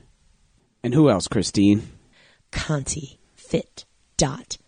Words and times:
And 0.82 0.96
who 0.96 1.12
else, 1.12 1.28
Christine? 1.28 1.84
ContiFit.com. 2.52 4.65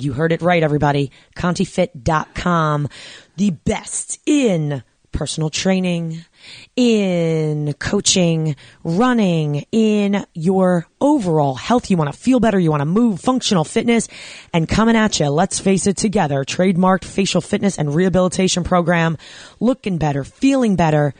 You 0.00 0.12
heard 0.12 0.32
it 0.32 0.42
right, 0.42 0.62
everybody. 0.62 1.10
ContiFit.com. 1.36 2.88
The 3.36 3.50
best 3.50 4.20
in 4.26 4.82
personal 5.14 5.48
training, 5.48 6.24
in 6.76 7.72
coaching, 7.74 8.56
running, 8.82 9.64
in 9.72 10.26
your 10.34 10.86
overall 11.00 11.54
health. 11.54 11.90
You 11.90 11.96
want 11.96 12.12
to 12.12 12.18
feel 12.18 12.40
better. 12.40 12.58
You 12.58 12.70
want 12.70 12.82
to 12.82 12.86
move, 12.86 13.20
functional 13.20 13.64
fitness, 13.64 14.08
and 14.52 14.68
coming 14.68 14.96
at 14.96 15.20
you. 15.20 15.28
Let's 15.28 15.60
face 15.60 15.86
it 15.86 15.96
together. 15.96 16.44
Trademarked 16.44 17.04
facial 17.04 17.40
fitness 17.40 17.78
and 17.78 17.94
rehabilitation 17.94 18.64
program. 18.64 19.16
Looking 19.60 19.96
better, 19.96 20.24
feeling 20.24 20.76
better. 20.76 21.14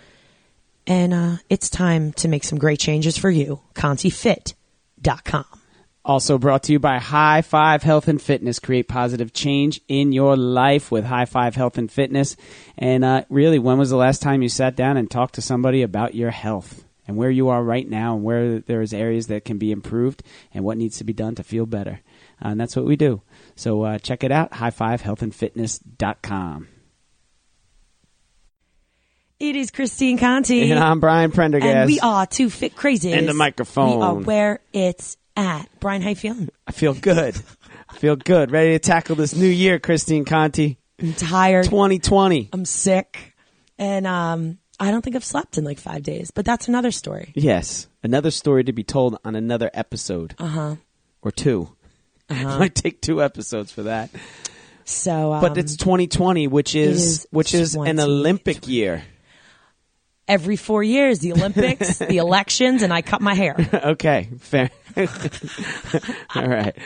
And 0.87 1.15
uh, 1.15 1.37
it's 1.49 1.71
time 1.71 2.13
to 2.15 2.29
make 2.29 2.45
some 2.45 2.59
great 2.59 2.81
changes 2.81 3.17
for 3.17 3.31
you. 3.31 3.61
ContiFit.com. 3.75 5.64
Also 6.05 6.37
brought 6.37 6.65
to 6.65 6.73
you 6.73 6.79
by 6.79 6.99
High 6.99 7.41
Five 7.41 7.83
Health 7.83 8.09
and 8.09 8.21
Fitness. 8.21 8.59
Create 8.59 8.89
positive 8.89 9.33
change 9.33 9.81
in 9.89 10.13
your 10.13 10.37
life 10.37 10.91
with 10.91 11.05
High 11.05 11.25
Five 11.25 11.57
Health 11.57 11.79
and 11.79 11.91
Fitness. 11.91 12.37
And 12.77 13.03
uh, 13.03 13.25
really, 13.31 13.59
when 13.59 13.79
was 13.79 13.89
the 13.89 13.97
last 13.97 14.21
time 14.21 14.43
you 14.43 14.51
sat 14.51 14.77
down 14.77 14.99
and 14.99 15.11
talked 15.11 15.37
to 15.37 15.43
somebody 15.43 15.81
about 15.81 16.15
your 16.15 16.31
health 16.31 16.85
and 17.09 17.17
where 17.17 17.31
you 17.31 17.49
are 17.49 17.65
right 17.65 17.89
now 17.89 18.17
and 18.17 18.23
where 18.23 18.59
there's 18.59 18.93
areas 18.93 19.29
that 19.29 19.47
can 19.47 19.57
be 19.57 19.73
improved 19.73 20.23
and 20.53 20.63
what 20.63 20.77
needs 20.77 20.99
to 20.99 21.05
be 21.05 21.15
done 21.15 21.37
to 21.37 21.43
feel 21.43 21.65
better? 21.65 22.01
Uh, 22.45 22.49
and 22.49 22.61
that's 22.61 22.77
what 22.77 22.85
we 22.85 22.97
do. 22.97 23.23
So 23.57 23.83
uh, 23.83 23.99
check 23.99 24.23
it 24.25 24.33
out, 24.33 24.51
highfivehealthandfitness.com. 24.53 26.69
It 29.41 29.57
is 29.57 29.71
Christine 29.71 30.19
Conti. 30.19 30.71
And 30.71 30.79
I'm 30.79 31.01
Brian 31.01 31.33
Prendergast. 31.33 31.75
And 31.75 31.87
we 31.87 31.99
are 32.01 32.27
two 32.27 32.51
fit 32.51 32.77
crazies. 32.77 33.17
And 33.17 33.27
the 33.27 33.33
microphone. 33.35 33.99
We 33.99 34.03
are 34.03 34.15
where 34.15 34.61
it's 34.73 35.17
at. 35.37 35.69
Brian, 35.81 36.03
how 36.03 36.11
you 36.11 36.15
feeling? 36.17 36.49
I 36.67 36.73
feel 36.73 36.95
good. 36.95 37.37
I 37.89 37.97
feel 37.97 38.17
good. 38.17 38.51
Ready 38.51 38.73
to 38.73 38.79
tackle 38.79 39.17
this 39.17 39.35
new 39.35 39.47
year, 39.49 39.79
Christine 39.79 40.25
Conti. 40.25 40.79
I'm 41.01 41.13
tired. 41.15 41.65
2020. 41.65 42.51
I'm 42.53 42.65
sick. 42.65 43.35
And 43.79 44.07
um, 44.07 44.59
I 44.79 44.91
don't 44.91 45.03
think 45.03 45.17
I've 45.17 45.25
slept 45.25 45.59
in 45.59 45.65
like 45.65 45.79
five 45.79 46.03
days, 46.03 46.31
but 46.31 46.45
that's 46.45 46.69
another 46.69 46.91
story. 46.91 47.33
Yes. 47.35 47.89
Another 48.03 48.31
story 48.31 48.65
to 48.65 48.73
be 48.73 48.85
told 48.85 49.19
on 49.25 49.35
another 49.35 49.71
episode. 49.75 50.35
Uh 50.39 50.47
huh. 50.47 50.77
Or 51.23 51.31
2 51.31 51.69
Uh-huh. 52.31 52.59
Might 52.59 52.75
take 52.75 53.01
two 53.01 53.23
episodes 53.23 53.73
for 53.73 53.85
that. 53.85 54.11
So, 54.85 55.33
um, 55.33 55.41
But 55.41 55.57
it's 55.57 55.77
2020, 55.77 56.47
which 56.49 56.75
is, 56.75 57.03
is 57.03 57.27
which 57.31 57.55
is 57.55 57.75
an 57.75 57.99
Olympic 57.99 58.69
year. 58.69 59.03
Every 60.29 60.57
four 60.57 60.83
years, 60.83 61.19
the 61.21 61.33
Olympics, 61.33 61.99
the 61.99 62.17
elections, 62.19 62.83
and 62.83 62.93
I 62.93 63.03
cut 63.03 63.21
my 63.21 63.35
hair. 63.35 63.57
okay, 63.85 64.31
fair. 64.39 64.71
All 66.35 66.47
right. 66.49 66.77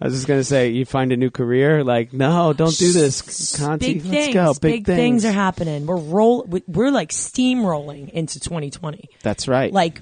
I 0.00 0.04
was 0.04 0.14
just 0.14 0.28
gonna 0.28 0.44
say, 0.44 0.68
you 0.70 0.84
find 0.84 1.10
a 1.10 1.16
new 1.16 1.30
career? 1.30 1.82
Like, 1.82 2.12
no, 2.12 2.52
don't 2.52 2.76
do 2.76 2.92
this, 2.92 3.56
Conti. 3.58 3.94
Big 3.94 4.04
Let's 4.04 4.10
things. 4.26 4.34
go. 4.34 4.54
Big, 4.60 4.86
things. 4.86 5.24
are 5.24 5.32
happening. 5.32 5.86
We're 5.86 5.96
roll. 5.96 6.44
we- 6.44 6.62
We're 6.68 6.92
like 6.92 7.10
steamrolling 7.10 8.08
into 8.10 8.38
2020. 8.38 9.10
That's 9.24 9.48
right. 9.48 9.72
Like, 9.72 10.00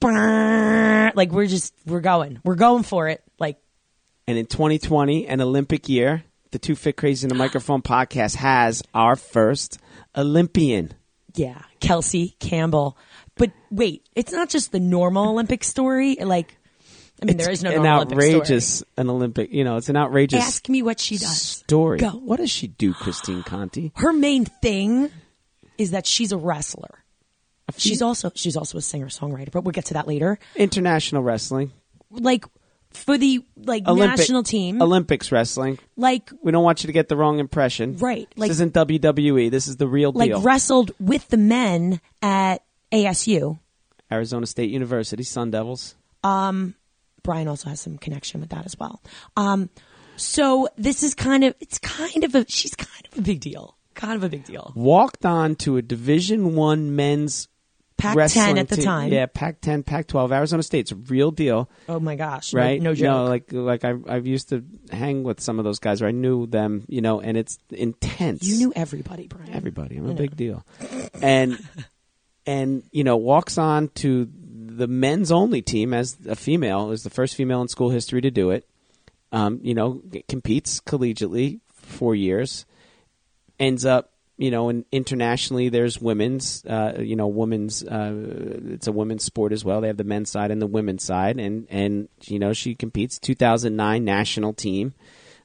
like 0.00 1.32
we're 1.32 1.46
just 1.46 1.74
we're 1.86 2.00
going. 2.00 2.40
We're 2.44 2.54
going 2.54 2.84
for 2.84 3.08
it. 3.08 3.22
Like 3.38 3.58
and 4.26 4.38
in 4.38 4.46
2020, 4.46 5.26
an 5.26 5.40
Olympic 5.40 5.88
year, 5.88 6.22
the 6.52 6.58
Two 6.60 6.76
Fit 6.76 6.96
Crazy 6.96 7.24
in 7.24 7.30
the 7.30 7.34
Microphone 7.34 7.82
podcast 7.82 8.36
has 8.36 8.82
our 8.94 9.16
first 9.16 9.78
Olympian. 10.16 10.92
Yeah, 11.38 11.62
Kelsey 11.80 12.36
Campbell. 12.40 12.96
But 13.36 13.52
wait, 13.70 14.06
it's 14.16 14.32
not 14.32 14.48
just 14.48 14.72
the 14.72 14.80
normal 14.80 15.28
Olympic 15.30 15.62
story. 15.62 16.16
Like, 16.16 16.56
I 17.22 17.26
mean, 17.26 17.36
there 17.36 17.50
is 17.50 17.62
no 17.62 17.70
an 17.70 17.76
normal 17.76 17.92
Olympic 18.02 18.18
outrageous 18.18 18.66
story. 18.78 18.90
an 18.96 19.10
Olympic. 19.10 19.52
You 19.52 19.64
know, 19.64 19.76
it's 19.76 19.88
an 19.88 19.96
outrageous 19.96 20.42
Ask 20.44 20.68
me 20.68 20.82
what 20.82 20.98
she 21.00 21.16
does. 21.16 21.40
story. 21.40 21.98
Go. 21.98 22.10
What 22.10 22.38
does 22.38 22.50
she 22.50 22.66
do, 22.66 22.92
Christine 22.92 23.42
Conti? 23.44 23.92
Her 23.96 24.12
main 24.12 24.44
thing 24.44 25.10
is 25.78 25.92
that 25.92 26.06
she's 26.06 26.32
a 26.32 26.36
wrestler. 26.36 27.04
She's 27.76 28.02
also 28.02 28.32
she's 28.34 28.56
also 28.56 28.78
a 28.78 28.80
singer 28.82 29.06
songwriter, 29.08 29.52
but 29.52 29.62
we'll 29.62 29.72
get 29.72 29.84
to 29.86 29.94
that 29.94 30.08
later. 30.08 30.38
International 30.56 31.22
wrestling, 31.22 31.70
Like 32.10 32.44
for 32.90 33.18
the 33.18 33.44
like 33.56 33.86
Olympic 33.86 34.18
national 34.18 34.42
team, 34.42 34.80
Olympics 34.82 35.30
wrestling. 35.30 35.78
like 35.96 36.30
We 36.42 36.52
don't 36.52 36.64
want 36.64 36.82
you 36.82 36.88
to 36.88 36.92
get 36.92 37.08
the 37.08 37.16
wrong 37.16 37.38
impression. 37.38 37.96
Right, 37.98 38.28
like- 38.36 38.48
this 38.48 38.56
isn't 38.56 38.74
WWE. 38.74 39.50
This 39.50 39.68
is 39.68 39.76
the 39.76 39.86
real 39.88 40.12
like 40.12 40.30
deal. 40.30 40.40
wrestled 40.40 40.92
with 40.98 41.28
the 41.28 41.36
men 41.36 42.00
at 42.22 42.62
ASU. 42.92 43.58
Arizona 44.10 44.46
State 44.46 44.70
University 44.70 45.22
Sun 45.22 45.50
Devils. 45.50 45.94
Brian 46.22 47.48
also 47.48 47.68
has 47.68 47.80
some 47.80 47.98
connection 47.98 48.40
with 48.40 48.50
that 48.50 48.64
as 48.64 48.78
well. 48.78 49.02
Um, 49.36 49.68
so 50.16 50.68
this 50.78 51.02
is 51.02 51.14
kind 51.14 51.44
of 51.44 51.54
it's 51.60 51.78
kind 51.78 52.24
of 52.24 52.34
a 52.34 52.44
she's 52.48 52.74
kind 52.74 53.06
of 53.12 53.18
a 53.18 53.22
big 53.22 53.40
deal, 53.40 53.76
kind 53.94 54.16
of 54.16 54.24
a 54.24 54.28
big 54.28 54.44
deal. 54.44 54.72
Walked 54.74 55.26
on 55.26 55.54
to 55.56 55.76
a 55.76 55.82
Division 55.82 56.54
One 56.54 56.96
men's 56.96 57.48
Pac 57.98 58.16
wrestling 58.16 58.44
ten 58.46 58.58
at 58.58 58.68
the 58.68 58.76
team. 58.76 58.84
time. 58.84 59.12
Yeah, 59.12 59.26
Pac-10, 59.26 59.84
Pac-12. 59.84 60.30
Arizona 60.32 60.62
State's 60.62 60.92
a 60.92 60.94
real 60.96 61.30
deal, 61.32 61.68
Oh 61.88 61.98
my 62.00 62.14
gosh. 62.16 62.54
right? 62.54 62.80
No, 62.80 62.94
joke. 62.94 63.04
No, 63.04 63.24
like 63.24 63.52
like 63.52 63.84
I 63.84 63.94
I've 64.08 64.26
used 64.26 64.48
to 64.50 64.64
hang 64.90 65.24
with 65.24 65.40
some 65.40 65.58
of 65.58 65.64
those 65.64 65.78
guys. 65.80 66.00
Where 66.00 66.08
I 66.08 66.12
knew 66.12 66.46
them, 66.46 66.84
you 66.88 67.00
know, 67.00 67.20
and 67.20 67.36
it's 67.36 67.58
intense. 67.70 68.44
you 68.44 68.56
knew 68.56 68.72
everybody, 68.76 69.26
Brian. 69.26 69.52
everybody. 69.52 69.96
I'm 69.96 70.08
a 70.08 70.14
big 70.14 70.36
deal, 70.36 70.64
and 71.20 71.58
and 72.46 72.84
you 72.92 73.04
know 73.04 73.16
walks 73.16 73.58
on 73.58 73.88
to 73.96 74.28
the 74.32 74.86
men's 74.86 75.32
only 75.32 75.60
team 75.60 75.92
as 75.92 76.16
a 76.28 76.36
female 76.36 76.92
is 76.92 77.02
the 77.02 77.10
first 77.10 77.34
female 77.34 77.60
in 77.62 77.68
school 77.68 77.90
history 77.90 78.20
to 78.20 78.30
do 78.30 78.50
it. 78.50 78.64
Um, 79.32 79.58
you 79.62 79.74
know, 79.74 80.00
competes 80.28 80.80
collegiately 80.80 81.60
for 81.74 81.86
four 81.86 82.14
years, 82.14 82.64
ends 83.58 83.84
up 83.84 84.12
you 84.38 84.52
know, 84.52 84.68
and 84.68 84.84
internationally 84.92 85.68
there's 85.68 86.00
women's, 86.00 86.64
uh, 86.64 86.98
you 87.00 87.16
know, 87.16 87.26
women's. 87.26 87.82
Uh, 87.82 88.12
it's 88.70 88.86
a 88.86 88.92
women's 88.92 89.24
sport 89.24 89.52
as 89.52 89.64
well. 89.64 89.80
They 89.80 89.88
have 89.88 89.96
the 89.96 90.04
men's 90.04 90.30
side 90.30 90.52
and 90.52 90.62
the 90.62 90.66
women's 90.66 91.02
side, 91.02 91.38
and 91.38 91.66
and 91.68 92.08
you 92.22 92.38
know 92.38 92.52
she 92.52 92.76
competes. 92.76 93.18
2009 93.18 94.04
national 94.04 94.52
team, 94.52 94.94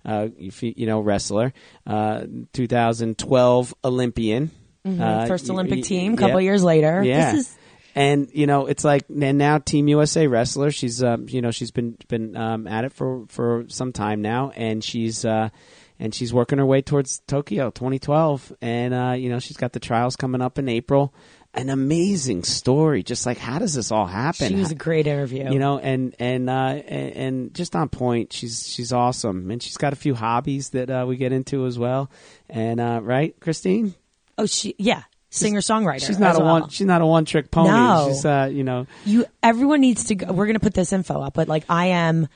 uh, 0.05 0.27
you 0.37 0.85
know 0.85 0.99
wrestler. 0.99 1.53
Uh, 1.87 2.25
2012 2.53 3.73
Olympian. 3.83 4.51
Uh, 4.85 5.25
First 5.25 5.49
Olympic 5.49 5.77
y- 5.77 5.81
team. 5.81 6.13
A 6.13 6.17
couple 6.17 6.39
yeah. 6.39 6.45
years 6.45 6.63
later. 6.63 7.03
Yeah. 7.03 7.31
This 7.31 7.47
is 7.47 7.57
and 7.95 8.29
you 8.33 8.47
know 8.47 8.67
it's 8.67 8.83
like 8.83 9.05
and 9.09 9.37
now 9.37 9.57
Team 9.57 9.87
USA 9.87 10.27
wrestler. 10.27 10.71
She's 10.71 11.03
um, 11.03 11.27
you 11.29 11.41
know 11.41 11.51
she's 11.51 11.71
been 11.71 11.97
been 12.07 12.35
um, 12.35 12.67
at 12.67 12.85
it 12.85 12.93
for 12.93 13.25
for 13.27 13.65
some 13.67 13.91
time 13.91 14.21
now, 14.21 14.51
and 14.51 14.83
she's 14.83 15.25
uh, 15.25 15.49
and 16.03 16.13
she's 16.13 16.33
working 16.33 16.57
her 16.59 16.65
way 16.65 16.81
towards 16.81 17.21
Tokyo 17.27 17.69
2012, 17.71 18.51
and 18.61 18.93
uh, 18.93 19.11
you 19.17 19.29
know 19.29 19.39
she's 19.39 19.55
got 19.57 19.71
the 19.71 19.79
trials 19.79 20.15
coming 20.17 20.41
up 20.41 20.59
in 20.59 20.67
April. 20.67 21.13
An 21.55 21.69
amazing 21.69 22.43
story. 22.43 23.03
Just 23.03 23.25
like 23.27 23.37
how 23.37 23.59
does 23.59 23.73
this 23.75 23.91
all 23.91 24.07
happen? 24.07 24.49
she 24.49 24.55
was 24.55 24.71
a 24.71 24.75
great 24.75 25.05
interview. 25.07 25.51
you 25.51 25.59
know, 25.59 25.77
and 25.79 26.15
and 26.19 26.49
uh, 26.49 26.53
and, 26.87 27.13
and 27.15 27.53
just 27.53 27.75
on 27.75 27.89
point. 27.89 28.33
She's 28.33 28.67
she's 28.67 28.91
awesome, 28.91 29.49
and 29.49 29.61
she's 29.63 29.77
got 29.77 29.93
a 29.93 29.95
few 29.95 30.13
hobbies 30.15 30.71
that 30.71 30.89
uh, 30.89 31.05
we 31.07 31.15
get 31.15 31.31
into 31.31 31.65
as 31.67 31.77
well. 31.79 32.09
And 32.49 32.79
uh, 32.81 32.99
right, 33.03 33.39
Christine, 33.39 33.93
Oh, 34.37 34.47
she 34.47 34.73
yeah, 34.79 35.03
singer 35.29 35.61
songwriter. 35.61 36.05
she's 36.05 36.17
not 36.19 36.35
a 36.35 36.39
well. 36.39 36.61
one. 36.61 36.69
She's 36.69 36.87
not 36.87 37.01
a 37.01 37.05
one 37.05 37.23
trick 37.25 37.51
pony. 37.51 37.69
No. 37.69 38.07
She's 38.09 38.25
uh, 38.25 38.49
you 38.51 38.63
know, 38.63 38.87
You 39.05 39.25
everyone 39.43 39.79
needs 39.79 40.05
to. 40.05 40.15
go 40.15 40.33
We're 40.33 40.47
gonna 40.47 40.59
put 40.59 40.73
this 40.73 40.91
info 40.91 41.21
up, 41.21 41.35
but 41.35 41.47
like 41.47 41.65
I 41.69 41.85
am. 41.87 42.27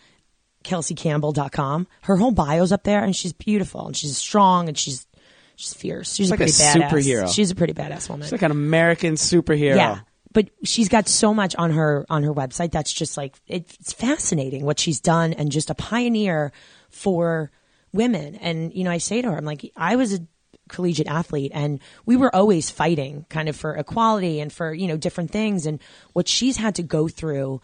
KelseyCampbell.com. 0.68 1.88
Her 2.02 2.18
whole 2.18 2.32
bio's 2.32 2.72
up 2.72 2.84
there, 2.84 3.04
and 3.04 3.16
she's 3.16 3.34
beautiful, 3.34 3.88
and 3.88 3.96
she's 3.96 4.18
strong, 4.18 4.68
and 4.68 4.78
she's 4.78 5.08
she's 5.56 5.74
fierce. 5.74 6.14
She's, 6.14 6.30
like 6.30 6.40
a 6.40 6.44
a 6.44 6.48
pretty 6.48 6.62
badass. 6.62 6.90
superhero. 6.90 7.34
She's 7.34 7.52
a 7.52 7.56
pretty 7.56 7.74
badass 7.74 8.10
woman. 8.10 8.26
she's 8.26 8.32
like 8.34 8.42
an 8.44 8.52
American 8.52 9.16
superhero. 9.16 9.76
Yeah. 9.76 10.00
But 10.34 10.50
she's 10.64 10.90
got 10.90 11.08
so 11.08 11.34
much 11.34 11.56
on 11.56 11.72
her 11.72 12.06
on 12.10 12.24
her 12.24 12.34
website 12.34 12.72
that's 12.72 12.94
just 12.94 13.18
like 13.18 13.36
it's 13.48 13.94
fascinating 13.94 14.66
what 14.66 14.80
she's 14.80 15.00
done 15.00 15.34
and 15.34 15.52
just 15.52 15.70
a 15.70 15.76
pioneer 15.76 16.52
for 16.90 17.50
women. 17.94 18.36
And 18.36 18.74
you 18.74 18.84
know, 18.84 18.92
I 18.92 19.00
say 19.00 19.22
to 19.22 19.32
her, 19.32 19.38
I'm 19.38 19.46
like, 19.46 19.72
I 19.76 19.96
was 19.96 20.14
a 20.14 20.20
collegiate 20.68 21.08
athlete 21.08 21.52
and 21.56 21.80
we 22.06 22.18
were 22.18 22.34
always 22.36 22.70
fighting 22.70 23.26
kind 23.30 23.50
of 23.50 23.56
for 23.56 23.76
equality 23.76 24.40
and 24.42 24.52
for, 24.52 24.74
you 24.74 24.88
know, 24.88 24.98
different 24.98 25.32
things 25.32 25.66
and 25.66 25.80
what 26.14 26.28
she's 26.28 26.58
had 26.58 26.76
to 26.76 26.84
go 26.84 27.08
through 27.08 27.62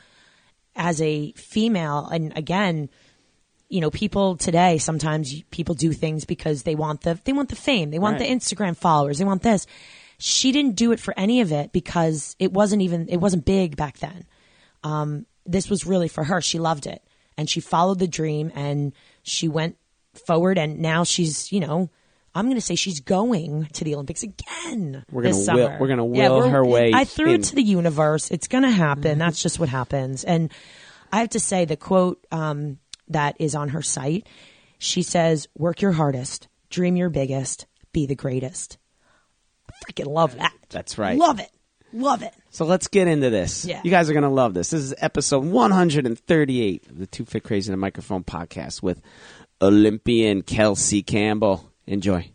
as 0.76 1.02
a 1.02 1.32
female 1.34 2.08
and 2.12 2.36
again, 2.38 2.90
you 3.70 3.82
know, 3.82 3.90
people 3.90 4.38
today 4.38 4.78
sometimes 4.78 5.42
people 5.52 5.76
do 5.76 5.94
things 5.94 6.26
because 6.26 6.64
they 6.64 6.76
want 6.76 7.02
the 7.02 7.20
they 7.26 7.34
want 7.34 7.50
the 7.50 7.56
fame, 7.56 7.92
they 7.92 8.00
want 8.00 8.20
Right. 8.20 8.28
the 8.28 8.36
Instagram 8.36 8.76
followers, 8.78 9.18
they 9.18 9.26
want 9.26 9.42
this. 9.44 9.66
She 10.20 10.52
didn't 10.52 10.76
do 10.76 10.92
it 10.92 11.00
for 11.00 11.14
any 11.18 11.42
of 11.42 11.52
it 11.52 11.72
because 11.74 12.36
it 12.40 12.54
wasn't 12.54 12.82
even 12.82 13.08
it 13.10 13.18
wasn't 13.18 13.46
big 13.46 13.76
back 13.76 13.98
then. 14.00 14.26
Um, 14.84 15.26
this 15.46 15.70
was 15.70 15.86
really 15.86 16.08
for 16.08 16.24
her. 16.24 16.40
She 16.42 16.60
loved 16.60 16.86
it 16.88 17.02
and 17.38 17.50
she 17.50 17.60
followed 17.60 18.00
the 18.00 18.08
dream 18.08 18.52
and 18.56 18.94
she 19.24 19.48
went 19.48 19.78
forward 20.28 20.58
and 20.58 20.80
now 20.80 21.04
she's 21.04 21.52
you 21.52 21.60
know 21.60 21.90
I'm 22.36 22.46
going 22.46 22.56
to 22.56 22.62
say 22.62 22.76
she's 22.76 23.00
going 23.00 23.66
to 23.74 23.84
the 23.84 23.94
Olympics 23.94 24.24
again. 24.24 25.06
We're 25.12 25.24
gonna 25.24 25.36
will- 25.36 25.44
summer. 25.44 25.78
we're 25.80 25.88
gonna 25.88 26.08
Yeah, 26.16 26.30
will 26.30 26.40
we're- 26.40 26.50
her 26.52 26.66
way 26.66 26.92
I 26.94 27.04
threw 27.06 27.34
in. 27.34 27.42
it 27.42 27.44
to 27.46 27.56
the 27.56 27.62
universe. 27.64 28.32
It's 28.32 28.48
going 28.48 28.64
to 28.64 28.72
happen. 28.72 29.20
That's 29.20 29.42
just 29.42 29.60
what 29.60 29.70
happens. 29.70 30.24
And 30.24 30.52
I 31.12 31.20
have 31.20 31.30
to 31.30 31.40
say, 31.40 31.66
the 31.66 31.78
quote 31.78 32.26
um, 32.32 32.80
that 33.10 33.36
is 33.40 33.54
on 33.54 33.70
her 33.70 33.82
site, 33.84 34.28
she 34.80 35.04
says, 35.04 35.48
"Work 35.58 35.82
your 35.82 35.92
hardest, 35.92 36.48
dream 36.72 36.96
your 36.96 37.10
biggest, 37.10 37.68
be 37.92 38.08
the 38.08 38.16
greatest." 38.16 38.78
I 39.70 39.74
freaking 39.92 40.08
love 40.08 40.36
that. 40.38 40.54
That's 40.70 40.98
right. 40.98 41.18
Love 41.18 41.40
it. 41.40 41.50
Love 41.94 42.24
it. 42.24 42.34
So 42.50 42.66
let's 42.66 42.88
get 42.88 43.08
into 43.08 43.30
this. 43.30 43.64
Yeah. 43.66 43.80
You 43.84 43.92
guys 43.92 44.10
are 44.10 44.14
going 44.14 44.24
to 44.24 44.30
love 44.30 44.56
this. 44.56 44.72
This 44.72 44.82
is 44.82 44.96
episode 44.98 45.46
138 45.46 46.88
of 46.90 46.98
the 46.98 47.06
Two 47.06 47.26
Fit 47.26 47.44
Crazy 47.44 47.70
in 47.70 47.74
the 47.74 47.78
Microphone 47.78 48.24
podcast 48.24 48.82
with 48.82 49.00
Olympian 49.62 50.42
Kelsey 50.42 51.04
Campbell. 51.04 51.72
Enjoy. 51.88 52.34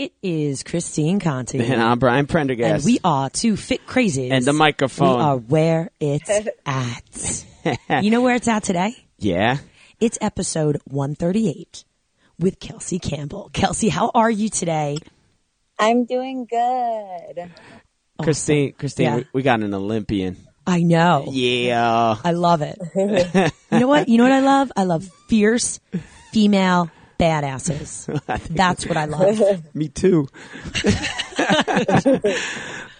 It 0.00 0.14
is 0.22 0.62
Christine 0.62 1.20
Conti. 1.20 1.58
And 1.72 1.82
I'm 1.82 1.98
Brian 1.98 2.26
Prendergast. 2.26 2.74
And 2.76 2.84
we 2.86 3.00
are 3.04 3.28
two 3.28 3.54
fit 3.54 3.86
crazies. 3.86 4.30
And 4.32 4.46
the 4.46 4.54
microphone. 4.54 5.18
We 5.18 5.22
are 5.22 5.36
where 5.36 5.90
it's 6.00 6.30
at. 6.64 8.02
you 8.02 8.10
know 8.10 8.22
where 8.22 8.34
it's 8.34 8.48
at 8.48 8.62
today? 8.62 8.94
yeah. 9.18 9.58
It's 10.00 10.16
episode 10.22 10.80
138 10.86 11.84
with 12.38 12.58
Kelsey 12.58 12.98
Campbell. 12.98 13.50
Kelsey, 13.52 13.90
how 13.90 14.10
are 14.14 14.30
you 14.30 14.48
today? 14.48 14.96
I'm 15.78 16.06
doing 16.06 16.46
good. 16.48 17.50
Christine, 18.22 18.72
Christine, 18.72 19.04
Yeah. 19.04 19.16
we, 19.16 19.26
we 19.34 19.42
got 19.42 19.60
an 19.60 19.74
Olympian. 19.74 20.38
I 20.66 20.80
know. 20.80 21.26
Yeah. 21.30 22.16
I 22.24 22.30
love 22.32 22.62
it. 22.62 22.78
you 23.70 23.78
know 23.78 23.86
what? 23.88 24.08
You 24.08 24.16
know 24.16 24.24
what 24.24 24.32
I 24.32 24.40
love? 24.40 24.72
I 24.74 24.84
love 24.84 25.06
fierce 25.28 25.78
female 26.32 26.90
badasses. 27.20 28.06
That's 28.54 28.86
what 28.86 28.96
I 28.96 29.04
love. 29.06 29.74
Me 29.74 29.88
too. 29.88 30.28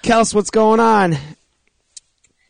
Kels, 0.03 0.35
what's 0.35 0.51
going 0.51 0.81
on? 0.81 1.17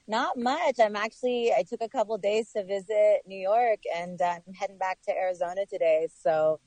Not 0.06 0.36
much. 0.36 0.76
I'm 0.82 0.96
actually, 0.96 1.52
I 1.56 1.62
took 1.62 1.80
a 1.82 1.88
couple 1.88 2.18
days 2.18 2.50
to 2.52 2.64
visit 2.64 3.20
New 3.26 3.38
York 3.38 3.78
and 3.96 4.20
uh, 4.20 4.38
I'm 4.46 4.54
heading 4.54 4.76
back 4.78 4.98
to 5.06 5.16
Arizona 5.16 5.66
today. 5.70 6.08
So 6.22 6.58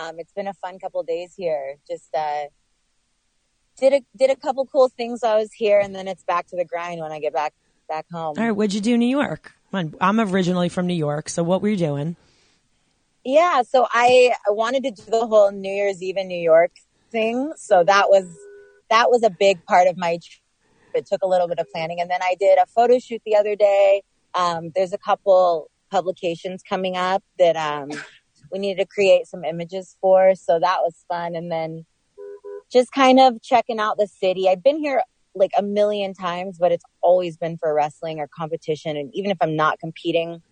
um, 0.00 0.20
it's 0.20 0.32
been 0.32 0.46
a 0.46 0.54
fun 0.54 0.78
couple 0.78 1.02
days 1.02 1.34
here. 1.36 1.74
Just 1.88 2.14
uh, 2.16 2.44
did 3.80 3.94
a, 3.94 4.00
did 4.16 4.30
a 4.30 4.36
couple 4.36 4.64
cool 4.66 4.88
things 4.88 5.20
while 5.22 5.32
I 5.32 5.38
was 5.38 5.52
here 5.52 5.80
and 5.80 5.92
then 5.92 6.06
it's 6.06 6.22
back 6.22 6.46
to 6.48 6.56
the 6.56 6.64
grind 6.64 7.00
when 7.00 7.10
I 7.10 7.18
get 7.18 7.32
back, 7.32 7.52
back 7.88 8.06
home. 8.12 8.36
All 8.38 8.44
right, 8.44 8.52
what'd 8.52 8.74
you 8.74 8.80
do 8.80 8.94
in 8.94 9.00
New 9.00 9.06
York? 9.06 9.52
Come 9.72 9.92
on, 9.92 9.94
I'm 10.00 10.20
originally 10.32 10.68
from 10.68 10.86
New 10.86 10.94
York, 10.94 11.28
so 11.28 11.42
what 11.42 11.62
were 11.62 11.68
you 11.68 11.76
doing? 11.76 12.14
Yeah, 13.24 13.62
so 13.62 13.86
I 13.90 14.34
wanted 14.48 14.82
to 14.84 14.90
do 14.90 15.02
the 15.10 15.26
whole 15.26 15.50
New 15.50 15.72
Year's 15.72 16.02
Eve 16.02 16.18
in 16.18 16.28
New 16.28 16.38
York 16.38 16.72
thing. 17.10 17.52
So 17.56 17.82
that 17.84 18.10
was 18.10 18.28
that 18.90 19.10
was 19.10 19.22
a 19.22 19.30
big 19.30 19.64
part 19.64 19.88
of 19.88 19.96
my 19.96 20.18
trip. 20.22 20.40
It 20.94 21.06
took 21.06 21.22
a 21.22 21.26
little 21.26 21.48
bit 21.48 21.58
of 21.58 21.66
planning, 21.72 22.00
and 22.00 22.10
then 22.10 22.20
I 22.22 22.36
did 22.38 22.58
a 22.58 22.66
photo 22.66 22.98
shoot 22.98 23.22
the 23.24 23.36
other 23.36 23.56
day. 23.56 24.02
Um, 24.34 24.72
there's 24.74 24.92
a 24.92 24.98
couple 24.98 25.70
publications 25.90 26.62
coming 26.68 26.96
up 26.96 27.22
that 27.38 27.56
um, 27.56 27.90
we 28.52 28.58
needed 28.58 28.82
to 28.82 28.86
create 28.86 29.26
some 29.26 29.44
images 29.44 29.96
for, 30.00 30.34
so 30.34 30.58
that 30.60 30.78
was 30.82 31.04
fun. 31.08 31.34
And 31.34 31.50
then 31.50 31.86
just 32.70 32.92
kind 32.92 33.18
of 33.20 33.40
checking 33.42 33.78
out 33.78 33.96
the 33.96 34.06
city. 34.06 34.48
I've 34.48 34.62
been 34.62 34.78
here 34.78 35.02
like 35.34 35.52
a 35.56 35.62
million 35.62 36.14
times, 36.14 36.58
but 36.58 36.72
it's 36.72 36.84
always 37.00 37.36
been 37.36 37.56
for 37.56 37.72
wrestling 37.74 38.20
or 38.20 38.28
competition. 38.28 38.96
And 38.96 39.10
even 39.14 39.30
if 39.30 39.38
I'm 39.40 39.56
not 39.56 39.78
competing, 39.80 40.42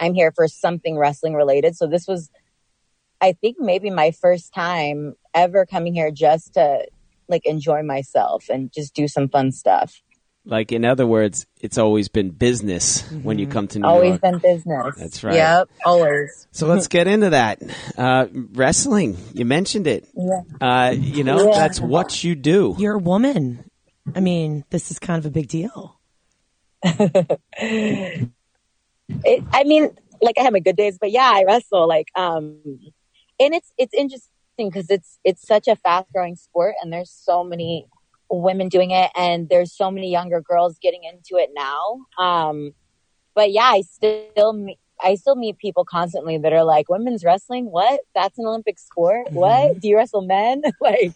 I'm 0.00 0.14
here 0.14 0.32
for 0.34 0.48
something 0.48 0.96
wrestling 0.96 1.34
related. 1.34 1.76
So 1.76 1.86
this 1.86 2.06
was, 2.06 2.30
I 3.20 3.32
think, 3.32 3.56
maybe 3.58 3.90
my 3.90 4.10
first 4.12 4.52
time 4.54 5.14
ever 5.34 5.66
coming 5.66 5.94
here 5.94 6.10
just 6.10 6.54
to 6.54 6.86
like 7.28 7.44
enjoy 7.44 7.82
myself 7.82 8.48
and 8.48 8.72
just 8.72 8.94
do 8.94 9.08
some 9.08 9.28
fun 9.28 9.52
stuff. 9.52 10.00
Like, 10.44 10.72
in 10.72 10.86
other 10.86 11.06
words, 11.06 11.46
it's 11.60 11.76
always 11.76 12.08
been 12.08 12.30
business 12.30 13.02
when 13.22 13.38
you 13.38 13.46
come 13.46 13.68
to 13.68 13.80
New 13.80 13.86
always 13.86 14.12
York. 14.12 14.24
Always 14.24 14.40
been 14.40 14.54
business. 14.56 14.94
That's 14.96 15.22
right. 15.22 15.34
Yep, 15.34 15.68
always. 15.84 16.46
So 16.52 16.66
let's 16.66 16.88
get 16.88 17.06
into 17.06 17.30
that. 17.30 17.60
Uh, 17.98 18.28
wrestling, 18.32 19.18
you 19.34 19.44
mentioned 19.44 19.86
it. 19.86 20.08
Yeah. 20.16 20.40
Uh, 20.58 20.90
you 20.92 21.22
know, 21.22 21.48
Yeah. 21.50 21.58
that's 21.58 21.80
what 21.80 22.24
you 22.24 22.34
do. 22.34 22.74
You're 22.78 22.94
a 22.94 22.98
woman. 22.98 23.68
I 24.14 24.20
mean, 24.20 24.64
this 24.70 24.90
is 24.90 24.98
kind 24.98 25.18
of 25.18 25.26
a 25.26 25.30
big 25.30 25.48
deal. 25.48 26.00
It, 29.24 29.44
I 29.52 29.64
mean, 29.64 29.90
like 30.20 30.36
I 30.38 30.42
have 30.42 30.52
my 30.52 30.60
good 30.60 30.76
days, 30.76 30.98
but 30.98 31.10
yeah, 31.10 31.30
I 31.34 31.44
wrestle. 31.44 31.88
Like, 31.88 32.08
um, 32.14 32.58
and 33.40 33.54
it's 33.54 33.72
it's 33.78 33.94
interesting 33.94 34.30
because 34.58 34.90
it's 34.90 35.18
it's 35.24 35.46
such 35.46 35.68
a 35.68 35.76
fast 35.76 36.12
growing 36.12 36.36
sport, 36.36 36.74
and 36.82 36.92
there's 36.92 37.10
so 37.10 37.44
many 37.44 37.86
women 38.30 38.68
doing 38.68 38.90
it, 38.90 39.10
and 39.16 39.48
there's 39.48 39.72
so 39.72 39.90
many 39.90 40.10
younger 40.10 40.40
girls 40.40 40.78
getting 40.80 41.04
into 41.04 41.42
it 41.42 41.50
now. 41.54 42.00
Um, 42.18 42.74
but 43.34 43.52
yeah, 43.52 43.70
I 43.72 43.82
still 43.82 44.52
meet, 44.52 44.78
I 45.02 45.14
still 45.14 45.36
meet 45.36 45.58
people 45.58 45.84
constantly 45.84 46.38
that 46.38 46.52
are 46.52 46.64
like, 46.64 46.88
"Women's 46.88 47.24
wrestling? 47.24 47.70
What? 47.70 48.00
That's 48.14 48.38
an 48.38 48.46
Olympic 48.46 48.78
sport? 48.78 49.32
What? 49.32 49.80
Do 49.80 49.88
you 49.88 49.96
wrestle 49.96 50.22
men?" 50.22 50.62
like, 50.80 51.12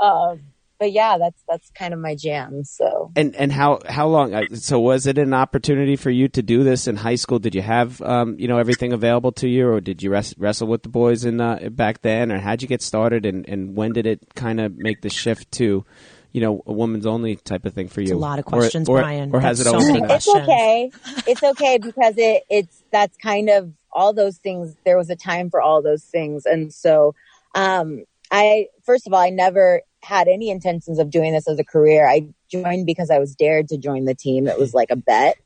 um, 0.00 0.40
but 0.78 0.92
yeah, 0.92 1.16
that's 1.18 1.42
that's 1.48 1.70
kind 1.70 1.94
of 1.94 2.00
my 2.00 2.14
jam. 2.14 2.64
So. 2.64 3.12
And 3.16 3.34
and 3.36 3.50
how 3.50 3.80
how 3.88 4.08
long? 4.08 4.34
uh, 4.34 4.44
So 4.54 4.78
was 4.80 5.06
it 5.06 5.18
an 5.18 5.32
opportunity 5.32 5.96
for 5.96 6.10
you 6.10 6.28
to 6.28 6.42
do 6.42 6.64
this 6.64 6.86
in 6.86 6.96
high 6.96 7.14
school? 7.14 7.38
Did 7.38 7.54
you 7.54 7.62
have 7.62 8.02
um, 8.02 8.36
you 8.38 8.48
know 8.48 8.58
everything 8.58 8.92
available 8.92 9.32
to 9.32 9.48
you, 9.48 9.68
or 9.68 9.80
did 9.80 10.02
you 10.02 10.10
res- 10.10 10.34
wrestle 10.38 10.68
with 10.68 10.82
the 10.82 10.88
boys 10.88 11.24
in 11.24 11.40
uh, 11.40 11.68
back 11.70 12.02
then, 12.02 12.30
or 12.30 12.38
how'd 12.38 12.62
you 12.62 12.68
get 12.68 12.82
started? 12.82 13.24
And 13.24 13.48
and 13.48 13.76
when 13.76 13.92
did 13.92 14.06
it 14.06 14.34
kind 14.34 14.60
of 14.60 14.76
make 14.76 15.00
the 15.00 15.10
shift 15.10 15.50
to 15.52 15.84
you 16.32 16.40
know 16.40 16.62
a 16.66 16.72
woman's 16.72 17.06
only 17.06 17.36
type 17.36 17.64
of 17.64 17.72
thing 17.72 17.88
for 17.88 18.02
you? 18.02 18.14
a 18.14 18.18
lot 18.18 18.38
of 18.38 18.44
questions, 18.44 18.88
or, 18.88 18.98
Brian. 18.98 19.30
Or 19.34 19.40
has 19.40 19.58
That's 19.58 19.68
it 19.68 19.72
always 19.72 19.86
many 19.88 20.00
been? 20.00 20.10
It's 20.10 20.28
okay. 20.28 20.90
It's 21.26 21.42
okay 21.42 21.78
because 21.78 22.14
it 22.18 22.42
it's 22.50 22.82
that's 22.90 23.16
kind 23.16 23.48
of 23.48 23.72
all 23.92 24.12
those 24.12 24.36
things. 24.38 24.76
There 24.84 24.98
was 24.98 25.08
a 25.08 25.16
time 25.16 25.48
for 25.48 25.62
all 25.62 25.80
those 25.82 26.04
things, 26.04 26.44
and 26.44 26.72
so 26.72 27.14
um, 27.54 28.04
I 28.30 28.66
first 28.84 29.06
of 29.06 29.12
all, 29.12 29.20
I 29.20 29.30
never 29.30 29.82
had 30.06 30.28
any 30.28 30.50
intentions 30.50 30.98
of 30.98 31.10
doing 31.10 31.32
this 31.32 31.48
as 31.48 31.58
a 31.58 31.64
career. 31.64 32.08
I 32.08 32.28
joined 32.50 32.86
because 32.86 33.10
I 33.10 33.18
was 33.18 33.34
dared 33.34 33.68
to 33.68 33.78
join 33.78 34.04
the 34.04 34.14
team. 34.14 34.46
It 34.46 34.58
was 34.58 34.72
like 34.72 34.90
a 34.90 34.96
bet, 34.96 35.36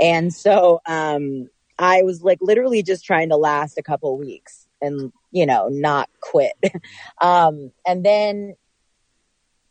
and 0.00 0.32
so 0.32 0.80
um, 0.86 1.48
I 1.78 2.02
was 2.02 2.22
like 2.22 2.38
literally 2.40 2.82
just 2.82 3.04
trying 3.04 3.28
to 3.28 3.36
last 3.36 3.78
a 3.78 3.82
couple 3.82 4.16
weeks 4.18 4.66
and 4.80 5.12
you 5.30 5.46
know 5.46 5.68
not 5.68 6.08
quit. 6.20 6.54
um, 7.20 7.72
and 7.86 8.04
then 8.04 8.54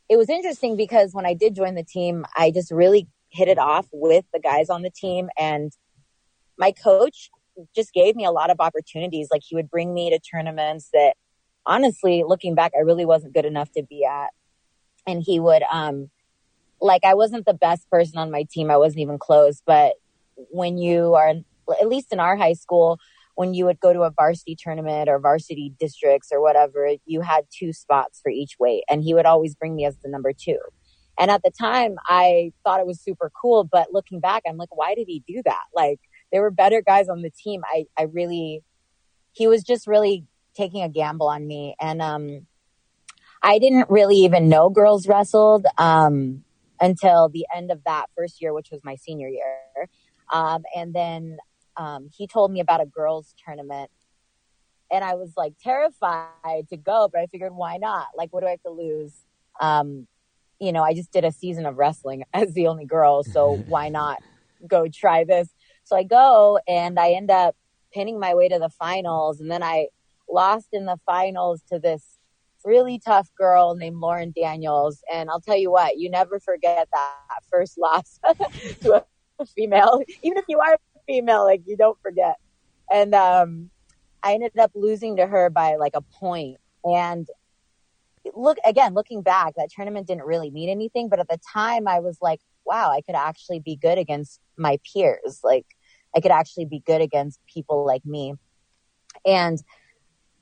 it 0.08 0.18
was 0.18 0.30
interesting 0.30 0.78
because 0.78 1.14
when 1.14 1.26
I 1.26 1.34
did 1.34 1.56
join 1.56 1.76
the 1.76 1.84
team, 1.84 2.26
I 2.38 2.52
just 2.52 2.72
really 2.72 3.08
hit 3.30 3.48
it 3.48 3.58
off 3.58 3.88
with 3.92 4.26
the 4.34 4.40
guys 4.40 4.70
on 4.70 4.84
the 4.84 4.92
team 4.92 5.30
and 5.38 5.72
my 6.58 6.72
coach 6.72 7.30
just 7.76 7.94
gave 7.94 8.16
me 8.16 8.26
a 8.26 8.32
lot 8.32 8.50
of 8.50 8.60
opportunities. 8.60 9.28
Like 9.32 9.42
he 9.46 9.56
would 9.56 9.70
bring 9.70 9.94
me 9.94 10.10
to 10.12 10.20
tournaments 10.20 10.90
that 10.94 11.16
honestly, 11.66 12.24
looking 12.26 12.56
back, 12.56 12.74
I 12.76 12.82
really 12.82 13.06
wasn't 13.06 13.34
good 13.34 13.46
enough 13.46 13.72
to 13.74 13.84
be 13.84 14.06
at. 14.06 14.30
And 15.08 15.22
he 15.24 15.40
would, 15.40 15.64
um, 15.72 16.10
like 16.82 17.04
I 17.04 17.14
wasn't 17.14 17.46
the 17.46 17.54
best 17.54 17.90
person 17.90 18.18
on 18.18 18.32
my 18.32 18.46
team. 18.50 18.70
I 18.70 18.78
wasn't 18.78 19.00
even 19.02 19.18
close, 19.18 19.62
but 19.66 19.94
when 20.36 20.78
you 20.78 21.14
are, 21.16 21.30
at 21.30 21.88
least 21.88 22.12
in 22.12 22.20
our 22.20 22.36
high 22.36 22.54
school, 22.54 23.00
when 23.36 23.54
you 23.54 23.66
would 23.66 23.80
go 23.80 23.94
to 23.94 24.02
a 24.02 24.12
varsity 24.12 24.56
tournament 24.56 25.10
or 25.10 25.20
varsity 25.20 25.74
districts 25.80 26.30
or 26.32 26.42
whatever, 26.42 26.90
you 27.06 27.22
had 27.22 27.46
two 27.52 27.74
spots 27.74 28.20
for 28.22 28.30
each 28.30 28.56
weight. 28.60 28.84
And 28.90 29.04
he 29.04 29.14
would 29.14 29.26
always 29.26 29.56
bring 29.56 29.76
me 29.76 29.86
as 29.86 29.98
the 29.98 30.10
number 30.10 30.32
two. 30.34 30.60
And 31.18 31.32
at 31.32 31.42
the 31.44 31.52
time, 31.52 31.96
I 32.08 32.52
thought 32.64 32.80
it 32.80 32.88
was 32.88 33.00
super 33.00 33.32
cool. 33.42 33.64
But 33.64 33.88
looking 33.92 34.20
back, 34.20 34.44
I'm 34.48 34.58
like, 34.58 34.76
why 34.76 34.96
did 34.96 35.08
he 35.08 35.24
do 35.28 35.42
that? 35.46 35.64
Like, 35.74 36.00
there 36.32 36.42
were 36.42 36.52
better 36.52 36.82
guys 36.82 37.08
on 37.10 37.22
the 37.22 37.30
team. 37.30 37.62
I, 37.66 37.86
I 37.98 38.04
really, 38.04 38.64
he 39.32 39.48
was 39.48 39.64
just 39.64 39.88
really 39.88 40.26
taking 40.56 40.82
a 40.82 40.90
gamble 40.90 41.28
on 41.28 41.46
me. 41.46 41.76
And, 41.80 42.02
um, 42.02 42.48
I 43.42 43.60
didn't 43.60 43.90
really 43.90 44.18
even 44.18 44.50
know 44.50 44.70
girls 44.70 45.08
wrestled, 45.08 45.66
um, 45.78 46.44
until 46.82 47.30
the 47.30 47.46
end 47.56 47.72
of 47.72 47.84
that 47.86 48.08
first 48.18 48.42
year, 48.42 48.54
which 48.54 48.72
was 48.72 48.84
my 48.84 48.96
senior 48.96 49.28
year. 49.28 49.90
Um, 50.34 50.64
and 50.76 50.94
then, 50.94 51.38
um, 51.78 52.10
he 52.12 52.26
told 52.28 52.52
me 52.52 52.60
about 52.60 52.82
a 52.82 52.86
girls 52.86 53.34
tournament 53.46 53.92
and 54.92 55.04
I 55.04 55.16
was 55.16 55.34
like 55.36 55.54
terrified 55.62 56.70
to 56.70 56.78
go, 56.78 57.10
but 57.12 57.22
I 57.22 57.28
figured 57.28 57.54
why 57.54 57.78
not? 57.78 58.08
Like, 58.16 58.32
what 58.32 58.42
do 58.42 58.48
I 58.48 58.52
have 58.52 58.62
to 58.64 58.70
lose? 58.70 59.14
Um, 59.60 60.08
you 60.60 60.72
know, 60.72 60.84
I 60.84 60.94
just 60.94 61.12
did 61.12 61.26
a 61.26 61.32
season 61.32 61.66
of 61.66 61.78
wrestling 61.78 62.24
as 62.34 62.54
the 62.54 62.68
only 62.68 62.86
girl, 62.86 63.24
so 63.24 63.56
why 63.68 63.90
not 63.90 64.22
go 64.68 64.88
try 64.88 65.24
this? 65.24 65.50
So 65.84 65.96
I 65.96 66.04
go 66.04 66.60
and 66.68 67.00
I 67.00 67.12
end 67.12 67.30
up 67.30 67.56
pinning 67.94 68.20
my 68.20 68.34
way 68.34 68.50
to 68.50 68.60
the 68.60 68.70
finals, 68.70 69.40
and 69.40 69.50
then 69.50 69.64
I 69.64 69.88
lost 70.30 70.68
in 70.74 70.86
the 70.86 70.98
finals 71.06 71.62
to 71.72 71.80
this 71.80 72.18
really 72.64 73.00
tough 73.00 73.30
girl 73.38 73.76
named 73.76 73.98
Lauren 73.98 74.34
Daniels. 74.36 75.02
And 75.14 75.30
I'll 75.30 75.42
tell 75.42 75.58
you 75.58 75.72
what, 75.72 75.98
you 75.98 76.10
never 76.10 76.40
forget 76.40 76.88
that 76.92 77.44
first 77.50 77.78
loss 77.78 78.20
to 78.82 79.06
a 79.40 79.46
female, 79.46 80.02
even 80.24 80.38
if 80.38 80.46
you 80.48 80.60
are 80.60 80.74
a 80.74 81.00
female, 81.08 81.44
like 81.44 81.62
you 81.66 81.78
don't 81.78 82.00
forget. 82.02 82.36
And 82.92 83.14
um, 83.14 83.70
I 84.24 84.34
ended 84.34 84.58
up 84.60 84.72
losing 84.74 85.18
to 85.18 85.28
her 85.28 85.50
by 85.50 85.76
like 85.76 85.94
a 85.96 86.02
point. 86.02 86.58
and 86.84 87.28
look 88.36 88.58
again, 88.66 88.94
looking 88.94 89.22
back, 89.22 89.54
that 89.56 89.70
tournament 89.70 90.08
didn't 90.08 90.26
really 90.26 90.50
mean 90.50 90.70
anything. 90.70 91.10
But 91.10 91.20
at 91.20 91.28
the 91.28 91.40
time, 91.54 91.88
I 91.88 92.00
was 92.00 92.18
like, 92.22 92.40
wow, 92.66 92.92
I 92.92 93.02
could 93.02 93.16
actually 93.16 93.60
be 93.60 93.76
good 93.76 93.98
against 93.98 94.40
my 94.58 94.80
peers. 94.92 95.42
Like, 95.44 95.66
I 96.16 96.22
could 96.22 96.32
actually 96.32 96.66
be 96.66 96.82
good 96.86 97.02
against 97.02 97.40
people 97.52 97.86
like 97.86 98.06
me. 98.06 98.34
And 99.26 99.60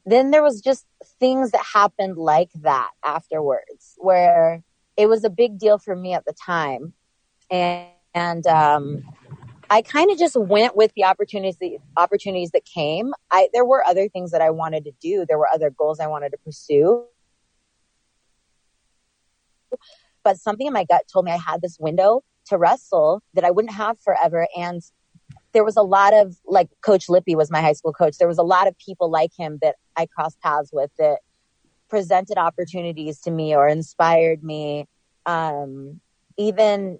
then 0.05 0.31
there 0.31 0.43
was 0.43 0.61
just 0.61 0.85
things 1.19 1.51
that 1.51 1.63
happened 1.73 2.17
like 2.17 2.49
that 2.61 2.91
afterwards 3.05 3.95
where 3.97 4.63
it 4.97 5.07
was 5.07 5.23
a 5.23 5.29
big 5.29 5.57
deal 5.57 5.77
for 5.77 5.95
me 5.95 6.13
at 6.13 6.25
the 6.25 6.33
time. 6.33 6.93
And, 7.49 7.87
and 8.13 8.45
um, 8.47 9.03
I 9.69 9.81
kind 9.81 10.11
of 10.11 10.17
just 10.17 10.35
went 10.35 10.75
with 10.75 10.91
the 10.95 11.05
opportunities, 11.05 11.57
the 11.57 11.77
opportunities 11.97 12.51
that 12.51 12.65
came. 12.65 13.13
I, 13.31 13.49
there 13.53 13.65
were 13.65 13.83
other 13.85 14.09
things 14.09 14.31
that 14.31 14.41
I 14.41 14.49
wanted 14.49 14.83
to 14.85 14.91
do. 15.01 15.25
There 15.27 15.37
were 15.37 15.47
other 15.53 15.69
goals 15.69 15.99
I 15.99 16.07
wanted 16.07 16.31
to 16.31 16.37
pursue 16.37 17.05
but 20.23 20.37
something 20.37 20.67
in 20.67 20.73
my 20.73 20.85
gut 20.85 21.03
told 21.11 21.25
me 21.25 21.31
I 21.31 21.37
had 21.37 21.61
this 21.61 21.77
window 21.79 22.21
to 22.47 22.57
wrestle 22.57 23.21
that 23.33 23.43
I 23.43 23.51
wouldn't 23.51 23.73
have 23.73 23.99
forever. 23.99 24.47
And 24.57 24.81
there 25.53 25.63
was 25.63 25.77
a 25.77 25.81
lot 25.81 26.13
of 26.13 26.35
like 26.45 26.69
Coach 26.81 27.09
Lippy 27.09 27.35
was 27.35 27.51
my 27.51 27.61
high 27.61 27.73
school 27.73 27.93
coach. 27.93 28.17
There 28.17 28.27
was 28.27 28.37
a 28.37 28.43
lot 28.43 28.67
of 28.67 28.77
people 28.77 29.09
like 29.09 29.31
him 29.37 29.59
that 29.61 29.75
I 29.95 30.05
crossed 30.05 30.39
paths 30.41 30.71
with 30.73 30.91
that 30.97 31.19
presented 31.89 32.37
opportunities 32.37 33.19
to 33.21 33.31
me 33.31 33.55
or 33.55 33.67
inspired 33.67 34.43
me. 34.43 34.87
Um, 35.25 36.01
even 36.37 36.99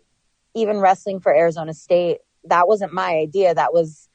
even 0.56 0.78
wrestling 0.78 1.20
for 1.20 1.34
Arizona 1.34 1.74
State, 1.74 2.20
that 2.46 2.68
wasn't 2.68 2.94
my 2.94 3.16
idea. 3.16 3.54
That 3.54 3.74
was 3.74 4.08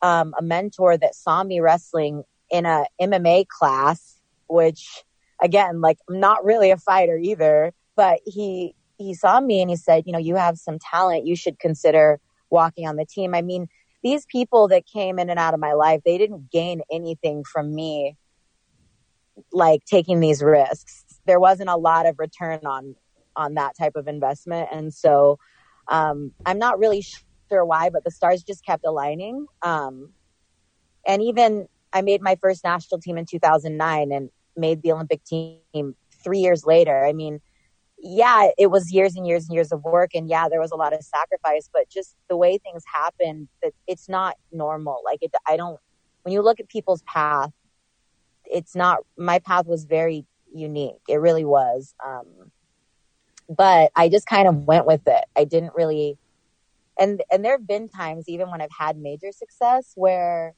um, 0.00 0.34
a 0.38 0.42
mentor 0.42 0.96
that 0.96 1.14
saw 1.14 1.42
me 1.42 1.60
wrestling 1.60 2.22
in 2.50 2.66
a 2.66 2.84
MMA 3.00 3.46
class, 3.48 4.20
which 4.46 5.04
again, 5.42 5.80
like 5.80 5.98
I'm 6.08 6.20
not 6.20 6.44
really 6.44 6.70
a 6.70 6.76
fighter 6.76 7.16
either 7.16 7.72
but 7.96 8.20
he 8.26 8.74
he 8.98 9.14
saw 9.14 9.40
me 9.40 9.60
and 9.60 9.70
he 9.70 9.76
said, 9.76 10.04
you 10.06 10.12
know, 10.12 10.18
you 10.18 10.36
have 10.36 10.58
some 10.58 10.78
talent. 10.78 11.26
You 11.26 11.34
should 11.34 11.58
consider 11.58 12.20
walking 12.52 12.86
on 12.86 12.96
the 12.96 13.06
team. 13.06 13.34
I 13.34 13.42
mean, 13.42 13.66
these 14.02 14.26
people 14.26 14.68
that 14.68 14.84
came 14.86 15.18
in 15.18 15.30
and 15.30 15.38
out 15.38 15.54
of 15.54 15.60
my 15.60 15.72
life, 15.72 16.00
they 16.04 16.18
didn't 16.18 16.50
gain 16.50 16.82
anything 16.90 17.44
from 17.44 17.74
me 17.74 18.16
like 19.52 19.84
taking 19.86 20.20
these 20.20 20.42
risks. 20.42 21.04
There 21.26 21.40
wasn't 21.40 21.70
a 21.70 21.76
lot 21.76 22.06
of 22.06 22.18
return 22.18 22.60
on 22.64 22.94
on 23.34 23.54
that 23.54 23.72
type 23.78 23.96
of 23.96 24.08
investment. 24.08 24.68
And 24.70 24.92
so 24.92 25.38
um, 25.88 26.32
I'm 26.44 26.58
not 26.58 26.78
really 26.78 27.02
sure 27.48 27.64
why, 27.64 27.88
but 27.88 28.04
the 28.04 28.10
stars 28.10 28.42
just 28.42 28.64
kept 28.64 28.84
aligning. 28.84 29.46
Um, 29.62 30.12
and 31.06 31.22
even 31.22 31.66
I 31.94 32.02
made 32.02 32.20
my 32.20 32.36
first 32.42 32.62
national 32.62 33.00
team 33.00 33.16
in 33.16 33.24
2009 33.24 34.12
and 34.12 34.28
made 34.54 34.82
the 34.82 34.92
Olympic 34.92 35.24
team 35.24 35.94
three 36.22 36.40
years 36.40 36.66
later. 36.66 37.06
I 37.06 37.14
mean, 37.14 37.40
yeah, 38.04 38.48
it 38.58 38.66
was 38.66 38.90
years 38.90 39.14
and 39.14 39.26
years 39.26 39.46
and 39.46 39.54
years 39.54 39.70
of 39.70 39.84
work. 39.84 40.10
And 40.14 40.28
yeah, 40.28 40.48
there 40.48 40.60
was 40.60 40.72
a 40.72 40.76
lot 40.76 40.92
of 40.92 41.02
sacrifice, 41.02 41.70
but 41.72 41.88
just 41.88 42.16
the 42.28 42.36
way 42.36 42.58
things 42.58 42.82
happen, 42.92 43.48
that 43.62 43.72
it's 43.86 44.08
not 44.08 44.36
normal. 44.50 45.00
Like 45.04 45.20
it, 45.22 45.32
I 45.46 45.56
don't, 45.56 45.78
when 46.22 46.32
you 46.32 46.42
look 46.42 46.58
at 46.58 46.68
people's 46.68 47.02
path, 47.02 47.52
it's 48.44 48.74
not, 48.74 48.98
my 49.16 49.38
path 49.38 49.66
was 49.66 49.84
very 49.84 50.26
unique. 50.52 51.00
It 51.08 51.20
really 51.20 51.44
was. 51.44 51.94
Um, 52.04 52.26
but 53.48 53.92
I 53.94 54.08
just 54.08 54.26
kind 54.26 54.48
of 54.48 54.64
went 54.64 54.84
with 54.84 55.06
it. 55.06 55.24
I 55.36 55.44
didn't 55.44 55.74
really, 55.76 56.18
and, 56.98 57.22
and 57.30 57.44
there 57.44 57.52
have 57.52 57.66
been 57.68 57.88
times 57.88 58.28
even 58.28 58.50
when 58.50 58.60
I've 58.60 58.70
had 58.76 58.96
major 58.96 59.30
success 59.30 59.92
where 59.94 60.54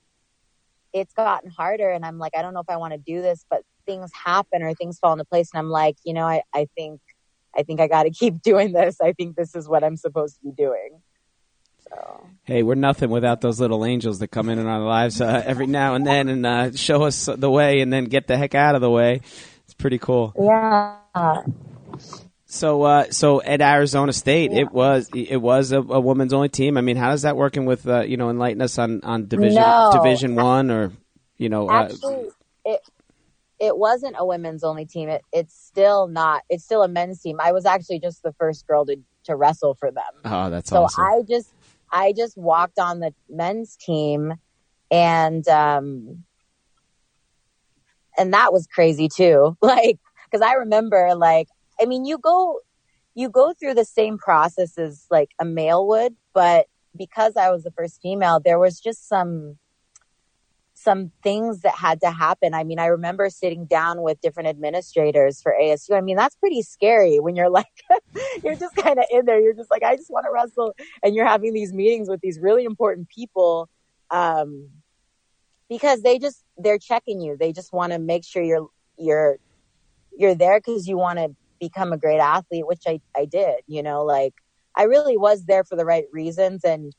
it's 0.94 1.12
gotten 1.12 1.50
harder 1.50 1.90
and 1.90 2.06
I'm 2.06 2.18
like, 2.18 2.32
I 2.36 2.40
don't 2.40 2.54
know 2.54 2.60
if 2.60 2.70
I 2.70 2.78
want 2.78 2.92
to 2.94 2.98
do 2.98 3.20
this, 3.20 3.44
but 3.50 3.62
things 3.84 4.10
happen 4.14 4.62
or 4.62 4.72
things 4.74 4.98
fall 4.98 5.12
into 5.12 5.24
place. 5.26 5.50
And 5.52 5.58
I'm 5.58 5.68
like, 5.68 5.96
you 6.04 6.14
know, 6.14 6.24
I, 6.24 6.42
I 6.54 6.68
think 6.74 7.00
I 7.56 7.62
think 7.62 7.80
I 7.80 7.88
got 7.88 8.04
to 8.04 8.10
keep 8.10 8.42
doing 8.42 8.72
this. 8.72 9.00
I 9.00 9.12
think 9.12 9.36
this 9.36 9.54
is 9.54 9.68
what 9.68 9.84
I'm 9.84 9.96
supposed 9.96 10.36
to 10.36 10.42
be 10.44 10.52
doing. 10.52 11.00
So. 11.88 12.26
Hey, 12.44 12.62
we're 12.62 12.74
nothing 12.74 13.10
without 13.10 13.40
those 13.40 13.60
little 13.60 13.84
angels 13.84 14.18
that 14.20 14.28
come 14.28 14.48
in 14.48 14.58
in 14.58 14.66
our 14.66 14.80
lives 14.80 15.20
uh, 15.20 15.42
every 15.44 15.66
now 15.66 15.94
and 15.94 16.06
then 16.06 16.28
and 16.28 16.46
uh, 16.46 16.72
show 16.72 17.02
us 17.02 17.26
the 17.26 17.50
way, 17.50 17.80
and 17.80 17.92
then 17.92 18.06
get 18.06 18.26
the 18.26 18.36
heck 18.36 18.54
out 18.54 18.74
of 18.74 18.80
the 18.80 18.90
way. 18.90 19.20
It's 19.64 19.74
pretty 19.74 19.98
cool. 19.98 20.32
Yeah. 20.38 21.42
So, 22.46 22.82
uh, 22.82 23.10
so 23.10 23.42
at 23.42 23.60
Arizona 23.60 24.12
State, 24.12 24.52
yeah. 24.52 24.60
it 24.60 24.72
was 24.72 25.10
it 25.14 25.36
was 25.36 25.72
a, 25.72 25.78
a, 25.78 26.00
woman's 26.00 26.32
only 26.32 26.48
team. 26.48 26.76
I 26.76 26.82
mean, 26.82 26.96
how 26.96 27.12
is 27.12 27.22
that 27.22 27.36
working 27.36 27.64
with 27.64 27.86
uh, 27.86 28.02
you 28.02 28.16
know 28.16 28.30
enlighten 28.30 28.62
us 28.62 28.78
on 28.78 29.00
on 29.02 29.26
division 29.26 29.60
no. 29.60 29.90
Division 29.92 30.36
One 30.36 30.70
or 30.70 30.92
you 31.36 31.48
know? 31.48 31.68
Uh, 31.68 31.90
it 32.64 32.80
it 33.64 33.78
wasn't 33.78 34.16
a 34.18 34.26
women's 34.26 34.62
only 34.62 34.84
team. 34.84 35.08
It, 35.08 35.22
it's 35.32 35.54
still 35.54 36.06
not. 36.06 36.42
It's 36.50 36.64
still 36.64 36.82
a 36.82 36.88
men's 36.88 37.20
team. 37.20 37.38
I 37.40 37.52
was 37.52 37.64
actually 37.64 37.98
just 37.98 38.22
the 38.22 38.32
first 38.32 38.66
girl 38.66 38.84
to 38.86 38.96
to 39.24 39.36
wrestle 39.36 39.74
for 39.74 39.90
them. 39.90 40.04
Oh, 40.24 40.50
that's 40.50 40.68
so 40.68 40.84
awesome. 40.84 41.04
I 41.04 41.22
just 41.28 41.52
I 41.90 42.12
just 42.12 42.36
walked 42.36 42.78
on 42.78 43.00
the 43.00 43.14
men's 43.28 43.76
team, 43.76 44.34
and 44.90 45.46
um, 45.48 46.24
and 48.18 48.34
that 48.34 48.52
was 48.52 48.66
crazy 48.66 49.08
too. 49.08 49.56
Like 49.62 49.98
because 50.30 50.46
I 50.46 50.54
remember 50.54 51.14
like 51.16 51.48
I 51.80 51.86
mean 51.86 52.04
you 52.04 52.18
go 52.18 52.60
you 53.14 53.30
go 53.30 53.54
through 53.58 53.74
the 53.74 53.84
same 53.84 54.18
process 54.18 54.76
as 54.76 55.06
like 55.10 55.30
a 55.40 55.44
male 55.44 55.86
would, 55.86 56.14
but 56.34 56.66
because 56.96 57.36
I 57.36 57.50
was 57.50 57.62
the 57.62 57.70
first 57.70 58.00
female, 58.02 58.40
there 58.44 58.58
was 58.58 58.80
just 58.80 59.08
some 59.08 59.58
some 60.84 61.10
things 61.22 61.60
that 61.62 61.74
had 61.74 62.00
to 62.02 62.10
happen. 62.10 62.52
I 62.54 62.62
mean, 62.62 62.78
I 62.78 62.86
remember 62.86 63.30
sitting 63.30 63.64
down 63.64 64.02
with 64.02 64.20
different 64.20 64.50
administrators 64.50 65.40
for 65.40 65.54
ASU. 65.60 65.96
I 65.96 66.02
mean, 66.02 66.16
that's 66.16 66.36
pretty 66.36 66.62
scary 66.62 67.18
when 67.18 67.34
you're 67.34 67.48
like, 67.48 67.66
you're 68.44 68.54
just 68.54 68.76
kind 68.76 68.98
of 68.98 69.06
in 69.10 69.24
there. 69.24 69.40
You're 69.40 69.54
just 69.54 69.70
like, 69.70 69.82
I 69.82 69.96
just 69.96 70.10
want 70.10 70.26
to 70.26 70.30
wrestle. 70.32 70.74
And 71.02 71.14
you're 71.14 71.26
having 71.26 71.54
these 71.54 71.72
meetings 71.72 72.08
with 72.08 72.20
these 72.20 72.38
really 72.38 72.64
important 72.64 73.08
people. 73.08 73.68
Um, 74.10 74.68
because 75.68 76.02
they 76.02 76.18
just, 76.18 76.44
they're 76.58 76.78
checking 76.78 77.20
you. 77.20 77.36
They 77.38 77.52
just 77.52 77.72
want 77.72 77.92
to 77.92 77.98
make 77.98 78.24
sure 78.24 78.42
you're, 78.42 78.68
you're, 78.98 79.38
you're 80.16 80.34
there 80.34 80.60
because 80.60 80.86
you 80.86 80.98
want 80.98 81.18
to 81.18 81.34
become 81.58 81.92
a 81.92 81.96
great 81.96 82.20
athlete, 82.20 82.66
which 82.66 82.82
I, 82.86 83.00
I 83.16 83.24
did, 83.24 83.56
you 83.66 83.82
know, 83.82 84.04
like 84.04 84.34
I 84.76 84.84
really 84.84 85.16
was 85.16 85.46
there 85.46 85.64
for 85.64 85.76
the 85.76 85.86
right 85.86 86.04
reasons. 86.12 86.64
And 86.64 86.94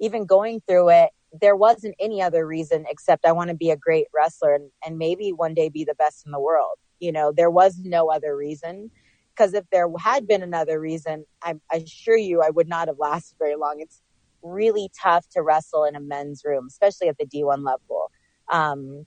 even 0.00 0.26
going 0.26 0.62
through 0.66 0.90
it, 0.90 1.10
there 1.40 1.56
wasn't 1.56 1.94
any 1.98 2.22
other 2.22 2.46
reason 2.46 2.84
except 2.88 3.26
I 3.26 3.32
want 3.32 3.50
to 3.50 3.56
be 3.56 3.70
a 3.70 3.76
great 3.76 4.06
wrestler 4.14 4.54
and, 4.54 4.70
and 4.84 4.98
maybe 4.98 5.30
one 5.30 5.54
day 5.54 5.68
be 5.68 5.84
the 5.84 5.94
best 5.94 6.24
in 6.24 6.32
the 6.32 6.40
world. 6.40 6.76
You 7.00 7.12
know, 7.12 7.32
there 7.32 7.50
was 7.50 7.78
no 7.78 8.10
other 8.10 8.36
reason. 8.36 8.90
Because 9.34 9.52
if 9.52 9.64
there 9.72 9.88
had 9.98 10.28
been 10.28 10.44
another 10.44 10.78
reason, 10.78 11.24
I, 11.42 11.54
I 11.72 11.78
assure 11.78 12.16
you 12.16 12.40
I 12.40 12.50
would 12.50 12.68
not 12.68 12.86
have 12.86 13.00
lasted 13.00 13.36
very 13.36 13.56
long. 13.56 13.80
It's 13.80 14.00
really 14.42 14.90
tough 15.02 15.28
to 15.30 15.42
wrestle 15.42 15.84
in 15.84 15.96
a 15.96 16.00
men's 16.00 16.42
room, 16.44 16.66
especially 16.68 17.08
at 17.08 17.18
the 17.18 17.26
D1 17.26 17.64
level. 17.64 18.12
Um, 18.48 19.06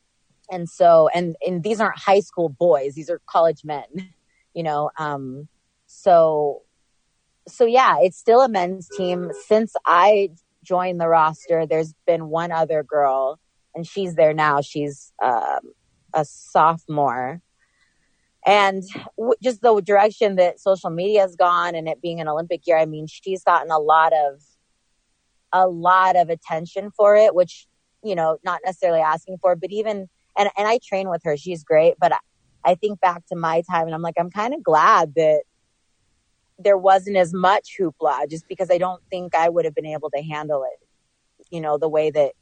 and 0.51 0.67
so, 0.67 1.09
and, 1.13 1.37
and 1.45 1.63
these 1.63 1.79
aren't 1.79 1.97
high 1.97 2.19
school 2.19 2.49
boys, 2.49 2.95
these 2.95 3.09
are 3.09 3.21
college 3.25 3.63
men, 3.63 3.85
you 4.53 4.63
know. 4.63 4.91
Um, 4.99 5.47
so, 5.85 6.63
so 7.47 7.65
yeah, 7.65 7.95
it's 8.01 8.17
still 8.17 8.41
a 8.41 8.49
men's 8.49 8.89
team. 8.89 9.31
Since 9.47 9.73
I 9.85 10.31
joined 10.67 10.99
the 10.99 11.07
roster, 11.07 11.65
there's 11.65 11.93
been 12.05 12.29
one 12.29 12.51
other 12.51 12.83
girl, 12.83 13.39
and 13.73 13.87
she's 13.87 14.15
there 14.15 14.33
now. 14.33 14.61
She's 14.61 15.13
um, 15.23 15.59
a 16.13 16.25
sophomore. 16.25 17.41
And 18.45 18.83
w- 19.17 19.35
just 19.41 19.61
the 19.61 19.79
direction 19.81 20.35
that 20.35 20.59
social 20.59 20.89
media 20.89 21.21
has 21.21 21.35
gone 21.35 21.75
and 21.75 21.87
it 21.87 22.01
being 22.01 22.19
an 22.19 22.27
Olympic 22.27 22.65
year, 22.65 22.77
I 22.77 22.85
mean, 22.85 23.07
she's 23.07 23.43
gotten 23.43 23.71
a 23.71 23.79
lot 23.79 24.13
of, 24.13 24.41
a 25.51 25.67
lot 25.67 26.15
of 26.15 26.29
attention 26.29 26.91
for 26.95 27.15
it, 27.15 27.35
which, 27.35 27.67
you 28.03 28.15
know, 28.15 28.37
not 28.43 28.61
necessarily 28.65 29.01
asking 29.01 29.37
for, 29.41 29.55
but 29.55 29.71
even, 29.71 30.07
and, 30.37 30.49
and 30.57 30.67
I 30.67 30.79
train 30.85 31.09
with 31.09 31.21
her. 31.23 31.35
She's 31.35 31.63
great. 31.63 31.95
But 31.99 32.13
I, 32.13 32.17
I 32.63 32.75
think 32.75 32.99
back 32.99 33.25
to 33.27 33.35
my 33.35 33.63
time 33.69 33.85
and 33.85 33.95
I'm 33.95 34.01
like, 34.01 34.15
I'm 34.19 34.31
kind 34.31 34.53
of 34.53 34.63
glad 34.63 35.13
that 35.15 35.43
there 36.59 36.77
wasn't 36.77 37.17
as 37.17 37.33
much 37.33 37.75
hoopla 37.79 38.29
just 38.29 38.47
because 38.47 38.71
I 38.71 38.77
don't 38.77 39.01
think 39.09 39.35
I 39.35 39.49
would 39.49 39.65
have 39.65 39.75
been 39.75 39.85
able 39.85 40.09
to 40.11 40.21
handle 40.21 40.63
it, 40.63 40.87
you 41.51 41.61
know, 41.61 41.77
the 41.77 41.89
way 41.89 42.09
that 42.09 42.33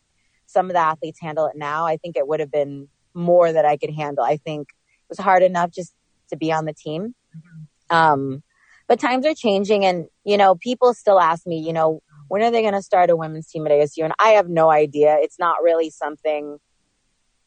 some 0.45 0.67
of 0.67 0.73
the 0.73 0.79
athletes 0.79 1.19
handle 1.19 1.47
it 1.47 1.55
now. 1.55 1.85
I 1.85 1.97
think 1.97 2.15
it 2.15 2.27
would 2.27 2.39
have 2.39 2.51
been 2.51 2.87
more 3.13 3.51
that 3.51 3.65
I 3.65 3.77
could 3.77 3.91
handle. 3.91 4.23
I 4.23 4.37
think 4.37 4.69
it 4.69 5.09
was 5.09 5.19
hard 5.19 5.43
enough 5.43 5.71
just 5.71 5.93
to 6.29 6.37
be 6.37 6.51
on 6.51 6.65
the 6.65 6.73
team. 6.73 7.15
Mm-hmm. 7.35 7.95
Um, 7.95 8.43
but 8.87 8.99
times 8.99 9.25
are 9.25 9.33
changing 9.33 9.85
and, 9.85 10.05
you 10.23 10.37
know, 10.37 10.55
people 10.55 10.93
still 10.93 11.19
ask 11.19 11.45
me, 11.47 11.59
you 11.59 11.73
know, 11.73 12.01
when 12.27 12.41
are 12.41 12.51
they 12.51 12.61
going 12.61 12.73
to 12.73 12.81
start 12.81 13.09
a 13.09 13.15
women's 13.15 13.47
team 13.47 13.65
at 13.65 13.71
ASU? 13.71 14.03
And 14.03 14.13
I 14.19 14.29
have 14.29 14.49
no 14.49 14.71
idea. 14.71 15.17
It's 15.19 15.39
not 15.39 15.63
really 15.63 15.89
something 15.89 16.57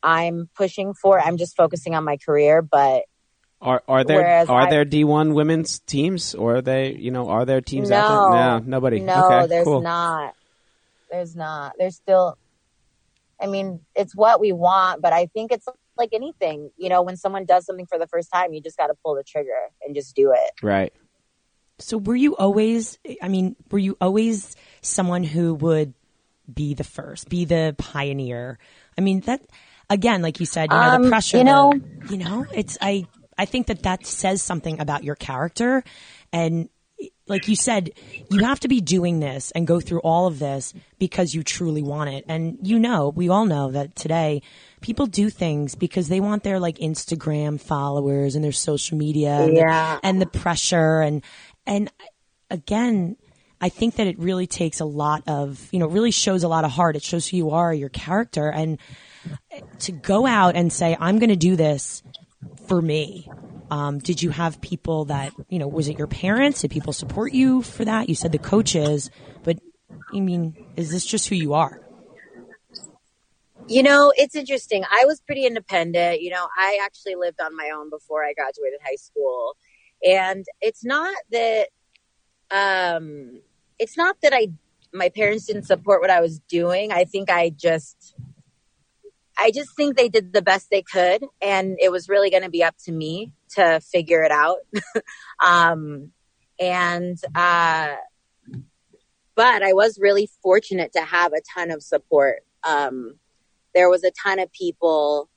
I'm 0.03 0.49
pushing 0.55 0.95
for. 0.95 1.21
I'm 1.21 1.37
just 1.37 1.57
focusing 1.57 1.95
on 1.95 2.05
my 2.05 2.17
career, 2.17 2.63
but 2.63 3.03
are 3.61 3.83
are 3.89 4.05
there 4.05 4.49
are 4.49 4.63
I, 4.63 4.71
there 4.71 4.85
D 4.85 5.05
one 5.05 5.35
women's 5.35 5.81
teams 5.81 6.35
or 6.35 6.57
are 6.57 6.63
they 6.63 6.93
you 6.93 7.11
know 7.11 7.29
are 7.29 7.45
there 7.45 7.61
teams 7.61 7.91
no, 7.91 7.97
out 7.97 8.31
there? 8.31 8.61
No, 8.61 8.77
nobody. 8.77 9.01
No, 9.01 9.25
okay, 9.25 9.47
there's 9.49 9.65
cool. 9.65 9.81
not. 9.81 10.35
There's 11.11 11.35
not. 11.35 11.75
There's 11.79 11.97
still. 11.97 12.39
I 13.41 13.47
mean, 13.47 13.81
it's 13.95 14.15
what 14.17 14.41
we 14.41 14.53
want, 14.53 15.01
but 15.01 15.13
I 15.13 15.27
think 15.27 15.53
it's 15.53 15.67
like 15.97 16.11
anything. 16.13 16.71
You 16.77 16.89
know, 16.89 17.03
when 17.03 17.17
someone 17.17 17.45
does 17.47 17.67
something 17.67 17.87
for 17.87 17.99
the 17.99 18.07
first 18.07 18.31
time, 18.33 18.53
you 18.53 18.61
just 18.61 18.77
got 18.77 18.89
to 18.89 18.95
pull 19.05 19.15
the 19.15 19.25
trigger 19.25 19.71
and 19.85 19.95
just 19.95 20.15
do 20.15 20.33
it. 20.33 20.51
Right. 20.63 20.93
So 21.79 21.99
were 21.99 22.17
you 22.17 22.37
always? 22.37 22.99
I 23.21 23.29
mean, 23.29 23.57
were 23.71 23.79
you 23.79 23.97
always 24.01 24.55
someone 24.83 25.25
who 25.25 25.55
would 25.55 25.95
be 26.53 26.75
the 26.75 26.85
first, 26.85 27.29
be 27.29 27.45
the 27.45 27.75
pioneer? 27.77 28.59
I 28.97 29.01
mean 29.01 29.21
that 29.21 29.43
again, 29.91 30.23
like 30.23 30.41
you 30.41 30.47
said, 30.47 30.71
you 30.71 30.77
know, 30.77 30.83
um, 30.83 31.03
the 31.03 31.09
pressure. 31.09 31.39
You 31.39 31.45
know, 31.45 31.73
the, 31.73 32.13
you 32.13 32.19
know, 32.19 32.47
it's 32.53 32.79
I 32.81 33.07
I 33.39 33.45
think 33.45 33.69
that 33.69 33.85
that 33.85 34.07
says 34.07 34.43
something 34.43 34.81
about 34.81 35.05
your 35.05 35.15
character. 35.15 35.85
And 36.33 36.69
like 37.29 37.47
you 37.47 37.55
said, 37.55 37.91
you 38.31 38.45
have 38.45 38.61
to 38.61 38.69
be 38.69 38.81
doing 38.81 39.21
this 39.21 39.51
and 39.53 39.67
go 39.67 39.81
through 39.81 40.01
all 40.01 40.27
of 40.27 40.39
this 40.39 40.75
because 40.99 41.35
you 41.35 41.43
truly 41.43 41.83
want 41.83 42.11
it. 42.11 42.25
And 42.29 42.59
you 42.63 42.79
know, 42.79 43.11
we 43.15 43.29
all 43.29 43.45
know 43.45 43.71
that 43.71 43.95
today 43.95 44.43
people 44.81 45.07
do 45.07 45.31
things 45.31 45.75
because 45.75 46.09
they 46.09 46.21
want 46.21 46.43
their 46.43 46.59
like 46.59 46.79
Instagram 46.79 47.61
followers 47.61 48.35
and 48.35 48.45
their 48.45 48.53
social 48.53 48.99
media 48.99 49.31
and, 49.31 49.57
yeah. 49.57 49.97
the, 49.97 50.07
and 50.07 50.21
the 50.21 50.27
pressure 50.27 51.01
and 51.01 51.23
and 51.67 51.93
again, 52.51 53.17
I 53.61 53.69
think 53.69 53.97
that 53.97 54.07
it 54.07 54.19
really 54.19 54.47
takes 54.47 54.81
a 54.81 54.85
lot 54.85 55.23
of, 55.27 55.69
you 55.71 55.79
know, 55.79 55.87
really 55.87 56.13
shows 56.13 56.45
a 56.45 56.49
lot 56.49 56.65
of 56.65 56.71
heart. 56.71 56.97
It 56.97 57.03
shows 57.03 57.29
who 57.29 57.37
you 57.37 57.51
are, 57.51 57.75
your 57.75 57.89
character 57.91 58.51
and 58.51 58.79
to 59.81 59.93
go 59.93 60.27
out 60.27 60.57
and 60.57 60.73
say, 60.73 60.97
I'm 60.99 61.19
going 61.19 61.31
to 61.31 61.37
do 61.37 61.57
this 61.57 62.03
for 62.69 62.81
me. 62.81 63.31
Um, 63.71 63.99
did 63.99 64.23
you 64.23 64.31
have 64.31 64.61
people 64.61 65.07
that, 65.07 65.33
you 65.49 65.59
know, 65.59 65.69
was 65.69 65.89
it 65.89 65.99
your 65.99 66.07
parents? 66.07 66.63
Did 66.63 66.71
people 66.71 66.93
support 66.93 67.33
you 67.33 67.63
for 67.63 67.85
that? 67.85 68.09
You 68.09 68.15
said 68.15 68.33
the 68.33 68.39
coaches, 68.39 69.11
but 69.43 69.59
I 70.15 70.21
mean, 70.21 70.57
is 70.77 70.91
this 70.91 71.05
just 71.05 71.29
who 71.29 71.35
you 71.35 71.55
are? 71.55 71.81
You 73.67 73.83
know, 73.83 74.13
it's 74.17 74.35
interesting. 74.35 74.85
I 74.91 75.05
was 75.05 75.21
pretty 75.21 75.45
independent. 75.45 76.23
You 76.23 76.31
know, 76.31 76.49
I 76.57 76.79
actually 76.83 77.17
lived 77.17 77.41
on 77.43 77.55
my 77.55 77.71
own 77.77 77.91
before 77.91 78.25
I 78.25 78.33
graduated 78.33 78.81
high 78.83 78.97
school. 78.97 79.57
And 80.03 80.47
it's 80.63 80.85
not 80.85 81.15
that, 81.33 81.69
um, 82.51 83.43
it's 83.79 83.97
not 83.97 84.17
that 84.23 84.33
I, 84.33 84.49
my 84.95 85.11
parents 85.11 85.45
didn't 85.45 85.65
support 85.65 86.01
what 86.01 86.09
I 86.09 86.23
was 86.23 86.39
doing. 86.49 86.93
I 86.93 87.05
think 87.05 87.29
I 87.29 87.51
just, 87.51 88.15
I 89.39 89.53
just 89.53 89.77
think 89.77 89.97
they 89.97 90.09
did 90.09 90.33
the 90.33 90.43
best 90.43 90.69
they 90.71 90.83
could, 90.83 91.25
and 91.41 91.77
it 91.81 91.93
was 91.93 92.09
really 92.09 92.31
going 92.31 92.43
to 92.43 92.51
be 92.51 92.65
up 92.65 92.75
to 92.85 92.93
me 92.93 93.33
to 93.51 93.81
figure 93.81 94.23
it 94.23 94.33
out. 94.33 94.59
um, 95.45 96.11
and 96.61 97.19
uh, 97.35 97.95
but 99.37 99.63
I 99.63 99.73
was 99.73 100.01
really 100.01 100.29
fortunate 100.43 100.93
to 100.95 101.03
have 101.03 101.33
a 101.33 101.41
ton 101.55 101.71
of 101.71 101.83
support. 101.83 102.45
Um, 102.65 103.15
there 103.73 103.89
was 103.89 104.03
a 104.03 104.11
ton 104.11 104.41
of 104.41 104.53
people, 104.53 105.31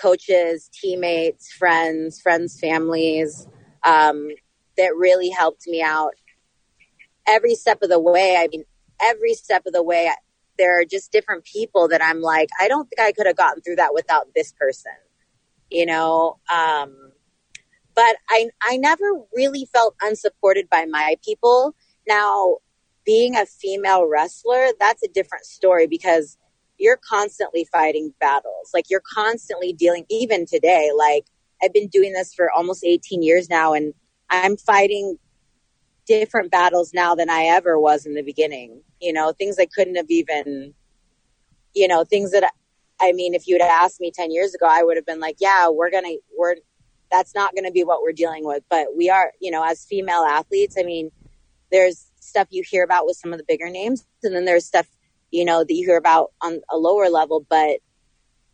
coaches, 0.00 0.70
teammates, 0.72 1.52
friends, 1.52 2.20
friends' 2.20 2.60
families 2.60 3.48
um, 3.84 4.28
that 4.76 4.94
really 4.96 5.30
helped 5.30 5.66
me 5.66 5.82
out 5.82 6.12
every 7.26 7.56
step 7.56 7.82
of 7.82 7.90
the 7.90 7.98
way. 7.98 8.36
I 8.38 8.46
mean, 8.46 8.62
every 9.02 9.34
step 9.34 9.66
of 9.66 9.72
the 9.72 9.82
way 9.82 10.08
there 10.58 10.80
are 10.80 10.84
just 10.84 11.12
different 11.12 11.44
people 11.44 11.88
that 11.88 12.02
I'm 12.02 12.20
like, 12.20 12.48
I 12.60 12.68
don't 12.68 12.88
think 12.88 13.00
I 13.00 13.12
could 13.12 13.26
have 13.26 13.36
gotten 13.36 13.62
through 13.62 13.76
that 13.76 13.94
without 13.94 14.26
this 14.34 14.52
person, 14.52 14.92
you 15.70 15.86
know? 15.86 16.38
Um, 16.52 17.12
but 17.94 18.16
I, 18.28 18.50
I 18.62 18.76
never 18.76 19.04
really 19.34 19.66
felt 19.72 19.94
unsupported 20.00 20.68
by 20.68 20.84
my 20.84 21.16
people. 21.24 21.74
Now, 22.06 22.56
being 23.04 23.36
a 23.36 23.46
female 23.46 24.06
wrestler, 24.06 24.68
that's 24.78 25.02
a 25.02 25.08
different 25.08 25.46
story 25.46 25.86
because 25.86 26.36
you're 26.78 26.98
constantly 27.08 27.66
fighting 27.72 28.12
battles. 28.20 28.70
Like 28.72 28.86
you're 28.88 29.02
constantly 29.14 29.72
dealing, 29.72 30.04
even 30.10 30.46
today, 30.46 30.90
like 30.96 31.24
I've 31.62 31.72
been 31.72 31.88
doing 31.88 32.12
this 32.12 32.34
for 32.34 32.50
almost 32.50 32.84
18 32.84 33.22
years 33.22 33.48
now 33.50 33.72
and 33.72 33.94
I'm 34.30 34.56
fighting 34.56 35.18
different 36.08 36.50
battles 36.50 36.92
now 36.92 37.14
than 37.14 37.30
I 37.30 37.44
ever 37.44 37.78
was 37.78 38.06
in 38.06 38.14
the 38.14 38.22
beginning. 38.22 38.82
You 39.00 39.12
know, 39.12 39.32
things 39.32 39.56
I 39.58 39.66
couldn't 39.66 39.96
have 39.96 40.10
even, 40.10 40.74
you 41.74 41.86
know, 41.86 42.02
things 42.04 42.32
that 42.32 42.52
I 43.00 43.12
mean, 43.12 43.34
if 43.34 43.46
you 43.46 43.54
would 43.54 43.62
asked 43.62 44.00
me 44.00 44.10
10 44.10 44.30
years 44.30 44.54
ago, 44.54 44.66
I 44.68 44.82
would 44.82 44.96
have 44.96 45.06
been 45.06 45.20
like, 45.20 45.36
yeah, 45.38 45.68
we're 45.68 45.90
going 45.90 46.04
to, 46.04 46.18
we're, 46.36 46.56
that's 47.10 47.34
not 47.34 47.54
going 47.54 47.64
to 47.64 47.70
be 47.70 47.84
what 47.84 48.02
we're 48.02 48.12
dealing 48.12 48.44
with. 48.44 48.64
But 48.68 48.88
we 48.96 49.08
are, 49.08 49.32
you 49.40 49.50
know, 49.50 49.64
as 49.64 49.84
female 49.84 50.24
athletes, 50.28 50.76
I 50.78 50.82
mean, 50.82 51.10
there's 51.70 52.10
stuff 52.20 52.48
you 52.50 52.64
hear 52.68 52.82
about 52.82 53.06
with 53.06 53.16
some 53.16 53.32
of 53.32 53.38
the 53.38 53.44
bigger 53.46 53.68
names, 53.68 54.04
and 54.22 54.34
then 54.34 54.44
there's 54.44 54.64
stuff, 54.64 54.86
you 55.30 55.44
know, 55.44 55.64
that 55.64 55.72
you 55.72 55.86
hear 55.86 55.96
about 55.96 56.32
on 56.42 56.60
a 56.70 56.76
lower 56.76 57.08
level, 57.08 57.46
but 57.48 57.78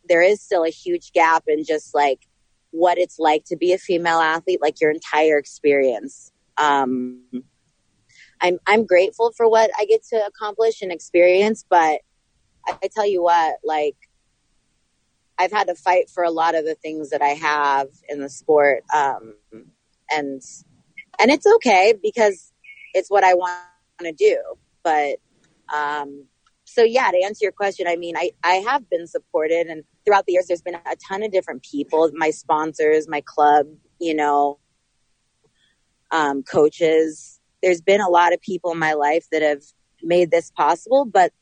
there 0.07 0.21
is 0.21 0.41
still 0.41 0.63
a 0.63 0.69
huge 0.69 1.11
gap 1.13 1.45
in 1.47 1.63
just 1.63 1.95
like 1.95 2.27
what 2.71 2.97
it's 2.97 3.17
like 3.17 3.45
to 3.45 3.55
be 3.55 3.73
a 3.73 3.77
female 3.77 4.19
athlete, 4.19 4.61
like 4.61 4.79
your 4.79 4.91
entire 4.91 5.37
experience. 5.37 6.31
Um, 6.57 7.23
I'm 8.41 8.59
I'm 8.67 8.85
grateful 8.85 9.31
for 9.35 9.49
what 9.49 9.71
I 9.77 9.85
get 9.85 10.03
to 10.11 10.25
accomplish 10.25 10.81
and 10.81 10.91
experience, 10.91 11.65
but 11.69 12.01
I, 12.67 12.77
I 12.83 12.89
tell 12.93 13.07
you 13.07 13.23
what, 13.23 13.55
like 13.63 13.95
I've 15.37 15.51
had 15.51 15.67
to 15.67 15.75
fight 15.75 16.09
for 16.09 16.23
a 16.23 16.31
lot 16.31 16.55
of 16.55 16.65
the 16.65 16.75
things 16.75 17.09
that 17.09 17.21
I 17.21 17.29
have 17.29 17.87
in 18.07 18.21
the 18.21 18.29
sport, 18.29 18.83
um, 18.93 19.35
and 20.09 20.41
and 21.19 21.31
it's 21.31 21.45
okay 21.55 21.93
because 22.01 22.51
it's 22.93 23.09
what 23.09 23.23
I 23.23 23.33
want 23.33 23.61
to 24.01 24.11
do. 24.11 24.41
But 24.83 25.17
um, 25.73 26.25
so 26.65 26.83
yeah, 26.83 27.09
to 27.11 27.21
answer 27.23 27.43
your 27.43 27.51
question, 27.51 27.87
I 27.87 27.95
mean, 27.95 28.15
I 28.17 28.31
I 28.43 28.55
have 28.55 28.89
been 28.89 29.07
supported, 29.07 29.67
and 29.67 29.83
throughout 30.05 30.25
the 30.25 30.33
years, 30.33 30.47
there's 30.47 30.61
been 30.61 30.75
a 30.75 30.95
ton 31.07 31.23
of 31.23 31.31
different 31.31 31.63
people, 31.63 32.09
my 32.13 32.31
sponsors, 32.31 33.07
my 33.07 33.21
club, 33.21 33.67
you 33.99 34.13
know, 34.13 34.59
um, 36.15 36.43
coaches. 36.43 37.39
There's 37.61 37.81
been 37.81 38.01
a 38.01 38.09
lot 38.09 38.33
of 38.33 38.41
people 38.41 38.71
in 38.71 38.79
my 38.79 38.93
life 38.93 39.27
that 39.31 39.41
have 39.41 39.63
made 40.01 40.31
this 40.31 40.51
possible, 40.51 41.05
but 41.05 41.33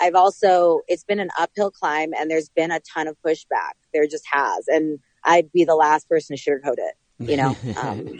I've 0.00 0.14
also, 0.14 0.80
it's 0.88 1.04
been 1.04 1.20
an 1.20 1.30
uphill 1.38 1.70
climb 1.70 2.12
and 2.18 2.30
there's 2.30 2.48
been 2.48 2.72
a 2.72 2.80
ton 2.80 3.06
of 3.06 3.16
pushback. 3.24 3.74
There 3.92 4.06
just 4.06 4.24
has. 4.32 4.66
And 4.66 4.98
I'd 5.22 5.52
be 5.52 5.64
the 5.64 5.76
last 5.76 6.08
person 6.08 6.36
to 6.36 6.42
sugarcoat 6.42 6.78
it, 6.78 6.94
you 7.18 7.36
know? 7.36 7.56
Um, 7.80 8.18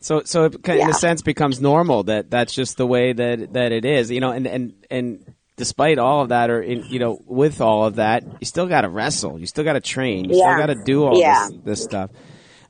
so, 0.00 0.22
so 0.24 0.44
it 0.44 0.54
of, 0.54 0.60
yeah. 0.66 0.84
in 0.84 0.90
a 0.90 0.94
sense 0.94 1.22
becomes 1.22 1.62
normal 1.62 2.02
that 2.04 2.30
that's 2.30 2.52
just 2.52 2.76
the 2.76 2.86
way 2.86 3.14
that, 3.14 3.54
that 3.54 3.72
it 3.72 3.86
is, 3.86 4.10
you 4.10 4.20
know, 4.20 4.32
and, 4.32 4.46
and, 4.46 4.74
and 4.90 5.34
despite 5.56 5.98
all 5.98 6.20
of 6.20 6.28
that 6.28 6.50
or, 6.50 6.60
in, 6.60 6.84
you 6.90 6.98
know, 6.98 7.18
with 7.24 7.62
all 7.62 7.86
of 7.86 7.94
that, 7.94 8.22
you 8.38 8.44
still 8.44 8.66
got 8.66 8.82
to 8.82 8.90
wrestle. 8.90 9.40
You 9.40 9.46
still 9.46 9.64
got 9.64 9.74
to 9.74 9.80
train. 9.80 10.26
You 10.26 10.36
yeah. 10.36 10.44
still 10.44 10.66
got 10.66 10.74
to 10.74 10.84
do 10.84 11.04
all 11.04 11.18
yeah. 11.18 11.48
this, 11.48 11.60
this 11.64 11.84
stuff. 11.84 12.10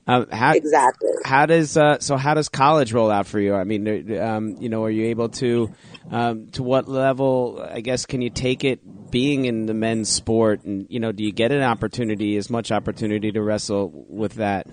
Um, 0.06 0.26
how, 0.30 0.52
exactly. 0.52 1.10
How 1.24 1.46
does 1.46 1.76
uh, 1.76 1.98
so? 1.98 2.16
How 2.16 2.34
does 2.34 2.50
college 2.50 2.92
roll 2.92 3.10
out 3.10 3.26
for 3.26 3.40
you? 3.40 3.54
I 3.54 3.64
mean, 3.64 4.18
um, 4.20 4.56
you 4.60 4.68
know, 4.68 4.84
are 4.84 4.90
you 4.90 5.06
able 5.06 5.30
to? 5.30 5.72
Um, 6.10 6.48
to 6.48 6.62
what 6.62 6.86
level? 6.86 7.66
I 7.66 7.80
guess 7.80 8.04
can 8.04 8.20
you 8.20 8.28
take 8.28 8.64
it 8.64 9.10
being 9.10 9.46
in 9.46 9.64
the 9.64 9.72
men's 9.72 10.10
sport, 10.10 10.64
and 10.64 10.86
you 10.90 11.00
know, 11.00 11.10
do 11.12 11.24
you 11.24 11.32
get 11.32 11.52
an 11.52 11.62
opportunity, 11.62 12.36
as 12.36 12.50
much 12.50 12.70
opportunity 12.70 13.32
to 13.32 13.42
wrestle 13.42 13.90
with 14.08 14.34
that? 14.34 14.66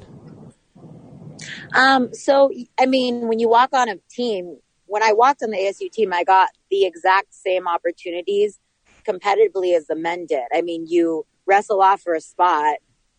Um, 1.73 2.13
so, 2.13 2.51
I 2.79 2.85
mean, 2.85 3.27
when 3.27 3.39
you 3.39 3.49
walk 3.49 3.69
on 3.73 3.89
a 3.89 3.95
team, 4.09 4.57
when 4.85 5.03
I 5.03 5.13
walked 5.13 5.41
on 5.43 5.51
the 5.51 5.57
ASU 5.57 5.91
team, 5.91 6.13
I 6.13 6.23
got 6.23 6.49
the 6.69 6.85
exact 6.85 7.33
same 7.33 7.67
opportunities 7.67 8.59
competitively 9.07 9.75
as 9.75 9.87
the 9.87 9.95
men 9.95 10.25
did. 10.25 10.43
I 10.53 10.61
mean, 10.61 10.85
you 10.87 11.25
wrestle 11.45 11.81
off 11.81 12.01
for 12.01 12.13
a 12.13 12.21
spot, 12.21 12.75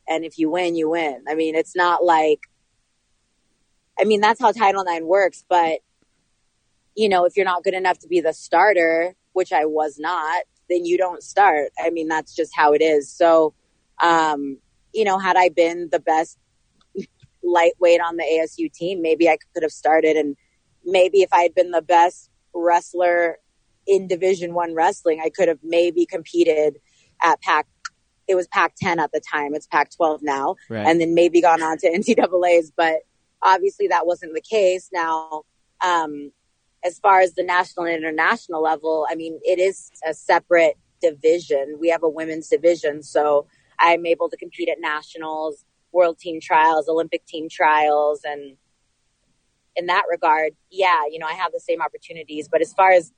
and 0.09 0.25
if 0.25 0.39
you 0.39 0.51
win, 0.51 0.75
you 0.75 0.91
win. 0.91 1.25
I 1.29 1.35
mean, 1.35 1.55
it's 1.55 1.77
not 1.77 2.05
like, 2.05 2.41
I 3.99 4.05
mean, 4.05 4.21
that's 4.21 4.41
how 4.41 4.53
Title 4.53 4.85
IX 4.85 5.05
works. 5.05 5.45
But 5.49 5.81
you 6.95 7.09
know, 7.09 7.25
if 7.25 7.37
you're 7.37 7.47
not 7.47 7.65
good 7.65 7.75
enough 7.75 7.99
to 8.01 8.09
be 8.09 8.21
the 8.21 8.33
starter, 8.33 9.15
which 9.33 9.53
I 9.53 9.65
was 9.65 9.99
not, 9.99 10.43
then 10.69 10.85
you 10.85 10.99
don't 10.99 11.23
start. 11.23 11.71
I 11.83 11.91
mean, 11.91 12.09
that's 12.09 12.35
just 12.35 12.53
how 12.55 12.73
it 12.73 12.83
is. 12.83 13.11
So, 13.11 13.55
um, 14.03 14.59
you 14.93 15.05
know, 15.05 15.19
had 15.19 15.37
I 15.37 15.49
been 15.49 15.89
the 15.91 16.01
best 16.01 16.39
lightweight 17.43 18.01
on 18.01 18.17
the 18.17 18.25
ASU 18.25 18.73
team, 18.73 19.03
maybe 19.03 19.29
I 19.29 19.39
could 19.55 19.63
have 19.63 19.73
started. 19.73 20.17
And 20.17 20.37
maybe 20.85 21.23
if 21.23 21.33
I 21.33 21.43
had 21.43 21.55
been 21.55 21.71
the 21.71 21.83
best 21.83 22.31
wrestler 22.55 23.39
in 23.87 24.07
Division 24.07 24.55
One 24.55 24.75
wrestling, 24.75 25.21
I 25.25 25.31
could 25.31 25.49
have 25.49 25.61
maybe 25.63 26.07
competed 26.07 26.79
at 27.23 27.41
Pac. 27.41 27.67
It 28.29 28.35
was 28.35 28.47
Pac 28.49 28.75
10 28.77 28.99
at 29.01 29.13
the 29.13 29.21
time. 29.21 29.55
It's 29.55 29.67
Pac 29.67 29.91
12 29.95 30.21
now. 30.23 30.57
Right. 30.69 30.87
And 30.87 31.01
then 31.01 31.15
maybe 31.15 31.41
gone 31.41 31.63
on 31.63 31.79
to 31.79 31.91
NCAA's. 31.91 32.73
But 32.77 33.01
obviously 33.43 33.89
that 33.89 34.07
wasn't 34.07 34.35
the 34.35 34.41
case. 34.41 34.89
Now, 34.93 35.43
um, 35.81 36.33
as 36.85 36.99
far 36.99 37.21
as 37.21 37.35
the 37.35 37.45
national 37.45 37.87
and 37.87 37.97
international 37.97 38.63
level, 38.63 39.07
I 39.11 39.15
mean, 39.15 39.39
it 39.45 39.59
is 39.59 39.91
a 40.07 40.15
separate 40.15 40.77
division. 41.01 41.77
We 41.81 41.91
have 41.91 42.03
a 42.03 42.09
women's 42.09 42.49
division. 42.49 43.03
So 43.03 43.47
I'm 43.79 44.07
able 44.07 44.29
to 44.31 44.37
compete 44.37 44.69
at 44.69 44.81
nationals, 44.81 45.65
world 45.93 46.19
team 46.19 46.41
trials, 46.41 46.89
Olympic 46.89 47.25
team 47.27 47.49
trials. 47.49 48.23
And 48.25 48.57
in 49.77 49.87
that 49.87 50.05
regard, 50.11 50.53
yeah, 50.71 51.03
you 51.11 51.19
know, 51.19 51.27
I 51.27 51.35
have 51.35 51.53
the 51.53 51.61
same 51.61 51.83
opportunities. 51.83 52.49
But 52.49 52.63
as 52.63 52.73
far 52.73 52.93
as 52.93 53.13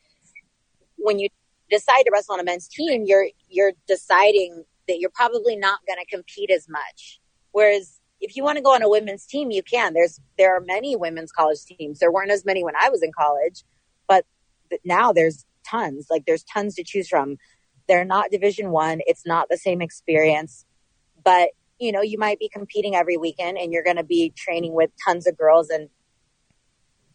when 0.97 1.19
you 1.19 1.29
decide 1.71 2.03
to 2.03 2.11
wrestle 2.13 2.35
on 2.35 2.41
a 2.41 2.45
men's 2.45 2.69
team, 2.69 3.05
you're, 3.07 3.29
you're 3.49 3.73
deciding 3.87 4.65
that 4.89 4.99
you're 4.99 5.11
probably 5.11 5.57
not 5.57 5.81
going 5.87 5.99
to 5.99 6.11
compete 6.11 6.51
as 6.51 6.69
much. 6.69 7.21
Whereas 7.53 8.01
if 8.21 8.37
you 8.37 8.43
want 8.43 8.57
to 8.57 8.63
go 8.63 8.75
on 8.75 8.83
a 8.83 8.89
women's 8.89 9.27
team, 9.27 9.51
you 9.51 9.63
can. 9.63 9.93
There's 9.93 10.21
there 10.39 10.57
are 10.57 10.61
many 10.61 10.97
women's 10.97 11.33
college 11.33 11.65
teams. 11.65 11.99
There 11.99 12.13
weren't 12.13 12.31
as 12.31 12.45
many 12.45 12.65
when 12.65 12.75
I 12.77 12.89
was 12.89 13.03
in 13.03 13.13
college, 13.13 13.63
but 14.09 14.25
now 14.85 15.13
there's 15.13 15.45
tons. 15.67 16.07
Like 16.11 16.25
there's 16.27 16.45
tons 16.45 16.75
to 16.77 16.85
choose 16.85 17.09
from. 17.09 17.37
They're 17.87 18.05
not 18.05 18.31
Division 18.31 18.71
One. 18.71 19.01
It's 19.07 19.27
not 19.27 19.49
the 19.51 19.59
same 19.59 19.83
experience, 19.83 20.65
but 21.23 21.51
you 21.79 21.93
know 21.93 22.03
you 22.03 22.19
might 22.19 22.39
be 22.39 22.49
competing 22.49 22.95
every 22.95 23.17
weekend, 23.17 23.59
and 23.59 23.73
you're 23.73 23.85
going 23.85 23.97
to 23.97 24.05
be 24.05 24.33
training 24.37 24.75
with 24.75 24.91
tons 25.07 25.27
of 25.27 25.37
girls. 25.37 25.69
And 25.69 25.89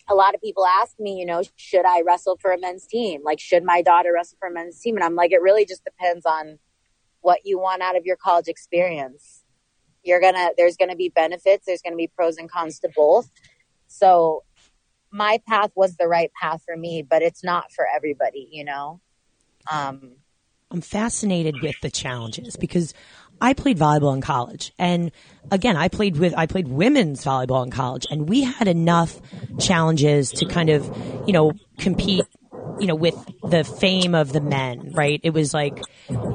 a 0.10 0.16
lot 0.16 0.36
of 0.36 0.42
people 0.42 0.66
ask 0.66 1.00
me, 1.00 1.18
you 1.18 1.26
know, 1.26 1.44
should 1.56 1.86
I 1.86 2.02
wrestle 2.06 2.38
for 2.42 2.52
a 2.52 2.60
men's 2.60 2.88
team? 2.88 3.22
Like, 3.24 3.40
should 3.40 3.64
my 3.64 3.82
daughter 3.82 4.12
wrestle 4.14 4.38
for 4.40 4.48
a 4.48 4.54
men's 4.54 4.80
team? 4.80 4.96
And 4.96 5.04
I'm 5.04 5.16
like, 5.16 5.32
it 5.32 5.42
really 5.42 5.66
just 5.66 5.84
depends 5.84 6.26
on 6.26 6.60
what 7.22 7.40
you 7.46 7.60
want 7.60 7.82
out 7.82 7.98
of 7.98 8.06
your 8.06 8.16
college 8.16 8.48
experience. 8.48 9.44
You're 10.04 10.22
gonna 10.22 10.50
there's 10.58 10.78
gonna 10.78 10.96
be 10.96 11.10
benefits 11.10 11.66
there's 11.66 11.82
gonna 11.82 11.96
be 11.96 12.08
pros 12.08 12.38
and 12.38 12.50
cons 12.50 12.80
to 12.80 12.90
both. 12.96 13.30
So 13.88 14.44
my 15.12 15.42
path 15.48 15.72
was 15.76 15.98
the 15.98 16.08
right 16.08 16.32
path 16.40 16.62
for 16.66 16.78
me 16.78 17.02
but 17.02 17.22
it's 17.22 17.44
not 17.44 17.72
for 17.72 17.86
everybody 17.96 18.48
you 18.52 18.64
know? 18.64 19.02
Um 19.72 20.18
I'm 20.72 20.82
fascinated 20.82 21.62
with 21.62 21.76
the 21.82 21.90
challenges 21.90 22.56
because 22.56 22.94
I 23.42 23.54
played 23.54 23.78
volleyball 23.78 24.14
in 24.14 24.22
college. 24.22 24.74
And 24.78 25.12
again, 25.50 25.78
I 25.78 25.88
played 25.88 26.18
with, 26.18 26.34
I 26.38 26.46
played 26.46 26.68
women's 26.68 27.24
volleyball 27.24 27.64
in 27.64 27.72
college. 27.72 28.06
And 28.12 28.28
we 28.28 28.44
had 28.44 28.68
enough 28.68 29.20
challenges 29.60 30.32
to 30.32 30.46
kind 30.46 30.70
of, 30.70 30.86
you 31.26 31.34
know, 31.34 31.54
compete 31.78 32.26
you 32.80 32.88
know, 32.88 32.96
with 32.96 33.16
the 33.44 33.64
fame 33.64 34.16
of 34.16 34.32
the 34.32 34.42
men, 34.42 34.92
right? 34.94 35.20
It 35.24 35.32
was 35.32 35.54
like, 35.54 35.84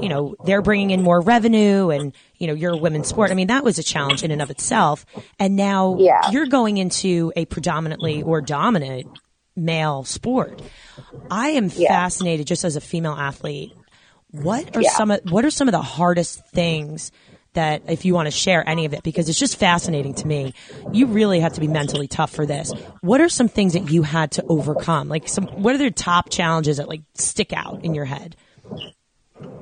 you 0.00 0.08
know, 0.08 0.34
they're 0.42 0.62
bringing 0.62 0.90
in 0.90 1.02
more 1.02 1.20
revenue 1.20 1.90
and, 1.90 2.12
you 2.38 2.46
know, 2.46 2.52
you're 2.54 2.72
a 2.72 2.76
women's 2.76 3.08
sport. 3.08 3.30
I 3.30 3.34
mean, 3.34 3.46
that 3.48 3.64
was 3.64 3.78
a 3.78 3.82
challenge 3.82 4.22
in 4.22 4.30
and 4.30 4.42
of 4.42 4.50
itself. 4.50 5.06
And 5.38 5.56
now 5.56 5.96
Yeah. 5.98 6.30
you're 6.30 6.46
going 6.46 6.78
into 6.78 7.32
a 7.36 7.44
predominantly 7.46 8.22
or 8.22 8.40
dominant 8.40 9.06
male 9.56 10.04
sport. 10.04 10.60
I 11.30 11.50
am 11.50 11.70
Yeah. 11.74 11.88
fascinated 11.88 12.46
just 12.46 12.64
as 12.64 12.76
a 12.76 12.80
female 12.80 13.12
athlete. 13.14 13.72
What 14.30 14.76
are 14.76 14.82
Yeah. 14.82 14.90
some 14.90 15.10
of, 15.12 15.20
what 15.30 15.44
are 15.44 15.50
some 15.50 15.68
of 15.68 15.72
the 15.72 15.80
hardest 15.82 16.44
things 16.52 17.12
that 17.54 17.82
if 17.88 18.04
you 18.04 18.14
want 18.14 18.26
to 18.26 18.30
share 18.30 18.66
any 18.68 18.84
of 18.84 18.94
it 18.94 19.02
because 19.02 19.28
it's 19.28 19.38
just 19.38 19.56
fascinating 19.56 20.14
to 20.14 20.26
me. 20.26 20.54
You 20.92 21.06
really 21.06 21.40
have 21.40 21.54
to 21.54 21.60
be 21.60 21.68
mentally 21.68 22.06
tough 22.06 22.30
for 22.30 22.46
this. 22.46 22.72
What 23.00 23.20
are 23.20 23.28
some 23.28 23.48
things 23.48 23.72
that 23.72 23.90
you 23.90 24.02
had 24.02 24.32
to 24.32 24.44
overcome? 24.48 25.08
Like 25.08 25.28
some 25.28 25.46
what 25.46 25.74
are 25.74 25.78
the 25.78 25.90
top 25.90 26.30
challenges 26.30 26.76
that 26.76 26.88
like 26.88 27.02
stick 27.14 27.52
out 27.52 27.84
in 27.84 27.94
your 27.94 28.04
head? 28.04 28.36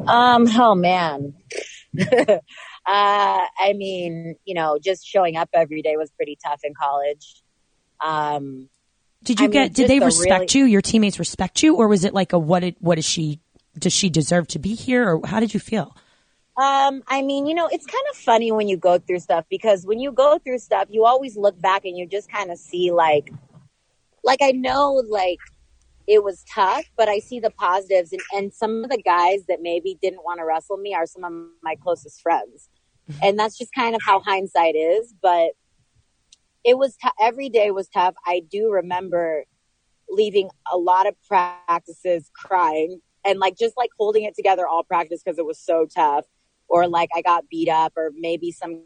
Um, 0.06 0.46
oh 0.48 0.74
man. 0.74 1.34
uh, 2.00 2.38
I 2.86 3.72
mean, 3.74 4.36
you 4.44 4.54
know, 4.54 4.78
just 4.82 5.06
showing 5.06 5.36
up 5.36 5.50
every 5.52 5.82
day 5.82 5.96
was 5.96 6.10
pretty 6.10 6.38
tough 6.44 6.60
in 6.64 6.74
college. 6.74 7.42
Um, 8.04 8.68
Did 9.22 9.38
you 9.40 9.44
I 9.44 9.48
mean, 9.48 9.52
get 9.52 9.72
did 9.74 9.88
they 9.88 10.00
respect 10.00 10.54
really- 10.54 10.66
you? 10.66 10.72
Your 10.72 10.82
teammates 10.82 11.18
respect 11.18 11.62
you 11.62 11.76
or 11.76 11.88
was 11.88 12.04
it 12.04 12.14
like 12.14 12.32
a 12.32 12.38
what 12.38 12.60
did, 12.60 12.76
what 12.80 12.98
is 12.98 13.04
she 13.04 13.40
does 13.78 13.92
she 13.92 14.10
deserve 14.10 14.48
to 14.48 14.58
be 14.58 14.74
here 14.74 15.08
or 15.08 15.26
how 15.26 15.40
did 15.40 15.54
you 15.54 15.60
feel? 15.60 15.96
Um, 16.60 17.02
I 17.08 17.22
mean, 17.22 17.46
you 17.46 17.54
know, 17.54 17.66
it's 17.72 17.86
kind 17.86 18.04
of 18.10 18.16
funny 18.16 18.52
when 18.52 18.68
you 18.68 18.76
go 18.76 18.98
through 18.98 19.20
stuff 19.20 19.46
because 19.48 19.86
when 19.86 20.00
you 20.00 20.12
go 20.12 20.38
through 20.38 20.58
stuff, 20.58 20.88
you 20.90 21.06
always 21.06 21.36
look 21.36 21.58
back 21.60 21.84
and 21.86 21.96
you 21.96 22.06
just 22.06 22.30
kind 22.30 22.50
of 22.50 22.58
see 22.58 22.90
like, 22.90 23.32
like 24.22 24.40
I 24.42 24.50
know 24.50 25.02
like 25.08 25.38
it 26.06 26.22
was 26.22 26.44
tough, 26.52 26.84
but 26.96 27.08
I 27.08 27.20
see 27.20 27.40
the 27.40 27.50
positives 27.50 28.12
and, 28.12 28.20
and 28.34 28.52
some 28.52 28.84
of 28.84 28.90
the 28.90 29.00
guys 29.02 29.44
that 29.48 29.62
maybe 29.62 29.98
didn't 30.02 30.24
want 30.24 30.40
to 30.40 30.44
wrestle 30.44 30.76
me 30.76 30.94
are 30.94 31.06
some 31.06 31.24
of 31.24 31.32
my 31.62 31.74
closest 31.82 32.20
friends. 32.20 32.68
And 33.22 33.38
that's 33.38 33.56
just 33.56 33.74
kind 33.74 33.94
of 33.94 34.02
how 34.04 34.20
hindsight 34.20 34.74
is, 34.74 35.14
but 35.22 35.52
it 36.64 36.76
was 36.76 36.96
t- 36.96 37.08
every 37.20 37.48
day 37.48 37.70
was 37.70 37.88
tough. 37.88 38.14
I 38.26 38.42
do 38.50 38.70
remember 38.70 39.44
leaving 40.08 40.50
a 40.70 40.76
lot 40.76 41.06
of 41.06 41.14
practices 41.26 42.30
crying 42.34 43.00
and 43.24 43.38
like 43.38 43.56
just 43.56 43.74
like 43.76 43.90
holding 43.98 44.24
it 44.24 44.34
together 44.36 44.66
all 44.66 44.84
practice 44.84 45.22
because 45.24 45.38
it 45.38 45.46
was 45.46 45.58
so 45.58 45.86
tough 45.86 46.26
or 46.72 46.88
like 46.88 47.10
I 47.14 47.20
got 47.20 47.50
beat 47.50 47.68
up 47.68 47.92
or 47.96 48.12
maybe 48.16 48.50
some 48.50 48.82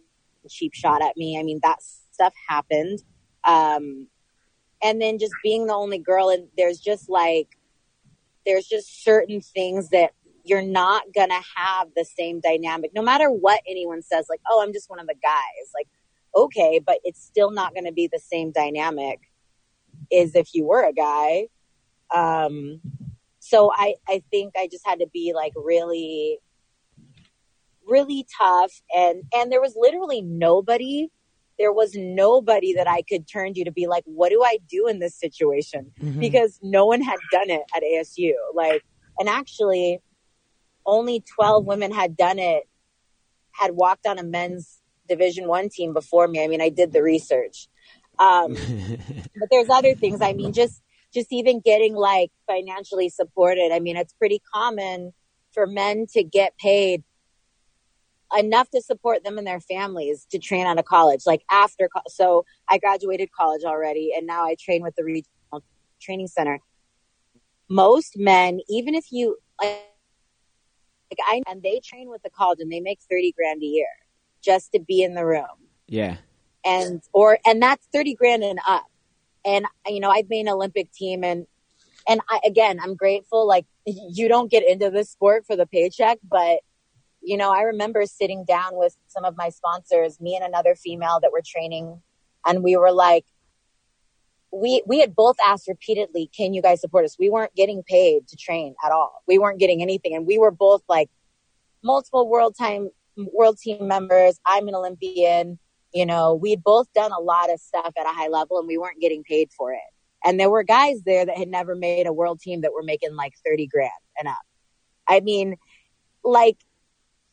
cheap 0.51 0.75
shot 0.75 1.03
at 1.03 1.17
me. 1.17 1.39
I 1.39 1.45
mean, 1.45 1.61
that 1.63 1.79
stuff 1.83 2.35
happened. 2.49 2.99
Um, 3.45 4.09
and 4.83 5.01
then 5.01 5.19
just 5.19 5.33
being 5.41 5.69
the 5.69 5.73
only 5.73 5.99
girl 5.99 6.29
and 6.29 6.49
there's 6.59 6.81
just 6.81 7.09
like, 7.09 7.57
there's 8.45 8.67
just 8.67 9.05
certain 9.05 9.41
things 9.41 9.91
that 9.91 10.11
you're 10.45 10.63
not 10.63 11.05
going 11.15 11.29
to 11.29 11.43
have 11.57 11.89
the 11.97 12.05
same 12.05 12.41
dynamic 12.41 12.93
no 12.95 13.03
matter 13.03 13.29
what 13.31 13.61
anyone 13.69 14.01
says 14.01 14.27
like, 14.29 14.41
"Oh, 14.49 14.63
I'm 14.63 14.73
just 14.73 14.89
one 14.89 15.01
of 15.01 15.07
the 15.09 15.17
guys." 15.21 15.73
Like, 15.75 15.89
okay, 16.37 16.81
but 16.85 16.99
it's 17.03 17.21
still 17.21 17.51
not 17.51 17.75
going 17.75 17.87
to 17.87 17.93
be 17.93 18.09
the 18.13 18.21
same 18.21 18.53
dynamic 18.53 19.19
as 20.13 20.37
if 20.37 20.55
you 20.55 20.65
were 20.65 20.85
a 20.85 20.93
guy. 20.93 21.49
Um, 22.15 22.81
so 23.41 23.73
I, 23.75 23.95
I 24.09 24.23
think 24.31 24.55
I 24.57 24.69
just 24.71 24.87
had 24.87 25.01
to 25.01 25.09
be 25.13 25.33
like 25.35 25.53
really, 25.57 26.39
really 27.87 28.27
tough. 28.39 28.73
And, 28.95 29.25
and 29.35 29.51
there 29.51 29.61
was 29.61 29.75
literally 29.77 30.23
nobody, 30.23 31.09
there 31.59 31.73
was 31.73 31.95
nobody 31.95 32.75
that 32.75 32.89
I 32.89 33.03
could 33.03 33.29
turn 33.29 33.55
to 33.55 33.65
to 33.65 33.73
be 33.73 33.87
like, 33.87 34.05
what 34.07 34.31
do 34.31 34.43
I 34.45 34.59
do 34.69 34.89
in 34.89 34.99
this 34.99 35.19
situation? 35.19 35.93
Because 36.21 36.59
no 36.63 36.87
one 36.87 37.01
had 37.01 37.19
done 37.33 37.51
it 37.51 37.63
at 37.75 37.83
ASU. 37.83 38.33
Like, 38.55 38.85
and 39.19 39.29
actually 39.29 40.01
only 40.85 41.25
12 41.35 41.65
women 41.65 41.93
had 41.93 42.17
done 42.17 42.39
it, 42.39 42.65
had 43.53 43.73
walked 43.73 44.07
on 44.07 44.19
a 44.19 44.23
men's 44.23 44.81
division 45.09 45.49
one 45.49 45.69
team 45.69 45.93
before 45.93 46.29
me. 46.29 46.43
I 46.43 46.49
mean, 46.49 46.61
I 46.61 46.69
did 46.69 46.93
the 46.93 47.03
research. 47.03 47.69
Um, 48.19 48.55
but 49.39 49.49
there's 49.51 49.71
other 49.71 49.95
things. 49.95 50.21
I 50.21 50.33
mean, 50.33 50.53
just, 50.53 50.83
just 51.13 51.33
even 51.33 51.61
getting 51.61 51.95
like 51.95 52.31
financially 52.47 53.09
supported. 53.09 53.73
I 53.73 53.81
mean, 53.81 53.97
it's 53.97 54.13
pretty 54.13 54.43
common 54.55 55.13
for 55.53 55.67
men 55.67 56.07
to 56.13 56.23
get 56.23 56.57
paid 56.59 57.03
enough 58.37 58.71
to 58.71 58.81
support 58.81 59.25
them 59.25 59.39
and 59.39 59.47
their 59.47 59.61
families 59.61 60.27
to 60.31 60.39
train 60.39 60.67
out 60.67 60.79
of 60.79 60.85
college. 60.85 61.23
Like 61.27 61.43
after, 61.51 61.89
co- 61.95 62.03
so 62.09 62.45
I 62.69 62.79
graduated 62.79 63.31
college 63.33 63.63
already 63.65 64.13
and 64.17 64.27
now 64.27 64.45
I 64.47 64.57
train 64.59 64.83
with 64.83 64.95
the 64.97 65.05
regional 65.05 65.63
training 66.01 66.29
center. 66.29 66.61
Most 67.69 68.17
men, 68.17 68.61
even 68.69 68.95
if 68.95 69.07
you 69.11 69.37
like, 69.61 69.83
like 71.11 71.19
I, 71.29 71.43
and 71.51 71.63
they 71.63 71.81
train 71.85 72.09
with 72.11 72.23
the 72.23 72.31
college 72.31 72.59
and 72.61 72.71
they 72.71 72.81
make 72.81 73.01
30 73.11 73.33
grand 73.33 73.63
a 73.63 73.67
year 73.67 73.87
just 74.43 74.73
to 74.73 74.81
be 74.81 75.03
in 75.03 75.15
the 75.15 75.25
room 75.27 75.47
Yeah. 75.89 76.17
and 76.65 77.03
or 77.13 77.39
and 77.47 77.61
that's 77.61 77.87
30 77.93 78.15
grand 78.15 78.43
and 78.45 78.61
up 78.69 78.85
and 79.45 79.65
you 79.87 79.99
know 80.01 80.11
i've 80.11 80.29
made 80.29 80.43
an 80.43 80.49
olympic 80.49 80.93
team 80.93 81.25
and 81.25 81.47
and 82.09 82.21
I, 82.29 82.41
again 82.45 82.79
i'm 82.83 82.95
grateful 82.95 83.47
like 83.47 83.67
you 83.87 84.29
don't 84.29 84.51
get 84.51 84.67
into 84.67 84.91
this 84.91 85.11
sport 85.11 85.45
for 85.47 85.57
the 85.57 85.67
paycheck 85.67 86.19
but 86.29 86.61
you 87.27 87.37
know 87.37 87.53
i 87.53 87.63
remember 87.63 88.07
sitting 88.07 88.45
down 88.45 88.71
with 88.73 88.97
some 89.09 89.25
of 89.25 89.37
my 89.37 89.49
sponsors 89.49 90.21
me 90.21 90.37
and 90.37 90.45
another 90.45 90.75
female 90.75 91.19
that 91.21 91.33
were 91.33 91.43
training 91.45 92.01
and 92.47 92.63
we 92.63 92.77
were 92.77 92.93
like 92.93 93.25
we 94.53 94.83
we 94.87 95.01
had 95.01 95.15
both 95.15 95.37
asked 95.45 95.69
repeatedly, 95.69 96.31
"Can 96.37 96.55
you 96.55 96.63
guys 96.63 96.81
support 96.81 97.05
us?" 97.05 97.17
We 97.19 97.31
weren't 97.31 97.55
getting 97.55 97.83
paid 97.83 98.29
to 98.29 98.37
train 98.37 98.75
at 98.85 98.93
all. 98.93 99.23
We 99.27 99.39
weren't 99.39 99.59
getting 99.59 99.83
anything, 99.83 100.15
and 100.15 100.27
we 100.27 100.39
were 100.39 100.51
both 100.51 100.83
like 100.89 101.11
multiple 101.83 102.29
world 102.29 102.55
time 102.59 102.91
world 103.17 103.59
team 103.59 103.87
members. 103.87 104.39
I'm 104.47 104.69
an 104.69 104.75
Olympian. 104.75 105.59
You 105.93 106.07
know, 106.07 106.35
we'd 106.35 106.63
both 106.63 106.93
done 106.95 107.13
a 107.13 107.21
lot 107.21 107.51
of 107.53 107.61
stuff 107.61 107.93
at 107.99 108.07
a 108.07 108.13
high 108.13 108.29
level, 108.29 108.59
and 108.59 108.67
we 108.67 108.79
weren't 108.79 109.01
getting 109.01 109.23
paid 109.25 109.51
for 109.57 109.73
it. 109.73 109.81
And 110.25 110.41
there 110.41 110.51
were 110.51 110.63
guys 110.63 111.03
there 111.05 111.25
that 111.25 111.37
had 111.37 111.49
never 111.49 111.75
made 111.75 112.07
a 112.07 112.13
world 112.13 112.41
team 112.41 112.63
that 112.63 112.73
were 112.73 112.83
making 112.83 113.15
like 113.15 113.35
thirty 113.45 113.67
grand 113.67 113.91
and 114.19 114.29
up. 114.29 114.37
I 115.09 115.21
mean, 115.21 115.57
like 116.25 116.59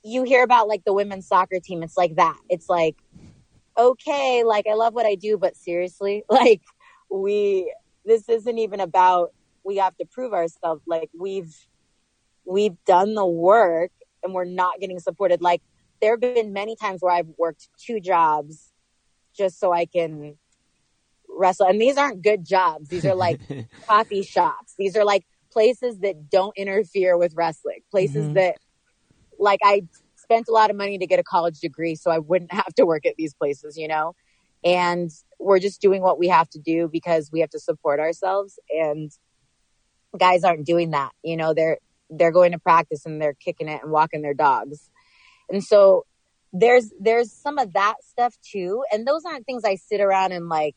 you 0.04 0.24
hear 0.24 0.44
about 0.44 0.68
like 0.68 0.84
the 0.86 0.94
women's 0.94 1.28
soccer 1.28 1.60
team. 1.60 1.84
It's 1.84 1.98
like 1.98 2.16
that. 2.16 2.38
It's 2.50 2.70
like 2.70 2.98
okay, 3.78 4.44
like 4.44 4.68
I 4.68 4.76
love 4.76 4.94
what 4.94 5.06
I 5.06 5.16
do, 5.16 5.38
but 5.38 5.58
seriously, 5.58 6.24
like 6.30 6.62
we 7.10 7.74
this 8.06 8.28
isn't 8.30 8.58
even 8.58 8.80
about 8.80 9.34
we 9.64 9.78
have 9.78 9.96
to 9.98 10.06
prove 10.06 10.34
ourselves 10.34 10.82
like 10.88 11.10
we've 11.18 11.56
we've 12.46 12.76
done 12.86 13.14
the 13.16 13.26
work 13.26 13.92
and 14.24 14.34
we're 14.34 14.46
not 14.46 14.80
getting 14.80 15.00
supported 15.00 15.42
like 15.42 15.62
there 16.02 16.12
have 16.12 16.20
been 16.20 16.52
many 16.52 16.76
times 16.76 17.02
where 17.02 17.14
i've 17.14 17.30
worked 17.38 17.70
two 17.78 18.00
jobs 18.00 18.74
just 19.36 19.60
so 19.60 19.72
i 19.72 19.86
can 19.86 20.36
wrestle 21.30 21.66
and 21.66 21.82
these 21.82 21.98
aren't 21.98 22.22
good 22.22 22.46
jobs 22.46 22.90
these 22.90 23.06
are 23.06 23.16
like 23.16 23.40
coffee 23.88 24.24
shops 24.24 24.74
these 24.78 24.98
are 24.98 25.06
like 25.06 25.26
places 25.52 26.00
that 26.00 26.30
don't 26.30 26.58
interfere 26.58 27.18
with 27.18 27.34
wrestling 27.36 27.80
places 27.90 28.26
mm-hmm. 28.26 28.34
that 28.34 28.58
like 29.44 29.60
i 29.64 29.84
spent 30.16 30.48
a 30.48 30.52
lot 30.52 30.70
of 30.70 30.76
money 30.76 30.98
to 30.98 31.06
get 31.06 31.20
a 31.20 31.24
college 31.24 31.60
degree 31.60 31.96
so 31.96 32.10
i 32.10 32.20
wouldn't 32.20 32.52
have 32.62 32.74
to 32.76 32.86
work 32.86 33.06
at 33.06 33.16
these 33.18 33.34
places 33.34 33.78
you 33.78 33.88
know? 33.88 34.16
And 34.66 35.12
we're 35.40 35.60
just 35.60 35.82
doing 35.82 36.02
what 36.02 36.18
we 36.18 36.30
have 36.30 36.50
to 36.52 36.60
do 36.60 36.88
because 36.90 37.30
we 37.34 37.42
have 37.42 37.50
to 37.50 37.60
support 37.60 38.00
ourselves 38.00 38.58
and 38.70 39.12
guys 40.18 40.44
aren't 40.44 40.66
doing 40.66 40.92
that 40.92 41.12
you 41.24 41.38
know? 41.38 41.54
They're 41.54 41.78
they're 42.10 42.32
going 42.32 42.52
to 42.52 42.60
practice 42.60 43.06
and 43.06 43.22
they're 43.22 43.34
kicking 43.34 43.68
it 43.68 43.82
and 43.82 43.92
walking 43.92 44.22
their 44.22 44.36
dogs. 44.36 44.90
And 45.50 45.64
so 45.64 46.06
there's 46.54 46.92
there's 47.00 47.32
some 47.32 47.58
of 47.58 47.74
that 47.74 47.96
stuff 48.04 48.36
too 48.44 48.84
and 48.92 49.08
those 49.08 49.26
aren't 49.26 49.44
things 49.44 49.64
i 49.66 49.74
sit 49.74 50.00
around 50.00 50.32
and 50.32 50.50
like 50.50 50.76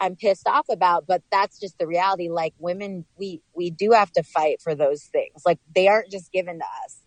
i'm 0.00 0.16
pissed 0.16 0.48
off 0.48 0.66
about 0.68 1.06
but 1.06 1.22
that's 1.30 1.60
just 1.60 1.78
the 1.78 1.86
reality. 1.86 2.28
Like 2.28 2.54
women 2.58 3.04
we 3.16 3.40
we 3.54 3.70
do 3.70 3.92
have 3.92 4.10
to 4.12 4.22
fight 4.22 4.60
for 4.60 4.74
those 4.74 5.04
things. 5.04 5.42
Like 5.46 5.60
they 5.74 5.86
aren't 5.86 6.10
just 6.10 6.32
given 6.32 6.58
to 6.58 6.64
us 6.84 6.99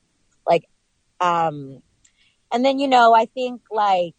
um 1.24 1.82
and 2.52 2.66
then 2.66 2.80
you 2.80 2.88
know 2.88 3.14
i 3.14 3.26
think 3.26 3.62
like 3.72 4.16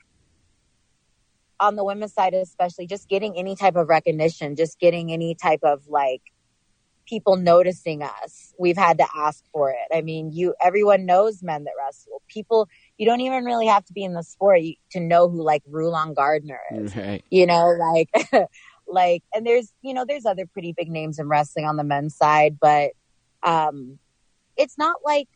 on 1.60 1.76
the 1.76 1.84
women's 1.84 2.12
side 2.12 2.34
especially 2.34 2.86
just 2.86 3.08
getting 3.08 3.36
any 3.36 3.54
type 3.54 3.76
of 3.76 3.88
recognition 3.88 4.56
just 4.56 4.78
getting 4.80 5.12
any 5.12 5.34
type 5.34 5.60
of 5.62 5.86
like 5.88 6.22
people 7.06 7.36
noticing 7.36 8.02
us 8.02 8.54
we've 8.58 8.76
had 8.76 8.98
to 8.98 9.06
ask 9.16 9.44
for 9.52 9.70
it. 9.70 9.94
I 9.94 10.00
mean 10.00 10.32
you 10.32 10.54
everyone 10.60 11.06
knows 11.06 11.42
men 11.42 11.64
that 11.64 11.72
wrestle. 11.78 12.22
People 12.28 12.68
you 12.98 13.06
don't 13.06 13.20
even 13.20 13.44
really 13.44 13.66
have 13.66 13.84
to 13.86 13.92
be 13.92 14.04
in 14.04 14.14
the 14.14 14.22
sport 14.22 14.60
to 14.92 15.00
know 15.00 15.28
who 15.28 15.42
like 15.42 15.62
Rulon 15.68 16.14
Gardner 16.14 16.60
is. 16.72 16.96
Right. 16.96 17.22
you 17.30 17.46
know 17.46 17.76
like 17.78 18.10
like 18.86 19.22
and 19.34 19.46
there's 19.46 19.72
you 19.82 19.94
know 19.94 20.04
there's 20.06 20.26
other 20.26 20.46
pretty 20.46 20.72
big 20.76 20.90
names 20.90 21.18
in 21.18 21.28
wrestling 21.28 21.66
on 21.66 21.76
the 21.76 21.84
men's 21.84 22.16
side 22.16 22.58
but 22.60 22.92
um 23.42 23.98
it's 24.56 24.78
not 24.78 24.96
like 25.04 25.28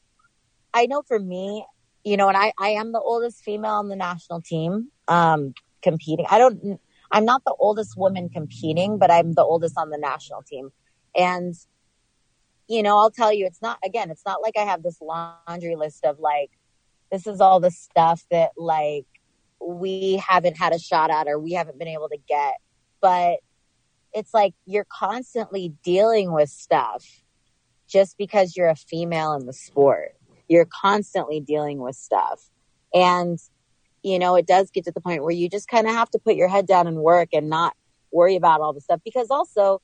i 0.74 0.86
know 0.86 1.02
for 1.02 1.18
me 1.18 1.64
you 2.04 2.16
know 2.16 2.28
and 2.28 2.36
i 2.36 2.52
i 2.58 2.70
am 2.70 2.92
the 2.92 3.00
oldest 3.00 3.42
female 3.42 3.72
on 3.72 3.88
the 3.88 3.96
national 3.96 4.40
team 4.40 4.88
um 5.08 5.54
competing. 5.82 6.26
I 6.30 6.38
don't, 6.38 6.80
I'm 7.10 7.24
not 7.24 7.42
the 7.44 7.54
oldest 7.58 7.96
woman 7.96 8.28
competing, 8.28 8.98
but 8.98 9.10
I'm 9.10 9.32
the 9.32 9.42
oldest 9.42 9.76
on 9.78 9.90
the 9.90 9.98
national 9.98 10.42
team. 10.42 10.70
And, 11.16 11.54
you 12.68 12.82
know, 12.82 12.98
I'll 12.98 13.10
tell 13.10 13.32
you, 13.32 13.46
it's 13.46 13.62
not, 13.62 13.78
again, 13.84 14.10
it's 14.10 14.24
not 14.26 14.42
like 14.42 14.54
I 14.56 14.62
have 14.62 14.82
this 14.82 15.00
laundry 15.00 15.76
list 15.76 16.04
of 16.04 16.18
like, 16.18 16.50
this 17.10 17.26
is 17.26 17.40
all 17.40 17.60
the 17.60 17.70
stuff 17.70 18.22
that 18.30 18.50
like 18.58 19.06
we 19.60 20.22
haven't 20.26 20.58
had 20.58 20.74
a 20.74 20.78
shot 20.78 21.10
at 21.10 21.26
or 21.26 21.38
we 21.38 21.52
haven't 21.52 21.78
been 21.78 21.88
able 21.88 22.08
to 22.10 22.18
get. 22.28 22.54
But 23.00 23.38
it's 24.12 24.34
like 24.34 24.54
you're 24.66 24.86
constantly 24.90 25.72
dealing 25.82 26.32
with 26.32 26.50
stuff 26.50 27.04
just 27.88 28.18
because 28.18 28.56
you're 28.56 28.68
a 28.68 28.76
female 28.76 29.32
in 29.32 29.46
the 29.46 29.52
sport. 29.54 30.17
You're 30.48 30.66
constantly 30.66 31.40
dealing 31.40 31.78
with 31.78 31.96
stuff. 31.96 32.48
And 32.92 33.38
you 34.02 34.18
know, 34.18 34.36
it 34.36 34.46
does 34.46 34.70
get 34.70 34.84
to 34.84 34.92
the 34.92 35.00
point 35.00 35.22
where 35.22 35.32
you 35.32 35.48
just 35.48 35.68
kind 35.68 35.86
of 35.86 35.94
have 35.94 36.10
to 36.10 36.18
put 36.18 36.36
your 36.36 36.48
head 36.48 36.66
down 36.66 36.86
and 36.86 36.98
work 36.98 37.30
and 37.32 37.48
not 37.48 37.76
worry 38.12 38.36
about 38.36 38.60
all 38.60 38.72
the 38.72 38.80
stuff 38.80 39.00
because 39.04 39.30
also, 39.30 39.80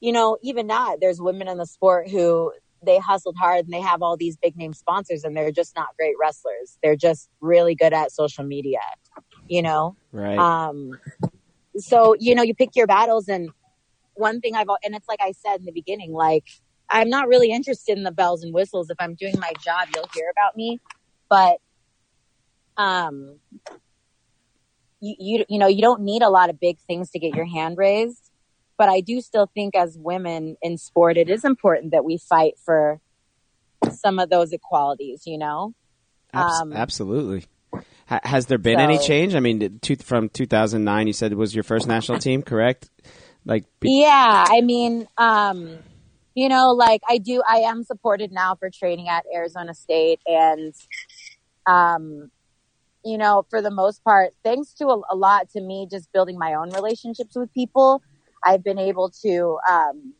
you 0.00 0.12
know, 0.12 0.36
even 0.42 0.66
now 0.66 0.96
there's 1.00 1.20
women 1.20 1.48
in 1.48 1.58
the 1.58 1.66
sport 1.66 2.08
who 2.08 2.52
they 2.82 2.98
hustled 2.98 3.36
hard 3.36 3.64
and 3.64 3.72
they 3.72 3.80
have 3.80 4.02
all 4.02 4.16
these 4.16 4.36
big 4.36 4.56
name 4.56 4.72
sponsors 4.72 5.24
and 5.24 5.36
they're 5.36 5.52
just 5.52 5.74
not 5.74 5.88
great 5.98 6.14
wrestlers. 6.20 6.78
They're 6.82 6.96
just 6.96 7.28
really 7.40 7.74
good 7.74 7.92
at 7.92 8.12
social 8.12 8.44
media, 8.44 8.80
you 9.48 9.62
know? 9.62 9.96
Right. 10.12 10.38
Um, 10.38 10.98
so, 11.76 12.14
you 12.18 12.34
know, 12.34 12.42
you 12.42 12.54
pick 12.54 12.76
your 12.76 12.86
battles 12.86 13.28
and 13.28 13.50
one 14.14 14.40
thing 14.40 14.54
I've, 14.54 14.68
and 14.84 14.94
it's 14.94 15.08
like 15.08 15.20
I 15.22 15.32
said 15.32 15.60
in 15.60 15.66
the 15.66 15.72
beginning, 15.72 16.12
like, 16.12 16.44
I'm 16.90 17.08
not 17.08 17.28
really 17.28 17.52
interested 17.52 17.96
in 17.96 18.04
the 18.04 18.10
bells 18.10 18.42
and 18.42 18.52
whistles. 18.52 18.90
If 18.90 18.96
I'm 18.98 19.14
doing 19.14 19.38
my 19.38 19.52
job, 19.64 19.88
you'll 19.94 20.08
hear 20.12 20.30
about 20.30 20.56
me. 20.56 20.80
But 21.28 21.58
um, 22.76 23.38
you, 25.00 25.14
you, 25.18 25.44
you 25.48 25.58
know, 25.58 25.68
you 25.68 25.82
don't 25.82 26.02
need 26.02 26.22
a 26.22 26.28
lot 26.28 26.50
of 26.50 26.58
big 26.58 26.78
things 26.86 27.10
to 27.10 27.18
get 27.18 27.34
your 27.34 27.46
hand 27.46 27.78
raised. 27.78 28.30
But 28.76 28.88
I 28.88 29.00
do 29.00 29.20
still 29.20 29.50
think 29.54 29.76
as 29.76 29.96
women 29.98 30.56
in 30.62 30.78
sport, 30.78 31.16
it 31.16 31.28
is 31.28 31.44
important 31.44 31.92
that 31.92 32.04
we 32.04 32.16
fight 32.16 32.54
for 32.64 33.00
some 33.92 34.18
of 34.18 34.30
those 34.30 34.52
equalities, 34.52 35.22
you 35.26 35.38
know? 35.38 35.74
Um, 36.32 36.72
Absolutely. 36.72 37.44
has 38.06 38.46
there 38.46 38.58
been 38.58 38.78
so, 38.78 38.84
any 38.84 38.98
change? 38.98 39.34
I 39.34 39.40
mean, 39.40 39.80
from 40.02 40.28
2009, 40.30 41.06
you 41.06 41.12
said 41.12 41.30
it 41.30 41.36
was 41.36 41.54
your 41.54 41.64
first 41.64 41.86
national 41.86 42.18
team, 42.18 42.42
correct? 42.42 42.88
Like, 43.44 43.64
be- 43.80 44.00
yeah, 44.00 44.46
I 44.48 44.60
mean, 44.60 45.06
um, 45.18 45.78
you 46.40 46.48
know, 46.48 46.70
like 46.70 47.02
I 47.06 47.18
do, 47.18 47.42
I 47.46 47.58
am 47.58 47.84
supported 47.84 48.32
now 48.32 48.54
for 48.54 48.70
training 48.70 49.10
at 49.10 49.26
Arizona 49.30 49.74
State, 49.74 50.20
and 50.24 50.72
um, 51.66 52.30
you 53.04 53.18
know, 53.18 53.44
for 53.50 53.60
the 53.60 53.70
most 53.70 54.02
part, 54.04 54.30
thanks 54.42 54.72
to 54.74 54.86
a, 54.86 55.02
a, 55.10 55.16
lot 55.16 55.50
to 55.50 55.60
me 55.60 55.86
just 55.90 56.10
building 56.14 56.38
my 56.38 56.54
own 56.54 56.70
relationships 56.70 57.36
with 57.36 57.52
people, 57.52 58.02
I've 58.42 58.64
been 58.64 58.78
able 58.78 59.10
to, 59.22 59.58
um, 59.70 60.14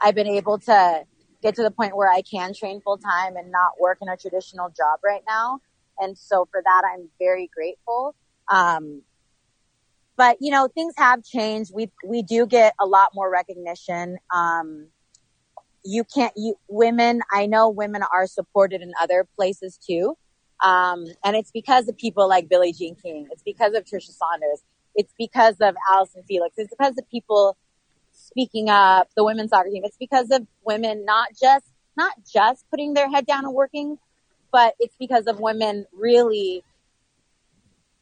I've 0.00 0.16
been 0.16 0.26
able 0.26 0.58
to 0.58 1.04
get 1.40 1.54
to 1.54 1.62
the 1.62 1.70
point 1.70 1.96
where 1.96 2.10
I 2.10 2.22
can 2.22 2.52
train 2.52 2.80
full 2.80 2.98
time 2.98 3.36
and 3.36 3.52
not 3.52 3.80
work 3.80 3.98
in 4.02 4.08
a 4.08 4.16
traditional 4.16 4.70
job 4.70 4.98
right 5.04 5.22
now. 5.28 5.60
And 6.00 6.18
so 6.18 6.48
for 6.50 6.60
that, 6.64 6.82
I'm 6.84 7.08
very 7.20 7.48
grateful. 7.54 8.16
Um, 8.50 9.02
but 10.16 10.38
you 10.40 10.50
know, 10.50 10.66
things 10.66 10.94
have 10.96 11.22
changed. 11.22 11.70
We, 11.72 11.92
we 12.04 12.22
do 12.22 12.44
get 12.44 12.74
a 12.80 12.86
lot 12.86 13.10
more 13.14 13.30
recognition. 13.30 14.18
Um, 14.34 14.88
you 15.86 16.04
can't, 16.04 16.32
you, 16.36 16.56
women, 16.68 17.22
I 17.32 17.46
know 17.46 17.68
women 17.68 18.02
are 18.12 18.26
supported 18.26 18.82
in 18.82 18.92
other 19.00 19.26
places 19.36 19.78
too. 19.78 20.16
Um, 20.62 21.06
and 21.24 21.36
it's 21.36 21.50
because 21.50 21.88
of 21.88 21.96
people 21.96 22.28
like 22.28 22.48
Billie 22.48 22.72
Jean 22.72 22.96
King. 22.96 23.28
It's 23.30 23.42
because 23.42 23.74
of 23.74 23.84
Tricia 23.84 24.12
Saunders. 24.12 24.62
It's 24.94 25.12
because 25.18 25.56
of 25.60 25.76
Allyson 25.90 26.22
Felix. 26.26 26.54
It's 26.56 26.70
because 26.70 26.96
of 26.98 27.08
people 27.10 27.56
speaking 28.12 28.70
up, 28.70 29.08
the 29.16 29.24
women's 29.24 29.50
soccer 29.50 29.68
team. 29.68 29.82
It's 29.84 29.98
because 29.98 30.30
of 30.30 30.46
women 30.64 31.04
not 31.04 31.28
just, 31.40 31.66
not 31.96 32.14
just 32.30 32.64
putting 32.70 32.94
their 32.94 33.10
head 33.10 33.26
down 33.26 33.44
and 33.44 33.54
working, 33.54 33.98
but 34.50 34.74
it's 34.80 34.96
because 34.98 35.26
of 35.26 35.38
women 35.38 35.86
really 35.92 36.64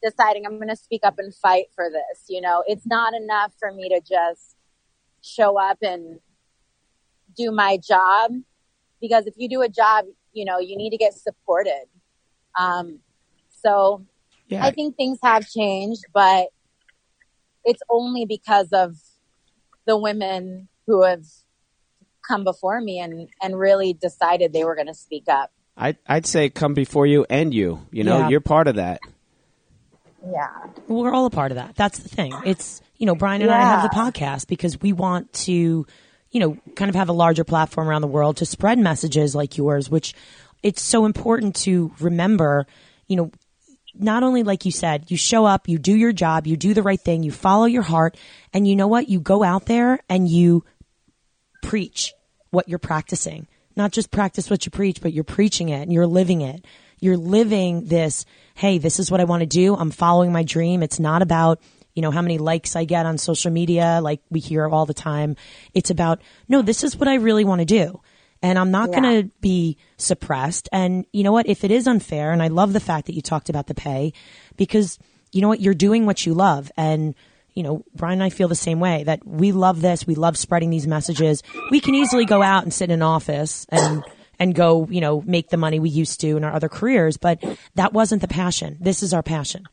deciding 0.01 0.45
I'm 0.45 0.57
going 0.57 0.69
to 0.69 0.75
speak 0.75 1.01
up 1.03 1.19
and 1.19 1.35
fight 1.35 1.65
for 1.75 1.89
this. 1.89 2.25
You 2.29 2.41
know, 2.41 2.63
it's 2.67 2.85
not 2.85 3.13
enough 3.13 3.53
for 3.59 3.71
me 3.71 3.89
to 3.89 3.99
just 3.99 4.55
show 5.21 5.59
up 5.59 5.79
and 5.81 6.19
do 7.35 7.51
my 7.51 7.77
job 7.77 8.31
because 9.01 9.27
if 9.27 9.33
you 9.37 9.49
do 9.49 9.61
a 9.61 9.69
job, 9.69 10.05
you 10.33 10.45
know, 10.45 10.59
you 10.59 10.77
need 10.77 10.91
to 10.91 10.97
get 10.97 11.13
supported. 11.13 11.85
Um, 12.59 12.99
so 13.63 14.05
yeah. 14.47 14.65
I 14.65 14.71
think 14.71 14.95
things 14.95 15.19
have 15.23 15.47
changed, 15.47 16.03
but 16.13 16.47
it's 17.63 17.81
only 17.89 18.25
because 18.25 18.69
of 18.71 18.95
the 19.85 19.97
women 19.97 20.67
who 20.87 21.03
have 21.03 21.25
come 22.27 22.43
before 22.43 22.79
me 22.81 22.99
and, 22.99 23.29
and 23.41 23.57
really 23.57 23.93
decided 23.93 24.53
they 24.53 24.63
were 24.63 24.75
going 24.75 24.87
to 24.87 24.93
speak 24.93 25.25
up. 25.27 25.51
I'd, 25.77 25.97
I'd 26.07 26.25
say 26.25 26.49
come 26.49 26.73
before 26.73 27.05
you 27.05 27.25
and 27.29 27.53
you. 27.53 27.85
You 27.91 28.03
know, 28.03 28.19
yeah. 28.19 28.29
you're 28.29 28.41
part 28.41 28.67
of 28.67 28.75
that. 28.75 28.99
Yeah. 30.25 30.49
We're 30.87 31.13
all 31.13 31.25
a 31.25 31.29
part 31.29 31.51
of 31.51 31.55
that. 31.57 31.75
That's 31.75 31.99
the 31.99 32.09
thing. 32.09 32.33
It's, 32.45 32.81
you 32.97 33.05
know, 33.05 33.15
Brian 33.15 33.41
and 33.41 33.49
yeah. 33.49 33.57
I 33.57 33.61
have 33.61 33.83
the 33.83 33.95
podcast 33.95 34.47
because 34.47 34.81
we 34.81 34.93
want 34.93 35.31
to, 35.33 35.85
you 36.35 36.41
know, 36.41 36.57
kind 36.75 36.89
of 36.89 36.95
have 36.95 37.07
a 37.07 37.13
larger 37.13 37.45
platform 37.45 37.87
around 37.87 38.01
the 38.01 38.09
world 38.09 38.35
to 38.35 38.45
spread 38.45 38.77
messages 38.77 39.33
like 39.33 39.55
yours, 39.55 39.89
which 39.89 40.13
it's 40.63 40.81
so 40.81 41.05
important 41.05 41.55
to 41.55 41.93
remember, 42.01 42.67
you 43.07 43.15
know, 43.15 43.31
not 43.93 44.21
only 44.21 44.43
like 44.43 44.65
you 44.65 44.71
said, 44.71 45.09
you 45.09 45.15
show 45.15 45.45
up, 45.45 45.69
you 45.69 45.77
do 45.77 45.95
your 45.95 46.11
job, 46.11 46.45
you 46.45 46.57
do 46.57 46.73
the 46.73 46.83
right 46.83 46.99
thing, 46.99 47.23
you 47.23 47.31
follow 47.31 47.63
your 47.63 47.83
heart, 47.83 48.17
and 48.53 48.67
you 48.67 48.75
know 48.75 48.89
what? 48.89 49.07
You 49.07 49.21
go 49.21 49.45
out 49.45 49.65
there 49.67 50.01
and 50.09 50.27
you 50.27 50.65
preach 51.63 52.13
what 52.49 52.67
you're 52.67 52.79
practicing. 52.79 53.47
Not 53.77 53.93
just 53.93 54.11
practice 54.11 54.49
what 54.49 54.65
you 54.65 54.71
preach, 54.71 54.99
but 55.01 55.13
you're 55.13 55.23
preaching 55.23 55.69
it 55.69 55.83
and 55.83 55.93
you're 55.93 56.05
living 56.05 56.41
it. 56.41 56.65
You're 56.99 57.15
living 57.15 57.85
this, 57.85 58.25
hey, 58.55 58.77
this 58.77 58.99
is 58.99 59.09
what 59.09 59.21
I 59.21 59.23
want 59.23 59.39
to 59.39 59.45
do. 59.45 59.73
I'm 59.73 59.89
following 59.89 60.33
my 60.33 60.43
dream. 60.43 60.83
It's 60.83 60.99
not 60.99 61.21
about, 61.21 61.61
you 61.95 62.01
know, 62.01 62.11
how 62.11 62.21
many 62.21 62.37
likes 62.37 62.75
I 62.75 62.83
get 62.83 63.05
on 63.05 63.17
social 63.17 63.51
media, 63.51 63.99
like 64.03 64.21
we 64.29 64.39
hear 64.39 64.67
all 64.67 64.85
the 64.85 64.93
time. 64.93 65.35
It's 65.73 65.89
about, 65.89 66.21
no, 66.47 66.61
this 66.61 66.83
is 66.83 66.97
what 66.97 67.07
I 67.07 67.15
really 67.15 67.45
want 67.45 67.59
to 67.59 67.65
do. 67.65 68.01
And 68.41 68.59
I'm 68.59 68.69
not 68.69 68.89
Yeah. 68.91 68.99
going 68.99 69.23
to 69.23 69.29
be 69.39 69.77
suppressed. 69.97 70.67
And 70.71 71.05
you 71.13 71.23
know 71.23 71.31
what? 71.31 71.47
If 71.47 71.63
it 71.63 71.71
is 71.71 71.87
unfair, 71.87 72.31
and 72.31 72.43
I 72.43 72.49
love 72.49 72.73
the 72.73 72.79
fact 72.79 73.07
that 73.07 73.15
you 73.15 73.21
talked 73.21 73.49
about 73.49 73.67
the 73.67 73.73
pay, 73.73 74.13
because 74.57 74.99
you 75.31 75.41
know 75.41 75.47
what? 75.47 75.61
You're 75.61 75.73
doing 75.73 76.05
what 76.05 76.25
you 76.25 76.33
love. 76.33 76.71
And, 76.77 77.15
you 77.53 77.63
know, 77.63 77.83
Brian 77.95 78.15
and 78.19 78.23
I 78.23 78.29
feel 78.29 78.47
the 78.49 78.55
same 78.55 78.79
way 78.79 79.03
that 79.05 79.25
we 79.25 79.53
love 79.53 79.81
this. 79.81 80.05
We 80.05 80.15
love 80.15 80.37
spreading 80.37 80.69
these 80.69 80.85
messages. 80.87 81.43
We 81.71 81.79
can 81.79 81.95
easily 81.95 82.25
go 82.25 82.43
out 82.43 82.63
and 82.63 82.73
sit 82.73 82.89
in 82.89 82.95
an 82.95 83.01
office 83.01 83.65
and, 83.69 84.03
and 84.37 84.53
go, 84.53 84.85
you 84.91 84.99
know, 84.99 85.23
make 85.25 85.49
the 85.49 85.57
money 85.57 85.79
we 85.79 85.89
used 85.89 86.19
to 86.21 86.35
in 86.35 86.43
our 86.43 86.53
other 86.53 86.69
careers, 86.69 87.15
but 87.15 87.41
that 87.75 87.93
wasn't 87.93 88.21
the 88.21 88.27
passion. 88.27 88.77
This 88.81 89.01
is 89.01 89.13
our 89.13 89.23
passion. 89.23 89.65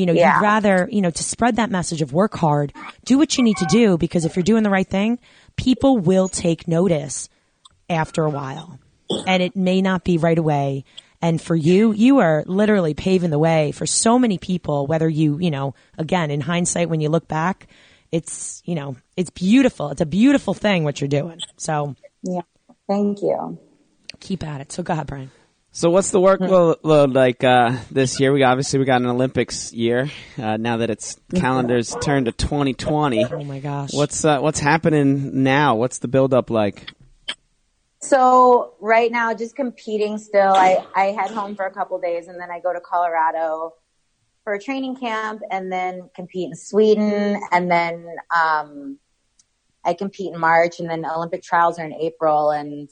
You 0.00 0.06
know, 0.06 0.12
Yeah. 0.14 0.36
you'd 0.36 0.42
rather, 0.42 0.88
you 0.90 1.02
know, 1.02 1.10
to 1.10 1.22
spread 1.22 1.56
that 1.56 1.70
message 1.70 2.00
of 2.00 2.12
work 2.14 2.34
hard, 2.34 2.72
do 3.04 3.18
what 3.18 3.36
you 3.36 3.44
need 3.44 3.58
to 3.58 3.66
do 3.66 3.98
because 3.98 4.24
if 4.24 4.34
you're 4.34 4.42
doing 4.42 4.62
the 4.62 4.70
right 4.70 4.88
thing, 4.88 5.18
people 5.56 5.98
will 5.98 6.26
take 6.28 6.66
notice 6.66 7.28
after 7.90 8.24
a 8.24 8.30
while. 8.30 8.78
And 9.26 9.42
it 9.42 9.54
may 9.56 9.82
not 9.82 10.02
be 10.04 10.16
right 10.16 10.38
away. 10.38 10.84
And 11.20 11.38
for 11.38 11.54
you, 11.54 11.92
you 11.92 12.20
are 12.20 12.44
literally 12.46 12.94
paving 12.94 13.28
the 13.28 13.38
way 13.38 13.72
for 13.72 13.84
so 13.84 14.18
many 14.18 14.38
people, 14.38 14.86
whether 14.86 15.06
you, 15.08 15.38
you 15.38 15.50
know, 15.50 15.74
again, 15.98 16.30
in 16.30 16.40
hindsight, 16.40 16.88
when 16.88 17.00
you 17.02 17.10
look 17.10 17.28
back, 17.28 17.66
it's, 18.10 18.62
you 18.64 18.74
know, 18.74 18.96
it's 19.18 19.28
beautiful. 19.30 19.90
It's 19.90 20.00
a 20.00 20.06
beautiful 20.06 20.54
thing 20.54 20.82
what 20.84 21.00
you're 21.02 21.08
doing. 21.08 21.40
So 21.58 21.94
Yeah. 22.22 22.40
Thank 22.88 23.20
you. 23.20 23.58
keep 24.18 24.42
at 24.44 24.62
it. 24.62 24.72
So 24.72 24.82
go 24.82 24.94
ahead, 24.94 25.06
Brian. 25.08 25.30
So 25.72 25.88
what's 25.90 26.10
the 26.10 26.18
workload 26.18 27.14
like 27.14 27.44
uh, 27.44 27.78
this 27.92 28.18
year? 28.18 28.32
We 28.32 28.42
obviously 28.42 28.80
we 28.80 28.84
got 28.86 29.00
an 29.02 29.06
Olympics 29.06 29.72
year. 29.72 30.10
Uh, 30.36 30.56
now 30.56 30.78
that 30.78 30.90
it's 30.90 31.18
calendars 31.36 31.94
turned 32.02 32.26
to 32.26 32.32
2020, 32.32 33.24
Oh 33.26 33.44
my 33.44 33.60
gosh. 33.60 33.90
what's 33.92 34.24
uh, 34.24 34.40
what's 34.40 34.58
happening 34.58 35.44
now? 35.44 35.76
What's 35.76 35.98
the 35.98 36.08
build 36.08 36.34
up 36.34 36.50
like? 36.50 36.90
So 38.00 38.74
right 38.80 39.12
now, 39.12 39.32
just 39.34 39.54
competing 39.54 40.18
still. 40.18 40.54
I, 40.54 40.84
I 40.96 41.04
head 41.06 41.30
home 41.30 41.54
for 41.54 41.66
a 41.66 41.70
couple 41.70 42.00
days 42.00 42.26
and 42.28 42.40
then 42.40 42.50
I 42.50 42.58
go 42.58 42.72
to 42.72 42.80
Colorado 42.80 43.74
for 44.42 44.54
a 44.54 44.58
training 44.60 44.96
camp 44.96 45.42
and 45.50 45.70
then 45.70 46.10
compete 46.16 46.48
in 46.48 46.56
Sweden 46.56 47.40
and 47.52 47.70
then 47.70 48.06
um, 48.34 48.98
I 49.84 49.92
compete 49.94 50.32
in 50.32 50.40
March 50.40 50.80
and 50.80 50.90
then 50.90 51.04
Olympic 51.04 51.42
trials 51.42 51.78
are 51.78 51.84
in 51.84 51.92
April 51.92 52.50
and 52.50 52.88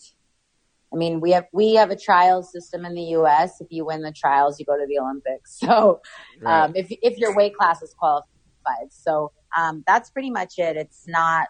I 0.92 0.96
mean 0.96 1.20
we 1.20 1.32
have 1.32 1.46
we 1.52 1.74
have 1.74 1.90
a 1.90 1.96
trials 1.96 2.50
system 2.52 2.84
in 2.84 2.94
the 2.94 3.02
U.S. 3.18 3.60
If 3.60 3.68
you 3.70 3.84
win 3.84 4.02
the 4.02 4.12
trials, 4.12 4.58
you 4.58 4.66
go 4.66 4.76
to 4.76 4.86
the 4.86 4.98
Olympics. 4.98 5.58
So 5.68 6.00
um, 6.46 6.74
if 6.74 6.86
if 6.90 7.18
your 7.18 7.34
weight 7.36 7.54
class 7.54 7.82
is 7.82 7.94
qualified, 7.94 8.90
so 8.90 9.32
um, 9.56 9.84
that's 9.86 10.10
pretty 10.10 10.30
much 10.30 10.58
it. 10.58 10.76
It's 10.76 11.06
not 11.06 11.48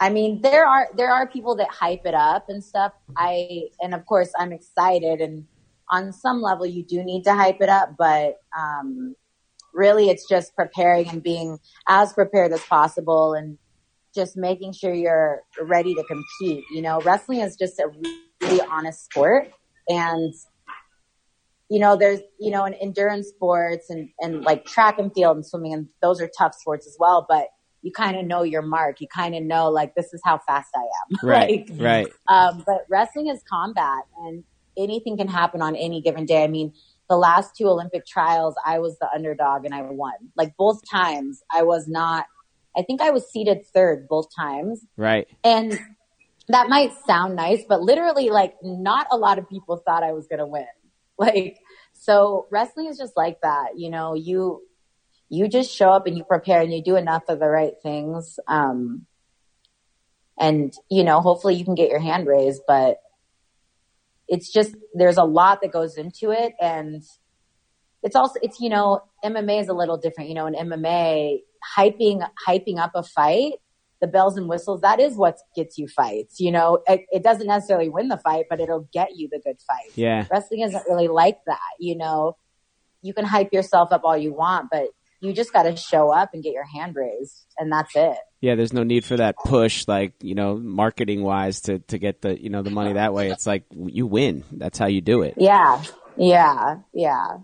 I 0.00 0.10
mean, 0.10 0.42
there 0.42 0.66
are 0.66 0.88
there 0.96 1.10
are 1.10 1.26
people 1.26 1.56
that 1.56 1.68
hype 1.70 2.04
it 2.04 2.14
up 2.14 2.48
and 2.48 2.62
stuff. 2.62 2.92
I 3.16 3.68
and 3.80 3.94
of 3.94 4.04
course 4.06 4.30
I'm 4.38 4.52
excited 4.52 5.20
and 5.20 5.46
on 5.90 6.12
some 6.12 6.42
level 6.42 6.66
you 6.66 6.82
do 6.82 7.04
need 7.04 7.24
to 7.24 7.34
hype 7.34 7.60
it 7.60 7.68
up, 7.68 7.94
but 7.98 8.36
um, 8.58 9.14
really 9.72 10.08
it's 10.08 10.28
just 10.28 10.54
preparing 10.56 11.08
and 11.08 11.22
being 11.22 11.58
as 11.88 12.12
prepared 12.12 12.52
as 12.52 12.62
possible 12.64 13.34
and 13.34 13.58
just 14.14 14.36
making 14.36 14.72
sure 14.72 14.94
you're 14.94 15.42
ready 15.60 15.94
to 15.94 16.04
compete. 16.04 16.64
You 16.72 16.82
know, 16.82 17.00
wrestling 17.00 17.40
is 17.40 17.56
just 17.56 17.78
a 17.78 17.88
really 18.40 18.60
honest 18.70 19.04
sport 19.04 19.52
and 19.88 20.32
you 21.70 21.80
know, 21.80 21.96
there's, 21.96 22.20
you 22.38 22.50
know, 22.50 22.64
in 22.66 22.74
endurance 22.74 23.28
sports 23.28 23.88
and, 23.88 24.08
and 24.20 24.42
like 24.42 24.64
track 24.64 24.98
and 24.98 25.12
field 25.14 25.36
and 25.36 25.46
swimming 25.46 25.72
and 25.72 25.88
those 26.02 26.20
are 26.20 26.30
tough 26.38 26.54
sports 26.54 26.86
as 26.86 26.96
well, 27.00 27.26
but 27.28 27.48
you 27.82 27.90
kind 27.90 28.16
of 28.16 28.26
know 28.26 28.42
your 28.42 28.62
mark. 28.62 29.00
You 29.00 29.08
kind 29.08 29.34
of 29.34 29.42
know 29.42 29.70
like, 29.70 29.94
this 29.94 30.12
is 30.12 30.20
how 30.24 30.38
fast 30.46 30.70
I 30.74 30.80
am. 30.80 31.18
Right, 31.28 31.68
like, 31.70 31.80
right. 31.80 32.06
um, 32.28 32.62
but 32.66 32.84
wrestling 32.88 33.28
is 33.28 33.42
combat 33.48 34.04
and 34.24 34.44
anything 34.76 35.16
can 35.16 35.28
happen 35.28 35.62
on 35.62 35.74
any 35.76 36.00
given 36.00 36.26
day. 36.26 36.44
I 36.44 36.48
mean, 36.48 36.72
the 37.08 37.16
last 37.16 37.56
two 37.56 37.66
Olympic 37.66 38.06
trials, 38.06 38.54
I 38.64 38.78
was 38.78 38.98
the 38.98 39.08
underdog 39.14 39.64
and 39.64 39.74
I 39.74 39.82
won. 39.82 40.14
Like 40.36 40.56
both 40.56 40.80
times 40.90 41.42
I 41.52 41.62
was 41.62 41.88
not, 41.88 42.26
I 42.76 42.82
think 42.82 43.00
I 43.00 43.10
was 43.10 43.30
seeded 43.30 43.66
third 43.66 44.08
both 44.08 44.34
times. 44.34 44.84
Right. 44.96 45.28
And 45.42 45.78
that 46.48 46.68
might 46.68 46.90
sound 47.06 47.36
nice, 47.36 47.62
but 47.68 47.80
literally 47.80 48.30
like 48.30 48.54
not 48.62 49.06
a 49.10 49.16
lot 49.16 49.38
of 49.38 49.48
people 49.48 49.76
thought 49.76 50.02
I 50.02 50.12
was 50.12 50.26
going 50.26 50.40
to 50.40 50.46
win. 50.46 50.66
Like, 51.16 51.60
so 51.92 52.48
wrestling 52.50 52.88
is 52.88 52.98
just 52.98 53.16
like 53.16 53.40
that. 53.42 53.78
You 53.78 53.88
know, 53.88 54.14
you, 54.14 54.62
you 55.28 55.46
just 55.46 55.72
show 55.72 55.90
up 55.90 56.08
and 56.08 56.18
you 56.18 56.24
prepare 56.24 56.60
and 56.60 56.72
you 56.72 56.82
do 56.82 56.96
enough 56.96 57.22
of 57.28 57.38
the 57.38 57.46
right 57.46 57.74
things. 57.84 58.40
Um, 58.48 59.06
and 60.36 60.74
you 60.90 61.04
know, 61.04 61.20
hopefully 61.20 61.54
you 61.54 61.64
can 61.64 61.76
get 61.76 61.88
your 61.88 62.00
hand 62.00 62.26
raised, 62.26 62.62
but 62.66 62.96
it's 64.26 64.52
just, 64.52 64.74
there's 64.92 65.16
a 65.16 65.22
lot 65.22 65.60
that 65.62 65.70
goes 65.70 65.96
into 65.96 66.32
it. 66.32 66.54
And 66.60 67.04
it's 68.02 68.16
also, 68.16 68.40
it's, 68.42 68.58
you 68.60 68.70
know, 68.70 69.00
MMA 69.24 69.60
is 69.60 69.68
a 69.68 69.74
little 69.74 69.98
different, 69.98 70.30
you 70.30 70.34
know, 70.34 70.46
in 70.46 70.54
MMA, 70.54 71.38
hyping, 71.76 72.26
hyping 72.46 72.78
up 72.78 72.92
a 72.94 73.02
fight, 73.02 73.54
the 74.00 74.06
bells 74.06 74.36
and 74.36 74.48
whistles, 74.48 74.82
that 74.82 75.00
is 75.00 75.16
what 75.16 75.38
gets 75.56 75.78
you 75.78 75.88
fights. 75.88 76.40
You 76.40 76.52
know, 76.52 76.82
it, 76.86 77.02
it 77.10 77.22
doesn't 77.22 77.46
necessarily 77.46 77.88
win 77.88 78.08
the 78.08 78.18
fight, 78.18 78.46
but 78.50 78.60
it'll 78.60 78.88
get 78.92 79.16
you 79.16 79.28
the 79.30 79.40
good 79.40 79.56
fight. 79.66 79.92
Yeah. 79.94 80.26
Wrestling 80.30 80.60
isn't 80.60 80.82
really 80.88 81.08
like 81.08 81.38
that. 81.46 81.58
You 81.78 81.96
know, 81.96 82.36
you 83.02 83.14
can 83.14 83.24
hype 83.24 83.52
yourself 83.52 83.92
up 83.92 84.02
all 84.04 84.16
you 84.16 84.32
want, 84.32 84.68
but 84.70 84.88
you 85.24 85.32
just 85.32 85.52
got 85.52 85.64
to 85.64 85.76
show 85.76 86.10
up 86.10 86.30
and 86.34 86.42
get 86.42 86.52
your 86.52 86.64
hand 86.64 86.94
raised, 86.96 87.46
and 87.58 87.72
that's 87.72 87.94
it. 87.96 88.16
Yeah, 88.40 88.56
there's 88.56 88.72
no 88.72 88.82
need 88.82 89.04
for 89.04 89.16
that 89.16 89.36
push, 89.42 89.88
like 89.88 90.12
you 90.22 90.34
know, 90.34 90.56
marketing 90.56 91.22
wise, 91.22 91.62
to 91.62 91.78
to 91.78 91.98
get 91.98 92.20
the 92.20 92.40
you 92.40 92.50
know 92.50 92.62
the 92.62 92.70
money 92.70 92.92
that 92.92 93.14
way. 93.14 93.30
It's 93.30 93.46
like 93.46 93.64
you 93.74 94.06
win. 94.06 94.44
That's 94.52 94.78
how 94.78 94.86
you 94.86 95.00
do 95.00 95.22
it. 95.22 95.34
Yeah, 95.38 95.82
yeah, 96.16 96.76
yeah. 96.92 97.38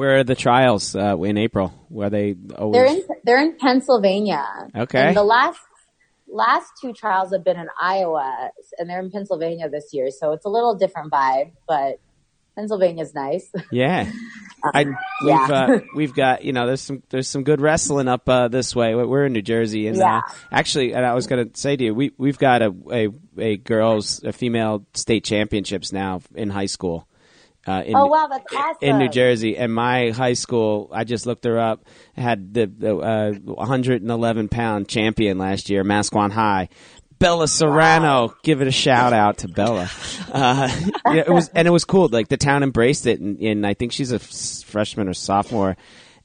Where 0.00 0.16
are 0.20 0.24
the 0.24 0.34
trials 0.34 0.96
uh, 0.96 1.18
in 1.18 1.36
April? 1.36 1.74
Where 1.90 2.08
they 2.08 2.34
always? 2.56 2.72
They're 2.72 2.86
in 2.86 3.02
they're 3.22 3.42
in 3.42 3.58
Pennsylvania. 3.58 4.46
Okay. 4.74 5.08
And 5.08 5.14
the 5.14 5.22
last 5.22 5.60
last 6.26 6.70
two 6.80 6.94
trials 6.94 7.34
have 7.34 7.44
been 7.44 7.58
in 7.58 7.68
Iowa, 7.78 8.48
and 8.78 8.88
they're 8.88 9.00
in 9.00 9.10
Pennsylvania 9.10 9.68
this 9.68 9.92
year, 9.92 10.10
so 10.10 10.32
it's 10.32 10.46
a 10.46 10.48
little 10.48 10.74
different 10.74 11.12
vibe, 11.12 11.52
but 11.68 12.00
Pennsylvania's 12.54 13.14
nice. 13.14 13.46
Yeah. 13.70 14.10
I, 14.62 14.84
we've 14.84 14.94
yeah. 15.24 15.48
uh, 15.50 15.78
we've 15.94 16.14
got 16.14 16.44
you 16.46 16.54
know 16.54 16.66
there's 16.66 16.80
some 16.80 17.02
there's 17.10 17.28
some 17.28 17.44
good 17.44 17.60
wrestling 17.60 18.08
up 18.08 18.26
uh, 18.26 18.48
this 18.48 18.74
way. 18.74 18.94
We're 18.94 19.26
in 19.26 19.34
New 19.34 19.42
Jersey, 19.42 19.86
and 19.86 19.98
Yeah. 19.98 20.22
uh, 20.26 20.32
actually, 20.50 20.94
and 20.94 21.04
I 21.04 21.12
was 21.12 21.26
going 21.26 21.50
to 21.50 21.60
say 21.60 21.76
to 21.76 21.84
you, 21.84 21.94
we 21.94 22.12
we've 22.16 22.38
got 22.38 22.62
a 22.62 22.74
a, 22.90 23.08
a 23.36 23.56
girls 23.58 24.24
a 24.24 24.32
female 24.32 24.86
state 24.94 25.24
championships 25.24 25.92
now 25.92 26.22
in 26.34 26.48
high 26.48 26.72
school. 26.72 27.06
Uh, 27.66 27.82
in, 27.84 27.94
oh 27.94 28.06
wow, 28.06 28.26
that's 28.26 28.54
awesome. 28.54 28.76
in 28.80 28.98
New 28.98 29.08
Jersey, 29.08 29.56
and 29.56 29.72
my 29.72 30.10
high 30.10 30.32
school, 30.32 30.88
I 30.92 31.04
just 31.04 31.26
looked 31.26 31.44
her 31.44 31.58
up, 31.58 31.84
had 32.16 32.54
the, 32.54 32.66
the 32.66 32.96
uh, 32.96 33.32
111 33.32 34.48
pound 34.48 34.88
champion 34.88 35.36
last 35.36 35.68
year, 35.68 35.84
Manasquan 35.84 36.32
High. 36.32 36.68
Bella 37.18 37.46
Serrano, 37.48 38.34
give 38.42 38.62
it 38.62 38.66
a 38.66 38.72
shout 38.72 39.12
out 39.12 39.38
to 39.38 39.48
Bella. 39.48 39.90
Uh, 40.32 40.68
yeah, 41.06 41.24
it 41.26 41.28
was 41.28 41.48
and 41.48 41.66
it 41.66 41.72
was 41.72 41.84
cool. 41.84 42.08
Like 42.08 42.28
the 42.28 42.36
town 42.36 42.62
embraced 42.62 43.04
it, 43.06 43.18
and, 43.18 43.40
and 43.40 43.66
I 43.66 43.74
think 43.74 43.90
she's 43.90 44.12
a 44.12 44.16
f- 44.16 44.62
freshman 44.64 45.08
or 45.08 45.12
sophomore, 45.12 45.76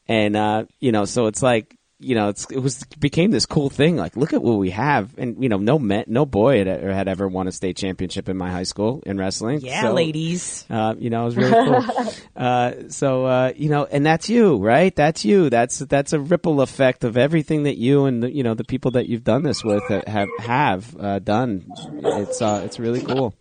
and 0.07 0.35
uh, 0.35 0.65
you 0.79 0.91
know, 0.91 1.05
so 1.05 1.25
it's 1.25 1.41
like 1.41 1.75
you 1.99 2.13
know, 2.13 2.27
it's 2.27 2.45
it 2.51 2.59
was 2.59 2.83
became 2.99 3.31
this 3.31 3.45
cool 3.45 3.69
thing. 3.69 3.95
Like, 3.95 4.17
look 4.17 4.33
at 4.33 4.41
what 4.41 4.57
we 4.57 4.71
have, 4.71 5.17
and 5.17 5.41
you 5.41 5.47
know, 5.47 5.57
no 5.57 5.79
men, 5.79 6.03
no 6.07 6.25
boy 6.25 6.57
had, 6.57 6.67
had 6.67 7.07
ever 7.07 7.27
won 7.27 7.47
a 7.47 7.51
state 7.53 7.77
championship 7.77 8.27
in 8.27 8.35
my 8.35 8.51
high 8.51 8.63
school 8.63 9.01
in 9.05 9.17
wrestling. 9.17 9.61
Yeah, 9.61 9.81
So, 9.81 9.93
ladies. 9.93 10.65
uh, 10.69 10.95
you 10.97 11.09
know, 11.09 11.21
it 11.21 11.25
was 11.25 11.37
really 11.37 11.51
cool. 11.51 12.13
uh, 12.35 12.71
so, 12.89 13.25
uh, 13.25 13.53
you 13.55 13.69
know, 13.69 13.85
and 13.85 14.05
that's 14.05 14.29
you, 14.29 14.57
right? 14.57 14.93
That's 14.93 15.23
you. 15.23 15.49
That's 15.49 15.79
that's 15.79 16.11
a 16.11 16.19
ripple 16.19 16.59
effect 16.61 17.05
of 17.05 17.15
everything 17.15 17.63
that 17.63 17.77
you 17.77 18.05
and 18.05 18.23
the, 18.23 18.31
you 18.31 18.43
know 18.43 18.55
the 18.55 18.65
people 18.65 18.91
that 18.91 19.07
you've 19.07 19.23
done 19.23 19.43
this 19.43 19.63
with 19.63 19.83
have 20.05 20.29
have 20.39 20.97
uh, 20.99 21.19
done. 21.19 21.65
It's 21.93 22.41
uh, 22.41 22.61
it's 22.65 22.77
really 22.77 23.01
cool. 23.01 23.33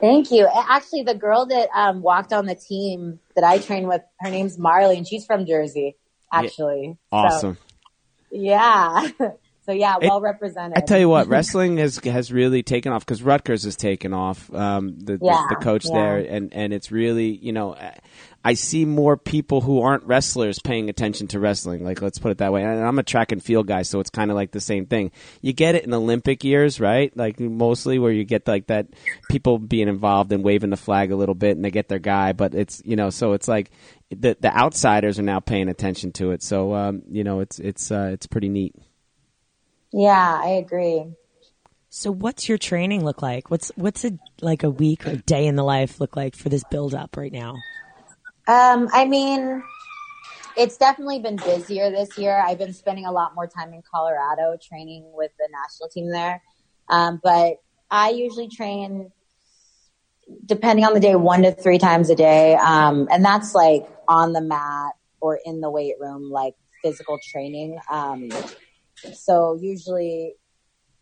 Thank 0.00 0.30
you. 0.30 0.48
Actually, 0.54 1.04
the 1.04 1.14
girl 1.14 1.46
that 1.46 1.68
um, 1.74 2.02
walked 2.02 2.32
on 2.32 2.46
the 2.46 2.54
team 2.54 3.18
that 3.34 3.44
I 3.44 3.58
train 3.58 3.86
with, 3.86 4.02
her 4.20 4.30
name's 4.30 4.58
Marley, 4.58 4.96
and 4.96 5.06
she's 5.06 5.24
from 5.26 5.46
Jersey. 5.46 5.96
Actually, 6.32 6.96
So, 7.10 7.16
Awesome. 7.16 7.58
yeah. 8.30 9.08
So 9.66 9.72
yeah, 9.72 9.96
well 10.00 10.20
represented. 10.20 10.78
I 10.78 10.80
tell 10.80 10.98
you 10.98 11.08
what, 11.08 11.26
wrestling 11.28 11.78
has 11.78 11.98
has 11.98 12.32
really 12.32 12.62
taken 12.62 12.92
off 12.92 13.04
because 13.04 13.22
Rutgers 13.22 13.64
has 13.64 13.76
taken 13.76 14.14
off. 14.14 14.52
Um, 14.54 14.96
the, 14.98 15.18
Yeah, 15.20 15.44
the 15.48 15.56
the 15.58 15.64
coach 15.64 15.86
yeah. 15.86 15.94
there, 15.94 16.16
and 16.18 16.54
and 16.54 16.72
it's 16.72 16.90
really 16.90 17.36
you 17.36 17.52
know. 17.52 17.76
I 18.44 18.54
see 18.54 18.84
more 18.84 19.16
people 19.16 19.60
who 19.60 19.80
aren't 19.80 20.04
wrestlers 20.04 20.60
paying 20.60 20.88
attention 20.88 21.26
to 21.28 21.40
wrestling. 21.40 21.82
Like, 21.82 22.00
let's 22.00 22.20
put 22.20 22.30
it 22.30 22.38
that 22.38 22.52
way. 22.52 22.62
And 22.62 22.86
I'm 22.86 22.96
a 23.00 23.02
track 23.02 23.32
and 23.32 23.42
field 23.42 23.66
guy, 23.66 23.82
so 23.82 23.98
it's 23.98 24.10
kind 24.10 24.30
of 24.30 24.36
like 24.36 24.52
the 24.52 24.60
same 24.60 24.86
thing. 24.86 25.10
You 25.42 25.52
get 25.52 25.74
it 25.74 25.82
in 25.82 25.92
Olympic 25.92 26.44
years, 26.44 26.78
right? 26.78 27.10
Like, 27.16 27.40
mostly 27.40 27.98
where 27.98 28.12
you 28.12 28.22
get 28.22 28.46
like 28.46 28.68
that 28.68 28.86
people 29.28 29.58
being 29.58 29.88
involved 29.88 30.30
and 30.30 30.44
waving 30.44 30.70
the 30.70 30.76
flag 30.76 31.10
a 31.10 31.16
little 31.16 31.34
bit 31.34 31.56
and 31.56 31.64
they 31.64 31.72
get 31.72 31.88
their 31.88 31.98
guy. 31.98 32.34
But 32.34 32.54
it's, 32.54 32.80
you 32.84 32.94
know, 32.94 33.10
so 33.10 33.32
it's 33.32 33.48
like 33.48 33.72
the, 34.10 34.36
the 34.38 34.56
outsiders 34.56 35.18
are 35.18 35.24
now 35.24 35.40
paying 35.40 35.68
attention 35.68 36.12
to 36.12 36.30
it. 36.30 36.44
So, 36.44 36.72
um, 36.72 37.02
you 37.10 37.24
know, 37.24 37.40
it's, 37.40 37.58
it's, 37.58 37.90
uh, 37.90 38.10
it's 38.12 38.28
pretty 38.28 38.48
neat. 38.48 38.76
Yeah, 39.92 40.40
I 40.42 40.48
agree. 40.50 41.04
So 41.88 42.10
what's 42.10 42.48
your 42.48 42.58
training 42.58 43.04
look 43.04 43.22
like? 43.22 43.50
What's 43.50 43.72
what's 43.76 44.04
a 44.04 44.18
like 44.42 44.64
a 44.64 44.70
week 44.70 45.06
or 45.06 45.16
day 45.16 45.46
in 45.46 45.56
the 45.56 45.64
life 45.64 46.00
look 46.00 46.16
like 46.16 46.36
for 46.36 46.48
this 46.48 46.64
build 46.64 46.94
up 46.94 47.16
right 47.16 47.32
now? 47.32 47.54
Um, 48.48 48.88
I 48.92 49.06
mean, 49.06 49.62
it's 50.56 50.76
definitely 50.76 51.20
been 51.20 51.36
busier 51.36 51.90
this 51.90 52.18
year. 52.18 52.38
I've 52.38 52.58
been 52.58 52.72
spending 52.72 53.06
a 53.06 53.12
lot 53.12 53.34
more 53.34 53.46
time 53.46 53.72
in 53.72 53.82
Colorado 53.90 54.56
training 54.62 55.10
with 55.14 55.30
the 55.38 55.48
national 55.50 55.88
team 55.88 56.10
there. 56.10 56.42
Um, 56.88 57.20
but 57.22 57.56
I 57.90 58.10
usually 58.10 58.48
train, 58.48 59.10
depending 60.44 60.84
on 60.84 60.94
the 60.94 61.00
day, 61.00 61.14
one 61.14 61.42
to 61.42 61.52
three 61.52 61.78
times 61.78 62.10
a 62.10 62.14
day. 62.14 62.54
Um, 62.54 63.08
and 63.10 63.24
that's 63.24 63.54
like 63.54 63.86
on 64.08 64.32
the 64.32 64.40
mat 64.40 64.92
or 65.20 65.38
in 65.44 65.60
the 65.60 65.70
weight 65.70 65.94
room, 66.00 66.30
like 66.30 66.54
physical 66.82 67.18
training. 67.30 67.78
Um, 67.90 68.28
so 69.14 69.58
usually 69.60 70.34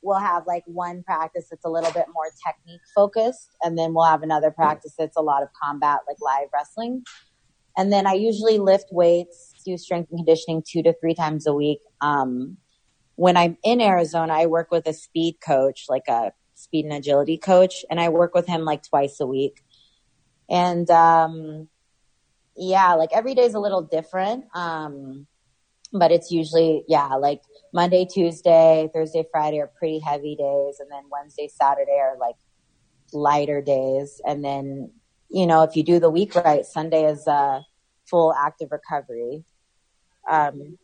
we'll 0.03 0.19
have 0.19 0.47
like 0.47 0.63
one 0.67 1.03
practice 1.03 1.47
that's 1.51 1.65
a 1.65 1.71
little 1.71 1.93
bit 1.93 2.07
more 2.13 2.27
technique 2.47 2.83
focused, 2.95 3.51
and 3.63 3.79
then 3.79 3.95
we'll 3.95 4.05
have 4.05 4.23
another 4.23 4.51
practice 4.51 4.95
that's 4.99 5.17
a 5.17 5.23
lot 5.23 5.43
of 5.43 5.49
combat, 5.63 6.01
like 6.07 6.19
live 6.21 6.49
wrestling. 6.53 7.03
And 7.77 7.93
then 7.93 8.07
I 8.07 8.13
usually 8.13 8.59
lift 8.59 8.87
weights, 8.93 9.53
do 9.65 9.77
strength 9.77 10.11
and 10.11 10.19
conditioning 10.19 10.63
two 10.67 10.83
to 10.85 10.95
three 11.01 11.15
times 11.15 11.47
a 11.47 11.53
week. 11.53 11.81
Um, 12.01 12.59
when 13.17 13.37
I'm 13.37 13.57
in 13.65 13.81
Arizona, 13.81 14.33
I 14.33 14.47
work 14.47 14.71
with 14.71 14.87
a 14.87 14.93
speed 14.93 15.39
coach, 15.45 15.87
like 15.89 16.07
a 16.09 16.33
speed 16.55 16.85
and 16.85 16.95
agility 16.95 17.39
coach, 17.39 17.85
and 17.91 18.01
I 18.01 18.11
work 18.11 18.35
with 18.35 18.47
him 18.47 18.65
like 18.65 18.83
twice 18.83 19.21
a 19.21 19.27
week. 19.27 19.65
And 20.49 20.89
um, 20.91 21.69
yeah, 22.57 22.95
like 22.95 23.11
every 23.13 23.35
day 23.35 23.45
is 23.45 23.55
a 23.55 23.61
little 23.61 23.83
different. 23.83 24.45
Um, 24.55 25.27
but 25.95 26.11
it's 26.11 26.31
usually, 26.33 26.85
yeah, 26.89 27.15
like 27.15 27.41
Monday, 27.73 28.05
Tuesday, 28.05 28.91
Thursday, 28.93 29.25
Friday 29.31 29.61
are 29.61 29.71
pretty 29.79 30.01
heavy 30.01 30.35
days. 30.35 30.81
And 30.81 30.91
then 30.91 31.05
Wednesday, 31.11 31.49
Saturday 31.49 31.99
are 32.01 32.19
like 32.19 32.35
lighter 33.13 33.63
days. 33.63 34.21
And 34.27 34.45
then, 34.45 34.91
you 35.31 35.47
know, 35.47 35.63
if 35.63 35.77
you 35.77 35.85
do 35.85 36.01
the 36.01 36.11
week 36.11 36.35
right, 36.35 36.67
Sunday 36.67 37.05
is 37.05 37.27
a 37.29 37.65
full 38.11 38.35
active 38.35 38.73
recovery. 38.73 39.45
Um, 40.29 40.79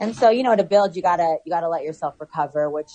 and 0.00 0.14
so, 0.14 0.30
you 0.30 0.44
know, 0.44 0.54
to 0.54 0.64
build, 0.64 0.94
you 0.94 1.02
gotta, 1.02 1.38
you 1.44 1.50
gotta 1.50 1.68
let 1.68 1.82
yourself 1.82 2.14
recover, 2.20 2.70
which, 2.70 2.90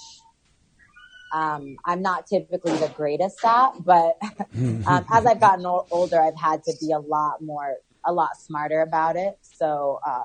um, 1.34 1.75
I'm 1.86 2.01
not 2.01 2.25
typically 2.28 2.78
the 2.78 2.88
greatest 2.95 3.43
at, 3.43 3.73
but, 3.84 4.17
um, 4.88 5.05
as 5.11 5.25
I've 5.25 5.41
gotten 5.41 5.65
o- 5.65 5.86
older, 5.91 6.21
I've 6.21 6.39
had 6.39 6.63
to 6.63 6.73
be 6.80 6.93
a 6.93 6.99
lot 6.99 7.41
more, 7.41 7.75
a 8.05 8.13
lot 8.13 8.38
smarter 8.38 8.82
about 8.82 9.17
it. 9.17 9.38
So, 9.41 9.99
uh, 10.05 10.23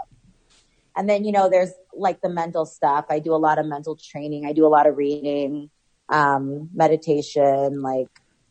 and 0.96 1.08
then, 1.08 1.24
you 1.24 1.32
know, 1.32 1.48
there's 1.48 1.72
like 1.94 2.20
the 2.20 2.28
mental 2.28 2.66
stuff. 2.66 3.06
I 3.10 3.18
do 3.18 3.34
a 3.34 3.36
lot 3.36 3.58
of 3.58 3.66
mental 3.66 3.96
training. 3.96 4.46
I 4.46 4.52
do 4.52 4.66
a 4.66 4.68
lot 4.68 4.86
of 4.86 4.96
reading, 4.96 5.70
um, 6.08 6.70
meditation. 6.74 7.82
Like 7.82 8.08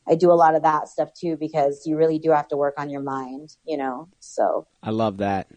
I 0.08 0.16
do 0.16 0.32
a 0.32 0.34
lot 0.34 0.56
of 0.56 0.64
that 0.64 0.88
stuff 0.88 1.10
too, 1.14 1.38
because 1.38 1.86
you 1.86 1.98
really 1.98 2.20
do 2.20 2.32
have 2.32 2.48
to 2.50 2.58
work 2.58 2.76
on 2.78 2.90
your 2.90 3.02
mind, 3.02 3.56
you 3.66 3.78
know? 3.78 4.10
So 4.20 4.68
I 4.82 4.90
love 4.92 5.18
that. 5.18 5.48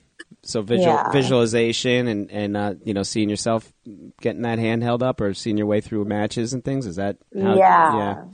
So 0.43 0.61
visual 0.61 0.97
Yeah. 0.97 1.11
visualization 1.11 2.07
and 2.07 2.31
and 2.31 2.57
uh, 2.57 2.75
you 2.85 2.93
know 2.93 3.03
seeing 3.03 3.31
yourself 3.31 3.73
getting 4.21 4.43
that 4.43 4.59
hand 4.59 4.83
held 4.83 5.03
up 5.03 5.23
or 5.23 5.33
seeing 5.33 5.57
your 5.57 5.67
way 5.67 5.81
through 5.81 6.05
matches 6.05 6.53
and 6.53 6.63
things 6.63 6.87
is 6.87 6.97
that 6.97 7.17
how, 7.41 7.57
yeah, 7.57 8.25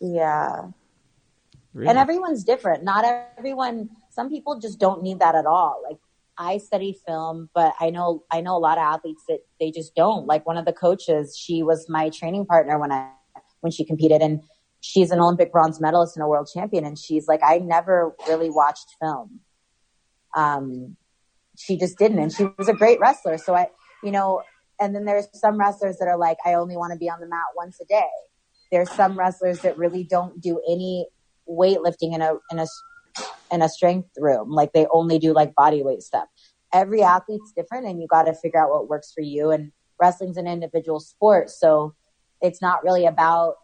yeah. 0.00 0.68
really? 1.74 1.90
And 1.90 1.98
everyone's 1.98 2.44
different. 2.44 2.84
Not 2.84 3.04
everyone, 3.36 3.90
some 4.10 4.28
people 4.28 4.60
just 4.60 4.78
don't 4.78 5.02
need 5.02 5.18
that 5.20 5.34
at 5.34 5.46
all. 5.46 5.82
Like 5.88 5.98
I 6.38 6.58
study 6.58 6.96
film, 7.06 7.50
but 7.54 7.74
I 7.80 7.90
know, 7.90 8.22
I 8.30 8.40
know 8.40 8.56
a 8.56 8.58
lot 8.58 8.78
of 8.78 8.82
athletes 8.82 9.24
that 9.28 9.40
they 9.58 9.70
just 9.70 9.94
don't. 9.94 10.26
Like 10.26 10.46
one 10.46 10.56
of 10.56 10.64
the 10.64 10.72
coaches, 10.72 11.36
she 11.36 11.62
was 11.62 11.86
my 11.88 12.10
training 12.10 12.46
partner 12.46 12.78
when 12.78 12.92
I, 12.92 13.10
when 13.60 13.72
she 13.72 13.84
competed 13.84 14.22
and 14.22 14.42
she's 14.80 15.10
an 15.10 15.18
Olympic 15.18 15.50
bronze 15.50 15.80
medalist 15.80 16.16
and 16.16 16.24
a 16.24 16.28
world 16.28 16.48
champion. 16.52 16.84
And 16.84 16.96
she's 16.96 17.26
like, 17.26 17.40
I 17.44 17.58
never 17.58 18.14
really 18.28 18.50
watched 18.50 18.86
film. 19.00 19.40
Um, 20.36 20.96
she 21.58 21.76
just 21.76 21.98
didn't. 21.98 22.20
And 22.20 22.32
she 22.32 22.48
was 22.56 22.68
a 22.68 22.74
great 22.74 23.00
wrestler. 23.00 23.36
So 23.38 23.54
I, 23.54 23.66
you 24.04 24.12
know, 24.12 24.42
and 24.80 24.94
then 24.94 25.04
there's 25.04 25.26
some 25.34 25.58
wrestlers 25.58 25.98
that 25.98 26.06
are 26.06 26.18
like, 26.18 26.36
I 26.46 26.54
only 26.54 26.76
want 26.76 26.92
to 26.92 26.98
be 26.98 27.10
on 27.10 27.18
the 27.20 27.26
mat 27.26 27.40
once 27.56 27.78
a 27.80 27.84
day. 27.86 28.06
There's 28.70 28.90
some 28.92 29.18
wrestlers 29.18 29.60
that 29.60 29.76
really 29.76 30.04
don't 30.04 30.40
do 30.40 30.60
any 30.68 31.08
weightlifting 31.50 32.14
in 32.14 32.22
a, 32.22 32.34
in 32.52 32.60
a, 32.60 32.66
in 33.50 33.62
a 33.62 33.68
strength 33.68 34.10
room. 34.18 34.50
Like 34.50 34.72
they 34.72 34.86
only 34.90 35.18
do 35.18 35.32
like 35.32 35.54
body 35.54 35.82
weight 35.82 36.02
stuff. 36.02 36.28
Every 36.72 37.02
athlete's 37.02 37.52
different 37.52 37.86
and 37.86 38.00
you 38.00 38.06
got 38.08 38.24
to 38.24 38.34
figure 38.34 38.62
out 38.62 38.70
what 38.70 38.88
works 38.88 39.12
for 39.12 39.22
you. 39.22 39.50
And 39.50 39.72
wrestling's 40.00 40.36
an 40.36 40.46
individual 40.46 41.00
sport. 41.00 41.50
So 41.50 41.94
it's 42.40 42.62
not 42.62 42.84
really 42.84 43.06
about 43.06 43.54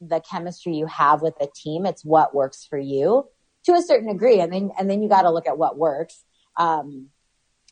the 0.00 0.20
chemistry 0.20 0.76
you 0.76 0.86
have 0.86 1.22
with 1.22 1.34
the 1.38 1.48
team. 1.54 1.86
It's 1.86 2.04
what 2.04 2.34
works 2.34 2.66
for 2.68 2.78
you 2.78 3.28
to 3.64 3.72
a 3.72 3.82
certain 3.82 4.08
degree. 4.08 4.40
And 4.40 4.52
then, 4.52 4.70
and 4.78 4.90
then 4.90 5.02
you 5.02 5.08
got 5.08 5.22
to 5.22 5.30
look 5.30 5.46
at 5.46 5.58
what 5.58 5.76
works. 5.76 6.24
Um, 6.56 7.08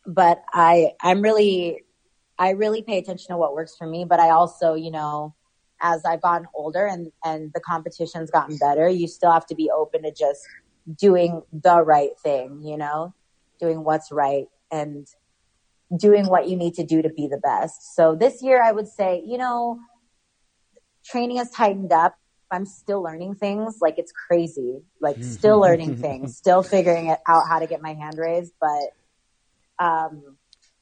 but 0.07 0.43
I, 0.53 0.93
I'm 1.03 1.23
really, 1.23 1.85
I 2.39 2.51
really 2.51 2.83
pay 2.83 2.99
attention 2.99 3.29
to 3.29 3.37
what 3.37 3.55
works 3.55 3.77
for 3.77 3.87
me. 3.87 4.05
But 4.05 4.21
I 4.21 4.31
also, 4.31 4.75
you 4.75 4.91
know, 4.91 5.35
as 5.81 6.05
I've 6.05 6.23
gotten 6.23 6.47
older 6.55 6.87
and, 6.87 7.13
and 7.25 7.53
the 7.55 7.61
competition's 7.61 8.31
gotten 8.31 8.57
better, 8.59 8.89
you 8.89 9.07
still 9.07 9.31
have 9.31 9.47
to 9.47 9.55
be 9.55 9.71
open 9.71 10.03
to 10.03 10.13
just 10.13 10.41
doing 10.97 11.43
the 11.53 11.83
right 11.83 12.19
thing, 12.23 12.63
you 12.63 12.77
know, 12.77 13.15
doing 13.61 13.85
what's 13.85 14.11
right 14.11 14.47
and 14.71 15.07
doing 15.97 16.27
what 16.27 16.49
you 16.49 16.57
need 16.57 16.75
to 16.75 16.85
do 16.85 17.03
to 17.03 17.09
be 17.09 17.29
the 17.29 17.39
best. 17.39 17.95
So 17.95 18.15
this 18.15 18.43
year 18.43 18.63
I 18.63 18.73
would 18.73 18.89
say, 18.89 19.23
you 19.27 19.39
know, 19.39 19.79
training 21.05 21.39
has 21.39 21.51
tightened 21.51 21.93
up. 21.93 22.17
I'm 22.51 22.65
still 22.65 23.03
learning 23.03 23.35
things. 23.35 23.79
Like 23.81 23.99
it's 23.99 24.13
crazy. 24.13 24.81
Like 25.01 25.23
still 25.23 25.61
learning 25.61 25.97
things, 25.97 26.37
still 26.37 26.63
figuring 26.63 27.09
it 27.09 27.19
out 27.29 27.43
how 27.49 27.59
to 27.59 27.67
get 27.67 27.83
my 27.83 27.95
hand 27.95 28.17
raised. 28.19 28.53
But, 28.61 29.85
um, 29.85 30.37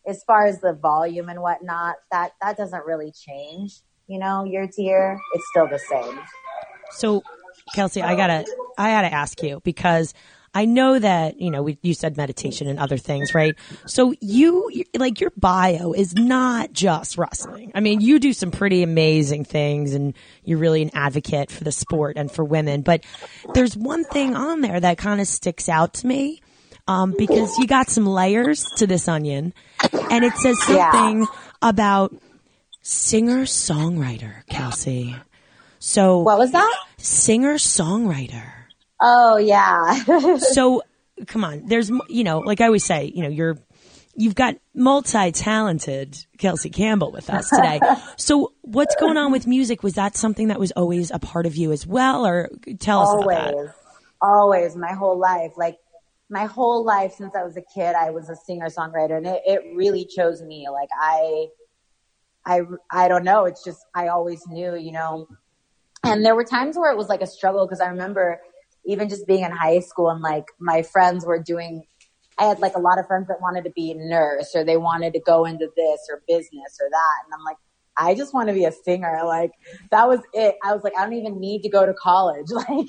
as 0.07 0.23
far 0.23 0.47
as 0.47 0.61
the 0.61 0.73
volume 0.73 1.29
and 1.29 1.43
whatnot, 1.43 1.97
that, 2.13 2.31
that 2.41 2.57
doesn't 2.57 2.87
really 2.87 3.13
change, 3.13 3.81
you 4.07 4.21
know, 4.21 4.45
year 4.45 4.69
to 4.73 4.83
year. 4.83 5.19
It's 5.35 5.45
still 5.51 5.67
the 5.67 5.81
same. 5.81 6.21
So, 6.93 7.25
Kelsey, 7.75 8.03
I 8.03 8.15
gotta, 8.17 8.45
I 8.79 8.91
gotta 8.91 9.13
ask 9.13 9.43
you 9.43 9.61
because 9.65 10.15
I 10.55 10.65
know 10.65 10.99
that 10.99 11.39
you 11.41 11.51
know 11.51 11.63
we, 11.63 11.79
you 11.83 11.93
said 11.93 12.17
meditation 12.17 12.67
and 12.67 12.79
other 12.79 12.97
things, 12.97 13.35
right? 13.35 13.55
So 13.87 14.15
you, 14.21 14.71
you 14.73 14.85
like 14.97 15.21
your 15.21 15.33
bio 15.37 15.93
is 15.93 16.15
not 16.15 16.73
just 16.73 17.19
wrestling. 17.19 17.73
I 17.75 17.81
mean, 17.81 18.01
you 18.01 18.19
do 18.19 18.33
some 18.33 18.51
pretty 18.51 18.83
amazing 18.83 19.45
things, 19.45 19.93
and 19.93 20.15
you're 20.45 20.59
really 20.59 20.81
an 20.83 20.91
advocate 20.95 21.51
for 21.51 21.65
the 21.65 21.73
sport 21.73 22.17
and 22.17 22.33
for 22.33 22.43
women. 22.45 22.81
But 22.81 23.05
there's 23.53 23.77
one 23.77 24.05
thing 24.05 24.35
on 24.35 24.63
there 24.63 24.81
that 24.81 24.97
kind 24.97 25.21
of 25.21 25.27
sticks 25.27 25.69
out 25.69 25.95
to 25.95 26.07
me. 26.07 26.41
Um, 26.89 27.17
because 27.19 27.59
you 27.59 27.67
got 27.67 27.91
some 27.91 28.07
layers 28.07 28.65
to 28.77 28.87
this 28.87 29.09
onion 29.09 29.53
and 30.09 30.25
it 30.25 30.33
says 30.39 30.57
Yeah. 30.69 30.93
something 30.93 31.27
about 31.61 32.15
singer 32.81 33.43
songwriter, 33.43 34.47
Kelsey. 34.47 35.17
So 35.81 36.21
What 36.21 36.39
was 36.39 36.53
that? 36.53 36.75
Singer 37.07 37.55
songwriter. 37.55 38.53
Oh 39.01 39.37
yeah. 39.37 40.03
So 40.39 40.83
come 41.27 41.45
on, 41.45 41.67
there's 41.67 41.91
you 42.09 42.25
know, 42.25 42.41
like 42.41 42.61
I 42.61 42.67
always 42.67 42.85
say, 42.85 43.11
you 43.15 43.23
know, 43.23 43.29
you're 43.29 43.59
you've 44.17 44.35
got 44.35 44.57
multi-talented 44.75 46.17
Kelsey 46.39 46.71
Campbell 46.71 47.13
with 47.13 47.31
us 47.31 47.49
today. 47.51 47.81
so 48.17 48.53
what's 48.63 48.95
going 48.97 49.17
on 49.17 49.33
with 49.33 49.47
music? 49.47 49.83
Was 49.83 49.95
that 49.95 50.17
something 50.17 50.49
that 50.49 50.59
was 50.59 50.73
always 50.73 51.11
a 51.11 51.19
part 51.19 51.47
of 51.47 51.57
you 51.57 51.73
as 51.73 51.87
well, 51.87 52.27
or 52.27 52.51
tell 52.79 53.01
us 53.01 53.15
about 53.15 53.29
that? 53.29 53.55
always, 53.55 53.71
always, 54.21 54.77
my 54.77 54.93
whole 54.93 55.19
life. 55.19 55.53
Like 55.57 55.77
my 56.29 56.47
whole 56.47 56.85
life 56.85 57.15
since 57.15 57.35
I 57.35 57.45
was 57.45 57.57
a 57.57 57.63
kid, 57.63 57.95
I 57.95 58.11
was 58.11 58.29
a 58.29 58.37
singer 58.37 58.69
songwriter, 58.69 59.17
and 59.17 59.27
it, 59.27 59.43
it 59.47 59.61
really 59.75 60.07
chose 60.07 60.43
me. 60.43 60.67
Like 60.71 60.89
I, 60.99 61.47
I, 62.45 62.61
I 62.91 63.09
don't 63.09 63.25
know. 63.25 63.45
It's 63.45 63.65
just 63.65 63.85
I 63.95 64.09
always 64.09 64.47
knew, 64.49 64.75
you 64.75 64.93
know. 64.93 65.29
And 66.05 66.25
there 66.25 66.35
were 66.35 66.45
times 66.45 66.77
where 66.77 66.91
it 66.91 66.97
was 66.97 67.09
like 67.09 67.21
a 67.21 67.27
struggle 67.27 67.67
because 67.67 67.81
I 67.81 67.89
remember 67.89 68.41
even 68.85 69.09
just 69.09 69.27
being 69.27 69.45
in 69.45 69.51
high 69.51 69.81
school 69.81 70.11
and 70.11 70.21
like 70.21 70.47
my 70.59 70.83
friends 70.83 71.25
were 71.27 71.43
doing. 71.43 71.85
I 72.39 72.45
had 72.45 72.59
like 72.59 72.77
a 72.77 72.81
lot 72.81 72.99
of 72.99 73.07
friends 73.07 73.29
that 73.29 73.41
wanted 73.41 73.65
to 73.65 73.71
be 73.71 73.91
a 73.91 73.95
nurse 73.95 74.55
or 74.55 74.63
they 74.63 74.77
wanted 74.77 75.15
to 75.15 75.21
go 75.21 75.47
into 75.47 75.69
this 75.75 76.01
or 76.11 76.23
business 76.29 76.79
or 76.81 76.89
that, 76.91 77.25
and 77.25 77.33
I'm 77.33 77.43
like, 77.45 77.57
I 77.97 78.15
just 78.15 78.35
want 78.35 78.49
to 78.49 78.55
be 78.55 78.65
a 78.65 78.73
singer. 78.73 79.23
Like 79.25 79.53
that 79.91 80.09
was 80.09 80.21
it. 80.33 80.57
I 80.63 80.75
was 80.75 80.85
like, 80.85 80.93
I 80.99 81.05
don't 81.05 81.15
even 81.15 81.41
need 81.41 81.63
to 81.63 81.69
go 81.69 81.87
to 81.87 81.95
college. 81.95 82.47
Like 82.57 82.87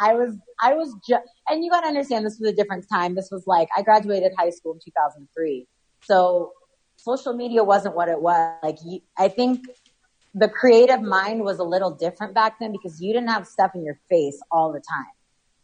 I 0.00 0.14
was, 0.14 0.34
I 0.62 0.74
was 0.74 0.94
just, 1.06 1.24
and 1.48 1.64
you 1.64 1.70
got 1.70 1.82
to 1.82 1.88
understand 1.88 2.24
this 2.24 2.38
was 2.40 2.50
a 2.52 2.54
different 2.54 2.86
time. 2.90 3.14
This 3.14 3.28
was 3.30 3.44
like, 3.46 3.68
I 3.76 3.82
graduated 3.82 4.32
high 4.38 4.50
school 4.50 4.74
in 4.74 4.80
2003. 4.84 5.66
So 6.04 6.52
social 6.96 7.32
media 7.32 7.64
wasn't 7.64 7.94
what 7.96 8.08
it 8.08 8.20
was. 8.20 8.58
Like 8.62 8.78
I 9.16 9.28
think 9.28 9.64
the 10.38 10.48
creative 10.48 11.02
mind 11.02 11.42
was 11.42 11.58
a 11.58 11.64
little 11.64 11.90
different 11.90 12.34
back 12.34 12.58
then 12.60 12.72
because 12.72 13.00
you 13.00 13.12
didn't 13.12 13.28
have 13.28 13.46
stuff 13.46 13.72
in 13.74 13.84
your 13.84 13.98
face 14.08 14.40
all 14.50 14.72
the 14.72 14.80
time. 14.80 15.12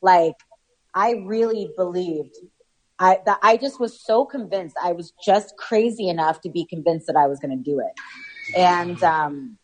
Like 0.03 0.35
I 0.95 1.23
really 1.25 1.71
believed 1.77 2.37
I 2.99 3.19
that 3.27 3.39
I 3.43 3.57
just 3.57 3.81
was 3.81 4.01
so 4.05 4.25
convinced. 4.25 4.77
I 4.83 4.93
was 4.93 5.13
just 5.25 5.57
crazy 5.57 6.09
enough 6.09 6.41
to 6.43 6.51
be 6.51 6.65
convinced 6.65 7.07
that 7.07 7.17
I 7.17 7.27
was 7.27 7.39
going 7.41 7.57
to 7.57 7.63
do 7.63 7.81
it. 7.81 8.57
And 8.57 9.03
um, 9.03 9.59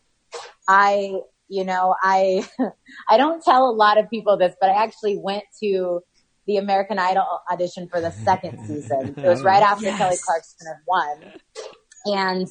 I, 0.69 1.21
you 1.49 1.65
know, 1.65 1.95
I 2.03 2.49
I 3.09 3.17
don't 3.17 3.43
tell 3.43 3.69
a 3.69 3.73
lot 3.73 3.99
of 3.99 4.11
people 4.11 4.37
this, 4.37 4.55
but 4.61 4.71
I 4.71 4.83
actually 4.83 5.19
went 5.19 5.45
to 5.63 6.01
the 6.47 6.57
American 6.57 6.99
Idol 6.99 7.25
audition 7.51 7.89
for 7.89 8.01
the 8.01 8.11
second 8.11 8.67
season. 8.67 9.15
It 9.17 9.29
was 9.29 9.43
right 9.43 9.63
after 9.73 9.85
yes. 9.85 9.99
Kelly 9.99 10.17
Clarkson 10.25 10.67
had 10.67 10.79
won, 10.87 11.33
and 12.07 12.49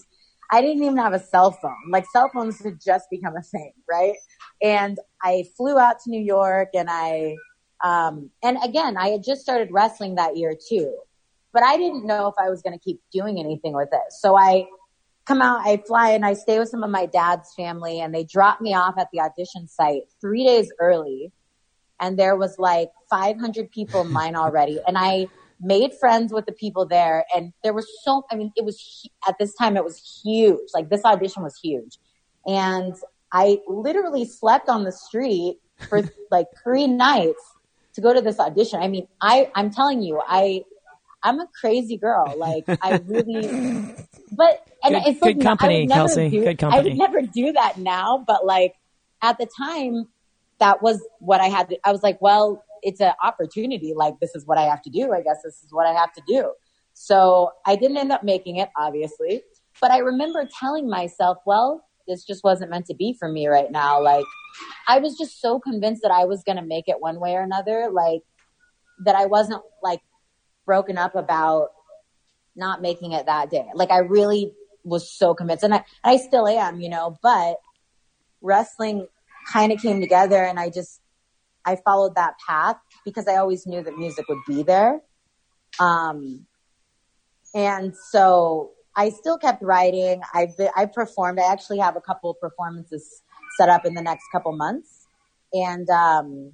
I 0.51 0.61
didn't 0.61 0.83
even 0.83 0.97
have 0.97 1.13
a 1.13 1.19
cell 1.19 1.51
phone. 1.51 1.75
Like 1.89 2.05
cell 2.11 2.29
phones 2.33 2.63
had 2.63 2.79
just 2.83 3.09
become 3.09 3.35
a 3.37 3.41
thing, 3.41 3.73
right? 3.89 4.15
And 4.61 4.97
I 5.23 5.45
flew 5.55 5.77
out 5.77 5.99
to 6.03 6.09
New 6.09 6.21
York, 6.21 6.69
and 6.73 6.89
I 6.89 7.35
um, 7.83 8.29
and 8.43 8.57
again, 8.63 8.97
I 8.97 9.09
had 9.09 9.23
just 9.23 9.41
started 9.41 9.69
wrestling 9.71 10.15
that 10.15 10.35
year 10.37 10.53
too, 10.69 10.97
but 11.53 11.63
I 11.63 11.77
didn't 11.77 12.05
know 12.05 12.27
if 12.27 12.35
I 12.37 12.49
was 12.49 12.61
going 12.61 12.77
to 12.77 12.83
keep 12.83 13.01
doing 13.11 13.39
anything 13.39 13.73
with 13.73 13.89
it. 13.91 14.11
So 14.19 14.37
I 14.37 14.67
come 15.25 15.41
out, 15.41 15.61
I 15.65 15.77
fly 15.87 16.11
and 16.11 16.25
I 16.25 16.33
stay 16.33 16.59
with 16.59 16.69
some 16.69 16.83
of 16.83 16.89
my 16.89 17.05
dad's 17.05 17.53
family 17.53 18.01
and 18.01 18.13
they 18.13 18.23
drop 18.23 18.61
me 18.61 18.73
off 18.73 18.95
at 18.97 19.07
the 19.13 19.21
audition 19.21 19.67
site 19.67 20.03
three 20.19 20.43
days 20.43 20.71
early. 20.79 21.31
And 22.01 22.17
there 22.17 22.35
was 22.35 22.57
like 22.57 22.89
500 23.09 23.71
people 23.71 24.01
in 24.01 24.11
line 24.11 24.35
already. 24.35 24.79
And 24.87 24.97
I 24.97 25.27
made 25.59 25.93
friends 25.99 26.31
with 26.31 26.45
the 26.45 26.51
people 26.51 26.85
there. 26.85 27.25
And 27.35 27.53
there 27.63 27.73
was 27.73 27.87
so, 28.03 28.25
I 28.31 28.35
mean, 28.35 28.51
it 28.55 28.65
was 28.65 29.07
at 29.27 29.37
this 29.39 29.53
time, 29.55 29.77
it 29.77 29.83
was 29.83 30.21
huge. 30.23 30.69
Like 30.73 30.89
this 30.89 31.03
audition 31.05 31.43
was 31.43 31.57
huge. 31.61 31.97
And 32.45 32.95
I 33.31 33.59
literally 33.67 34.25
slept 34.25 34.69
on 34.69 34.83
the 34.83 34.91
street 34.91 35.57
for 35.89 36.01
like 36.31 36.47
three 36.63 36.87
nights 36.87 37.41
to 37.93 38.01
go 38.01 38.13
to 38.13 38.21
this 38.21 38.39
audition. 38.39 38.81
I 38.81 38.87
mean, 38.87 39.07
I, 39.21 39.51
I'm 39.55 39.71
telling 39.71 40.01
you, 40.01 40.21
I, 40.25 40.63
I'm 41.21 41.39
a 41.39 41.47
crazy 41.59 41.97
girl. 41.97 42.33
Like 42.37 42.63
I 42.67 43.01
really, 43.05 43.41
but, 44.31 44.67
and 44.83 44.95
good, 44.95 45.03
it's 45.05 45.21
like, 45.21 45.41
company, 45.41 45.87
Kelsey. 45.87 46.29
Do, 46.29 46.43
good 46.43 46.57
company. 46.57 46.79
I 46.79 46.83
would 46.83 46.97
never 46.97 47.21
do 47.21 47.51
that 47.53 47.77
now, 47.77 48.23
but 48.25 48.45
like 48.45 48.75
at 49.21 49.37
the 49.37 49.47
time, 49.57 50.07
that 50.59 50.81
was 50.81 51.05
what 51.19 51.41
I 51.41 51.47
had 51.47 51.69
to, 51.69 51.79
I 51.85 51.91
was 51.91 52.03
like, 52.03 52.21
well, 52.21 52.63
it's 52.83 53.01
an 53.01 53.13
opportunity. 53.23 53.93
Like 53.95 54.15
this 54.19 54.35
is 54.35 54.45
what 54.45 54.57
I 54.57 54.63
have 54.63 54.81
to 54.83 54.89
do. 54.89 55.13
I 55.13 55.21
guess 55.21 55.37
this 55.43 55.61
is 55.63 55.67
what 55.71 55.87
I 55.87 55.93
have 55.93 56.13
to 56.13 56.21
do. 56.27 56.53
So 56.93 57.51
I 57.65 57.75
didn't 57.75 57.97
end 57.97 58.11
up 58.11 58.23
making 58.23 58.57
it, 58.57 58.69
obviously, 58.77 59.43
but 59.79 59.91
I 59.91 59.99
remember 59.99 60.47
telling 60.59 60.89
myself, 60.89 61.37
well, 61.45 61.85
this 62.07 62.25
just 62.25 62.43
wasn't 62.43 62.71
meant 62.71 62.87
to 62.87 62.95
be 62.95 63.15
for 63.17 63.29
me 63.29 63.47
right 63.47 63.71
now. 63.71 64.01
Like 64.01 64.25
I 64.87 64.99
was 64.99 65.17
just 65.17 65.39
so 65.39 65.59
convinced 65.59 66.01
that 66.01 66.11
I 66.11 66.25
was 66.25 66.43
going 66.43 66.57
to 66.57 66.65
make 66.65 66.85
it 66.87 66.99
one 66.99 67.19
way 67.19 67.35
or 67.35 67.41
another. 67.41 67.89
Like 67.91 68.21
that 69.05 69.15
I 69.15 69.27
wasn't 69.27 69.61
like 69.81 70.01
broken 70.65 70.97
up 70.97 71.15
about 71.15 71.69
not 72.55 72.81
making 72.81 73.13
it 73.13 73.27
that 73.27 73.49
day. 73.49 73.65
Like 73.73 73.91
I 73.91 73.99
really 73.99 74.51
was 74.83 75.09
so 75.09 75.33
convinced 75.33 75.63
and 75.63 75.73
I, 75.73 75.85
I 76.03 76.17
still 76.17 76.47
am, 76.47 76.81
you 76.81 76.89
know, 76.89 77.17
but 77.21 77.57
wrestling 78.41 79.07
kind 79.51 79.71
of 79.71 79.79
came 79.81 80.01
together 80.01 80.43
and 80.43 80.59
I 80.59 80.69
just, 80.69 80.99
I 81.65 81.77
followed 81.77 82.15
that 82.15 82.35
path 82.45 82.77
because 83.05 83.27
I 83.27 83.35
always 83.35 83.67
knew 83.67 83.83
that 83.83 83.97
music 83.97 84.27
would 84.27 84.39
be 84.47 84.63
there. 84.63 85.01
Um, 85.79 86.45
and 87.53 87.95
so 88.11 88.71
I 88.95 89.09
still 89.09 89.37
kept 89.37 89.61
writing. 89.61 90.21
I've 90.33 90.57
been, 90.57 90.69
I 90.75 90.85
performed. 90.85 91.39
I 91.39 91.51
actually 91.51 91.79
have 91.79 91.95
a 91.95 92.01
couple 92.01 92.31
of 92.31 92.39
performances 92.39 93.21
set 93.57 93.69
up 93.69 93.85
in 93.85 93.93
the 93.93 94.01
next 94.01 94.25
couple 94.31 94.51
months, 94.55 95.07
and 95.53 95.89
um, 95.89 96.53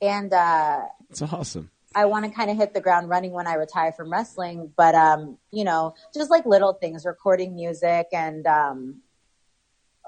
and 0.00 0.32
uh, 0.32 0.82
it's 1.10 1.22
awesome. 1.22 1.70
I 1.94 2.04
want 2.04 2.26
to 2.26 2.30
kind 2.30 2.50
of 2.50 2.56
hit 2.56 2.74
the 2.74 2.80
ground 2.80 3.08
running 3.08 3.32
when 3.32 3.46
I 3.46 3.54
retire 3.54 3.92
from 3.92 4.12
wrestling, 4.12 4.72
but 4.76 4.94
um, 4.94 5.38
you 5.50 5.64
know, 5.64 5.94
just 6.14 6.30
like 6.30 6.46
little 6.46 6.74
things, 6.74 7.04
recording 7.04 7.54
music 7.54 8.08
and 8.12 8.46
um, 8.46 9.00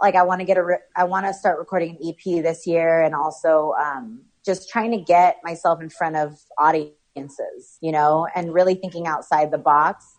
like 0.01 0.15
I 0.15 0.23
want 0.23 0.41
to 0.41 0.45
get 0.45 0.57
a, 0.57 0.65
re- 0.65 0.79
I 0.97 1.05
want 1.05 1.27
to 1.27 1.35
start 1.35 1.59
recording 1.59 1.99
an 2.01 2.09
EP 2.09 2.43
this 2.43 2.67
year, 2.67 3.03
and 3.03 3.15
also 3.15 3.75
um, 3.81 4.23
just 4.45 4.69
trying 4.69 4.93
to 4.93 4.99
get 4.99 5.37
myself 5.45 5.81
in 5.81 5.91
front 5.91 6.17
of 6.17 6.39
audiences, 6.59 7.79
you 7.81 7.93
know, 7.93 8.27
and 8.35 8.53
really 8.55 8.75
thinking 8.75 9.07
outside 9.07 9.51
the 9.51 9.59
box 9.59 10.17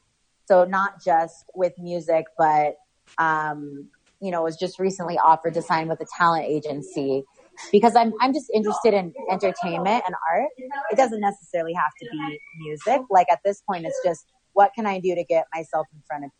so 0.52 0.66
not 0.66 1.02
just 1.02 1.46
with 1.56 1.72
music, 1.78 2.26
but, 2.38 2.76
um, 3.18 3.88
you 4.20 4.32
know, 4.32 4.44
was 4.44 4.58
just 4.58 4.80
recently 4.80 5.18
offered 5.18 5.54
to 5.54 5.62
sign 5.62 5.88
with 5.88 6.02
a 6.02 6.06
talent 6.18 6.44
agency 6.46 7.24
because 7.72 7.96
I'm, 7.96 8.12
I'm 8.20 8.34
just 8.34 8.52
interested 8.54 8.94
in 8.94 9.14
entertainment 9.32 10.04
and 10.06 10.14
art. 10.30 10.50
It 10.92 10.98
doesn't 10.98 11.22
necessarily 11.22 11.72
have 11.72 11.92
to 12.02 12.08
be 12.12 12.40
music. 12.60 13.02
Like 13.10 13.28
at 13.32 13.40
this 13.46 13.62
point, 13.66 13.86
it's 13.86 13.98
just 14.04 14.26
what 14.52 14.72
can 14.76 14.86
I 14.86 15.00
do 15.00 15.16
to 15.16 15.24
get 15.24 15.46
myself 15.56 15.88
in 15.94 16.02
front 16.06 16.26
of? 16.26 16.32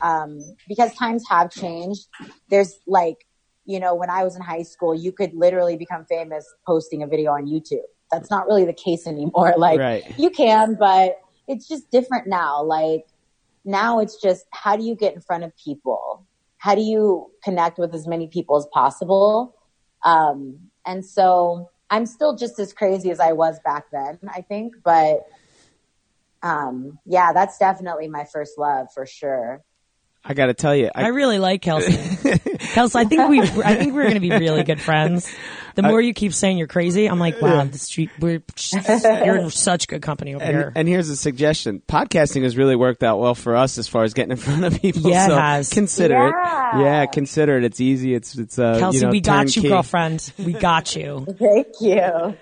Um, 0.00 0.40
because 0.68 0.94
times 0.94 1.24
have 1.28 1.50
changed. 1.50 2.08
There's 2.48 2.78
like, 2.86 3.26
you 3.64 3.78
know, 3.78 3.94
when 3.94 4.10
I 4.10 4.24
was 4.24 4.36
in 4.36 4.42
high 4.42 4.62
school, 4.62 4.94
you 4.94 5.12
could 5.12 5.34
literally 5.34 5.76
become 5.76 6.04
famous 6.04 6.44
posting 6.66 7.02
a 7.02 7.06
video 7.06 7.32
on 7.32 7.46
YouTube. 7.46 7.84
That's 8.10 8.30
not 8.30 8.46
really 8.46 8.64
the 8.64 8.72
case 8.72 9.06
anymore. 9.06 9.54
Like 9.58 9.78
right. 9.78 10.18
you 10.18 10.30
can, 10.30 10.76
but 10.78 11.18
it's 11.46 11.68
just 11.68 11.90
different 11.90 12.26
now. 12.26 12.62
Like 12.62 13.06
now 13.64 14.00
it's 14.00 14.20
just 14.20 14.44
how 14.50 14.76
do 14.76 14.84
you 14.84 14.94
get 14.94 15.14
in 15.14 15.20
front 15.20 15.44
of 15.44 15.52
people? 15.56 16.26
How 16.58 16.74
do 16.74 16.80
you 16.80 17.30
connect 17.42 17.78
with 17.78 17.94
as 17.94 18.06
many 18.06 18.28
people 18.28 18.56
as 18.56 18.66
possible? 18.72 19.56
Um, 20.04 20.70
and 20.84 21.04
so 21.04 21.70
I'm 21.90 22.06
still 22.06 22.36
just 22.36 22.58
as 22.58 22.72
crazy 22.72 23.10
as 23.10 23.20
I 23.20 23.32
was 23.32 23.58
back 23.64 23.84
then, 23.92 24.18
I 24.28 24.42
think, 24.42 24.74
but, 24.84 25.20
um, 26.42 26.98
yeah, 27.04 27.32
that's 27.32 27.58
definitely 27.58 28.08
my 28.08 28.24
first 28.24 28.58
love 28.58 28.88
for 28.92 29.06
sure. 29.06 29.62
I 30.24 30.34
got 30.34 30.46
to 30.46 30.54
tell 30.54 30.74
you, 30.74 30.88
I, 30.94 31.04
I, 31.04 31.08
really 31.08 31.40
like 31.40 31.62
Kelsey. 31.62 32.38
Kelsey, 32.58 32.98
I 32.98 33.04
think 33.04 33.28
we, 33.28 33.40
I 33.40 33.74
think 33.74 33.92
we're 33.92 34.02
going 34.02 34.14
to 34.14 34.20
be 34.20 34.30
really 34.30 34.62
good 34.62 34.80
friends. 34.80 35.28
The 35.74 35.82
more 35.82 35.98
I, 35.98 36.02
you 36.02 36.14
keep 36.14 36.32
saying 36.32 36.58
you're 36.58 36.68
crazy, 36.68 37.06
I'm 37.06 37.18
like, 37.18 37.42
wow, 37.42 37.64
the 37.64 37.76
street, 37.76 38.10
we're, 38.20 38.40
you're 39.02 39.36
in 39.36 39.50
such 39.50 39.88
good 39.88 40.00
company 40.00 40.36
over 40.36 40.44
and, 40.44 40.56
here. 40.56 40.72
And 40.76 40.86
here's 40.86 41.08
a 41.08 41.16
suggestion: 41.16 41.82
podcasting 41.88 42.44
has 42.44 42.56
really 42.56 42.76
worked 42.76 43.02
out 43.02 43.18
well 43.18 43.34
for 43.34 43.56
us 43.56 43.78
as 43.78 43.88
far 43.88 44.04
as 44.04 44.14
getting 44.14 44.32
in 44.32 44.36
front 44.36 44.64
of 44.64 44.80
people. 44.80 45.10
Yeah, 45.10 45.26
so 45.26 45.34
it 45.34 45.40
has. 45.40 45.70
Consider 45.70 46.14
yeah. 46.14 46.78
it. 46.78 46.82
Yeah, 46.82 47.06
consider 47.06 47.58
it. 47.58 47.64
It's 47.64 47.80
easy. 47.80 48.14
It's 48.14 48.36
it's 48.36 48.58
uh, 48.60 48.78
Kelsey, 48.78 48.98
you 48.98 49.04
know, 49.04 49.10
we 49.10 49.20
got 49.20 49.56
you, 49.56 49.62
girlfriend. 49.68 50.32
We 50.38 50.52
got 50.52 50.94
you. 50.94 51.26
Thank 51.36 51.66
you. 51.80 52.36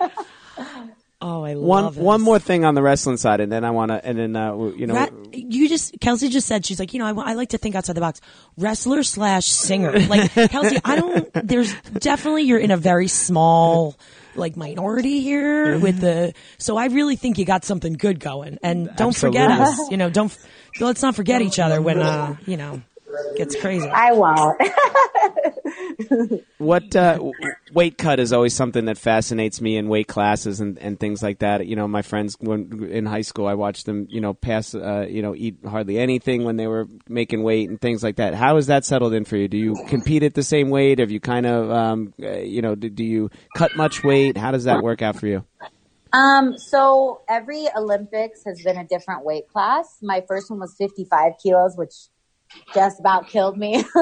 Oh, 1.22 1.42
I 1.44 1.52
love 1.52 1.62
it. 1.62 1.66
one 1.66 1.84
love 1.84 1.96
one 1.98 2.20
more 2.22 2.38
thing 2.38 2.64
on 2.64 2.74
the 2.74 2.82
wrestling 2.82 3.18
side, 3.18 3.40
and 3.40 3.52
then 3.52 3.62
I 3.64 3.70
want 3.72 3.90
to, 3.90 4.04
and 4.04 4.18
then 4.18 4.34
uh, 4.36 4.56
you 4.56 4.86
know, 4.86 4.94
that, 4.94 5.12
you 5.32 5.68
just 5.68 6.00
Kelsey 6.00 6.30
just 6.30 6.46
said 6.46 6.64
she's 6.64 6.80
like, 6.80 6.94
you 6.94 6.98
know, 6.98 7.06
I, 7.06 7.30
I 7.30 7.34
like 7.34 7.50
to 7.50 7.58
think 7.58 7.74
outside 7.74 7.94
the 7.94 8.00
box. 8.00 8.20
Wrestler 8.56 9.02
slash 9.02 9.44
singer, 9.46 9.98
like 9.98 10.32
Kelsey. 10.50 10.78
I 10.82 10.96
don't. 10.96 11.30
There's 11.34 11.74
definitely 11.98 12.44
you're 12.44 12.58
in 12.58 12.70
a 12.70 12.78
very 12.78 13.08
small 13.08 13.96
like 14.34 14.56
minority 14.56 15.20
here 15.20 15.78
with 15.78 16.00
the. 16.00 16.32
So 16.56 16.78
I 16.78 16.86
really 16.86 17.16
think 17.16 17.36
you 17.36 17.44
got 17.44 17.66
something 17.66 17.92
good 17.94 18.18
going, 18.18 18.58
and 18.62 18.86
don't 18.96 19.08
Absolutely. 19.08 19.40
forget 19.40 19.60
us. 19.60 19.90
You 19.90 19.98
know, 19.98 20.08
don't 20.08 20.36
let's 20.80 21.02
not 21.02 21.16
forget 21.16 21.42
each 21.42 21.58
other 21.58 21.82
when 21.82 21.98
uh, 21.98 22.36
you 22.46 22.56
know 22.56 22.80
gets 23.36 23.60
crazy. 23.60 23.88
I 23.88 24.12
won't. 24.12 24.60
what 26.58 26.94
uh, 26.96 27.18
weight 27.72 27.98
cut 27.98 28.20
is 28.20 28.32
always 28.32 28.54
something 28.54 28.86
that 28.86 28.98
fascinates 28.98 29.60
me 29.60 29.76
in 29.76 29.88
weight 29.88 30.08
classes 30.08 30.60
and, 30.60 30.78
and 30.78 30.98
things 30.98 31.22
like 31.22 31.40
that. 31.40 31.66
You 31.66 31.76
know, 31.76 31.88
my 31.88 32.02
friends 32.02 32.36
when 32.40 32.88
in 32.90 33.06
high 33.06 33.22
school, 33.22 33.46
I 33.46 33.54
watched 33.54 33.86
them, 33.86 34.06
you 34.10 34.20
know, 34.20 34.34
pass, 34.34 34.74
uh, 34.74 35.06
you 35.08 35.22
know, 35.22 35.34
eat 35.34 35.58
hardly 35.66 35.98
anything 35.98 36.44
when 36.44 36.56
they 36.56 36.66
were 36.66 36.88
making 37.08 37.42
weight 37.42 37.68
and 37.68 37.80
things 37.80 38.02
like 38.02 38.16
that. 38.16 38.34
How 38.34 38.56
is 38.56 38.66
that 38.66 38.84
settled 38.84 39.14
in 39.14 39.24
for 39.24 39.36
you? 39.36 39.48
Do 39.48 39.56
you 39.56 39.76
compete 39.88 40.22
at 40.22 40.34
the 40.34 40.42
same 40.42 40.70
weight? 40.70 40.98
Have 40.98 41.10
you 41.10 41.20
kind 41.20 41.46
of, 41.46 41.70
um, 41.70 42.14
uh, 42.22 42.38
you 42.38 42.62
know, 42.62 42.74
do, 42.74 42.88
do 42.90 43.04
you 43.04 43.30
cut 43.56 43.76
much 43.76 44.04
weight? 44.04 44.36
How 44.36 44.50
does 44.50 44.64
that 44.64 44.82
work 44.82 45.02
out 45.02 45.16
for 45.16 45.26
you? 45.26 45.44
Um, 46.12 46.58
so 46.58 47.22
every 47.28 47.68
Olympics 47.76 48.42
has 48.44 48.62
been 48.62 48.76
a 48.76 48.84
different 48.84 49.24
weight 49.24 49.48
class. 49.48 49.98
My 50.02 50.24
first 50.26 50.50
one 50.50 50.58
was 50.58 50.74
55 50.76 51.34
kilos, 51.42 51.76
which 51.76 51.94
just 52.74 53.00
about 53.00 53.28
killed 53.28 53.58
me. 53.58 53.84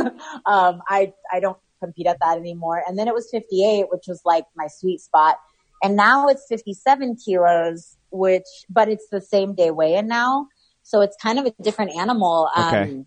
um, 0.47 0.83
I, 0.89 1.13
I 1.33 1.41
don't 1.41 1.59
compete 1.81 2.07
at 2.07 2.19
that 2.21 2.39
anymore. 2.39 2.83
And 2.87 2.99
then 2.99 3.09
it 3.09 3.15
was 3.15 3.29
58, 3.31 3.87
which 3.91 4.05
was 4.09 4.21
like 4.25 4.45
my 4.57 4.67
sweet 4.67 5.01
spot. 5.01 5.39
And 5.83 5.97
now 5.97 6.29
it's 6.29 6.45
57 6.49 7.17
kilos, 7.25 7.97
which, 8.11 8.47
but 8.69 8.89
it's 8.89 9.09
the 9.11 9.21
same 9.21 9.55
day 9.55 9.71
weigh 9.71 9.95
in 9.95 10.09
now. 10.09 10.49
So 10.83 11.01
it's 11.01 11.17
kind 11.23 11.39
of 11.39 11.47
a 11.47 11.53
different 11.63 11.93
animal. 11.97 12.49
Um, 12.57 12.75
okay. 12.75 13.05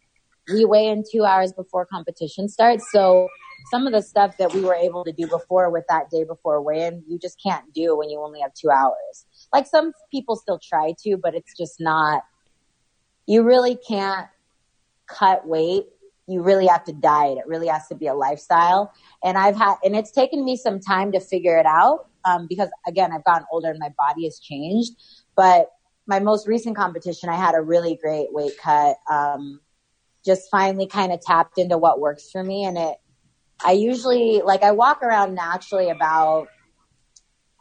we 0.53 0.65
weigh 0.65 0.87
in 0.87 1.03
two 1.09 1.25
hours 1.25 1.51
before 1.51 1.85
competition 1.85 2.47
starts. 2.47 2.85
So 2.91 3.27
some 3.69 3.87
of 3.87 3.93
the 3.93 4.01
stuff 4.01 4.37
that 4.37 4.53
we 4.53 4.61
were 4.61 4.75
able 4.75 5.03
to 5.03 5.11
do 5.11 5.27
before 5.27 5.69
with 5.69 5.85
that 5.89 6.09
day 6.09 6.23
before 6.23 6.61
weigh-in, 6.61 7.03
you 7.07 7.19
just 7.19 7.41
can't 7.41 7.71
do 7.73 7.97
when 7.97 8.09
you 8.09 8.19
only 8.19 8.39
have 8.41 8.53
two 8.53 8.69
hours. 8.69 9.25
Like 9.53 9.67
some 9.67 9.93
people 10.11 10.35
still 10.35 10.59
try 10.59 10.93
to, 11.03 11.17
but 11.17 11.35
it's 11.35 11.55
just 11.57 11.79
not, 11.79 12.23
you 13.27 13.43
really 13.43 13.75
can't 13.75 14.27
cut 15.11 15.47
weight. 15.47 15.85
You 16.27 16.41
really 16.41 16.67
have 16.67 16.83
to 16.85 16.93
diet. 16.93 17.39
It 17.39 17.47
really 17.47 17.67
has 17.67 17.87
to 17.87 17.95
be 17.95 18.07
a 18.07 18.13
lifestyle. 18.13 18.93
And 19.23 19.37
I've 19.37 19.55
had, 19.55 19.75
and 19.83 19.95
it's 19.95 20.11
taken 20.11 20.45
me 20.45 20.55
some 20.55 20.79
time 20.79 21.11
to 21.11 21.19
figure 21.19 21.57
it 21.57 21.65
out. 21.65 22.07
Um, 22.23 22.45
because 22.47 22.69
again, 22.87 23.11
I've 23.11 23.23
gotten 23.23 23.47
older 23.51 23.69
and 23.69 23.79
my 23.79 23.91
body 23.97 24.25
has 24.25 24.39
changed, 24.39 24.93
but 25.35 25.69
my 26.05 26.19
most 26.19 26.47
recent 26.47 26.75
competition, 26.75 27.29
I 27.29 27.35
had 27.35 27.55
a 27.55 27.61
really 27.61 27.97
great 28.01 28.31
weight 28.31 28.53
cut. 28.61 28.97
Um, 29.11 29.59
just 30.23 30.51
finally 30.51 30.85
kind 30.85 31.11
of 31.11 31.19
tapped 31.19 31.57
into 31.57 31.79
what 31.79 31.99
works 31.99 32.29
for 32.29 32.43
me 32.43 32.63
and 32.63 32.77
it 32.77 32.97
I 33.63 33.73
usually 33.73 34.41
like 34.41 34.63
I 34.63 34.71
walk 34.71 35.03
around 35.03 35.35
naturally 35.35 35.89
about 35.89 36.47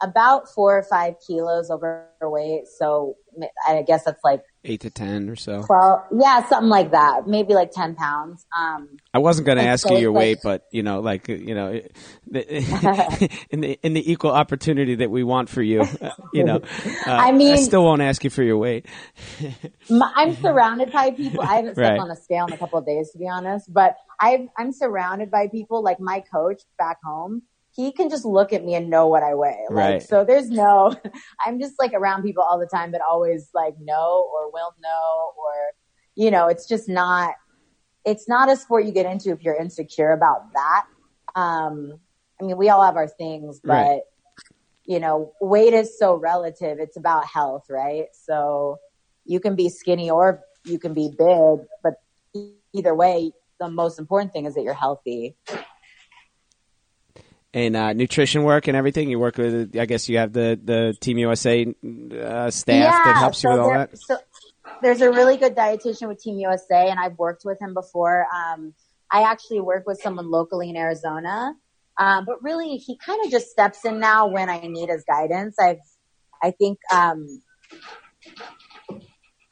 about 0.01 0.49
four 0.49 0.77
or 0.77 0.83
five 0.83 1.15
kilos 1.25 1.69
overweight. 1.69 2.67
So 2.67 3.15
I 3.67 3.83
guess 3.83 4.03
that's 4.03 4.23
like 4.23 4.41
eight 4.63 4.81
to 4.81 4.89
ten 4.89 5.29
or 5.29 5.35
so. 5.35 5.65
Well, 5.67 6.05
yeah, 6.11 6.47
something 6.47 6.69
like 6.69 6.91
that. 6.91 7.27
Maybe 7.27 7.53
like 7.53 7.71
ten 7.71 7.95
pounds. 7.95 8.45
Um, 8.57 8.97
I 9.13 9.19
wasn't 9.19 9.45
going 9.45 9.57
to 9.57 9.65
ask 9.65 9.87
so 9.87 9.95
you 9.95 10.01
your 10.01 10.11
like, 10.11 10.19
weight, 10.19 10.37
but 10.43 10.67
you 10.71 10.83
know, 10.83 10.99
like 10.99 11.27
you 11.27 11.55
know, 11.55 11.69
in 12.31 13.61
the 13.61 13.79
in 13.81 13.93
the 13.93 14.11
equal 14.11 14.31
opportunity 14.31 14.95
that 14.95 15.09
we 15.09 15.23
want 15.23 15.49
for 15.49 15.61
you, 15.61 15.83
you 16.33 16.43
know, 16.43 16.61
uh, 17.07 17.11
I 17.11 17.31
mean, 17.31 17.53
I 17.53 17.57
still 17.57 17.83
won't 17.83 18.01
ask 18.01 18.23
you 18.23 18.29
for 18.29 18.43
your 18.43 18.57
weight. 18.57 18.85
I'm 19.91 20.35
surrounded 20.35 20.91
by 20.91 21.11
people. 21.11 21.41
I 21.41 21.55
haven't 21.55 21.75
stepped 21.75 21.89
right. 21.89 21.99
on 21.99 22.11
a 22.11 22.15
scale 22.15 22.45
in 22.47 22.53
a 22.53 22.57
couple 22.57 22.79
of 22.79 22.85
days, 22.85 23.11
to 23.11 23.17
be 23.17 23.27
honest, 23.27 23.71
but 23.71 23.95
i 24.19 24.47
I'm 24.57 24.71
surrounded 24.71 25.31
by 25.31 25.47
people 25.47 25.83
like 25.83 25.99
my 25.99 26.23
coach 26.31 26.61
back 26.77 26.97
home 27.03 27.43
he 27.73 27.91
can 27.91 28.09
just 28.09 28.25
look 28.25 28.51
at 28.51 28.65
me 28.65 28.75
and 28.75 28.89
know 28.89 29.07
what 29.07 29.23
I 29.23 29.33
weigh. 29.33 29.65
Like, 29.69 29.77
right. 29.85 30.03
so 30.03 30.25
there's 30.25 30.49
no, 30.49 30.93
I'm 31.45 31.59
just 31.59 31.75
like 31.79 31.93
around 31.93 32.23
people 32.23 32.43
all 32.43 32.59
the 32.59 32.67
time 32.67 32.91
that 32.91 33.01
always 33.09 33.49
like 33.53 33.75
know 33.79 34.29
or 34.33 34.51
will 34.51 34.73
know 34.81 35.31
or, 35.37 35.53
you 36.15 36.31
know, 36.31 36.47
it's 36.47 36.67
just 36.67 36.89
not, 36.89 37.35
it's 38.03 38.27
not 38.27 38.49
a 38.49 38.57
sport 38.57 38.85
you 38.85 38.91
get 38.91 39.05
into 39.05 39.31
if 39.31 39.41
you're 39.41 39.55
insecure 39.55 40.11
about 40.11 40.51
that. 40.53 40.85
Um, 41.35 41.99
I 42.41 42.43
mean, 42.43 42.57
we 42.57 42.69
all 42.69 42.83
have 42.83 42.97
our 42.97 43.07
things, 43.07 43.61
but 43.63 43.71
right. 43.71 44.01
you 44.85 44.99
know, 44.99 45.31
weight 45.39 45.73
is 45.73 45.97
so 45.97 46.15
relative. 46.15 46.77
It's 46.79 46.97
about 46.97 47.25
health, 47.25 47.67
right? 47.69 48.07
So 48.11 48.79
you 49.23 49.39
can 49.39 49.55
be 49.55 49.69
skinny 49.69 50.09
or 50.09 50.41
you 50.65 50.77
can 50.77 50.93
be 50.93 51.09
big, 51.09 51.65
but 51.83 51.93
either 52.73 52.93
way, 52.93 53.31
the 53.59 53.69
most 53.69 53.99
important 53.99 54.33
thing 54.33 54.45
is 54.45 54.55
that 54.55 54.63
you're 54.63 54.73
healthy 54.73 55.35
and 57.53 57.75
uh, 57.75 57.93
nutrition 57.93 58.43
work 58.43 58.67
and 58.67 58.77
everything? 58.77 59.09
You 59.09 59.19
work 59.19 59.37
with, 59.37 59.75
I 59.77 59.85
guess 59.85 60.09
you 60.09 60.17
have 60.17 60.33
the, 60.33 60.59
the 60.63 60.95
Team 60.99 61.17
USA 61.17 61.63
uh, 61.63 62.49
staff 62.51 62.75
yeah, 62.75 63.03
that 63.05 63.17
helps 63.17 63.39
so 63.39 63.49
you 63.49 63.53
with 63.53 63.61
all 63.61 63.73
that? 63.73 63.97
So 63.97 64.17
there's 64.81 65.01
a 65.01 65.09
really 65.09 65.37
good 65.37 65.55
dietitian 65.55 66.07
with 66.07 66.21
Team 66.21 66.39
USA, 66.39 66.89
and 66.89 66.99
I've 66.99 67.17
worked 67.17 67.43
with 67.45 67.61
him 67.61 67.73
before. 67.73 68.27
Um, 68.33 68.73
I 69.11 69.23
actually 69.23 69.61
work 69.61 69.85
with 69.85 69.99
someone 70.01 70.29
locally 70.31 70.69
in 70.69 70.77
Arizona. 70.77 71.53
Um, 71.97 72.25
but 72.25 72.41
really, 72.41 72.77
he 72.77 72.97
kind 72.97 73.23
of 73.25 73.31
just 73.31 73.49
steps 73.49 73.85
in 73.85 73.99
now 73.99 74.27
when 74.27 74.49
I 74.49 74.61
need 74.61 74.89
his 74.89 75.03
guidance. 75.03 75.59
I've, 75.59 75.81
I 76.41 76.51
think, 76.51 76.79
um, 76.91 77.41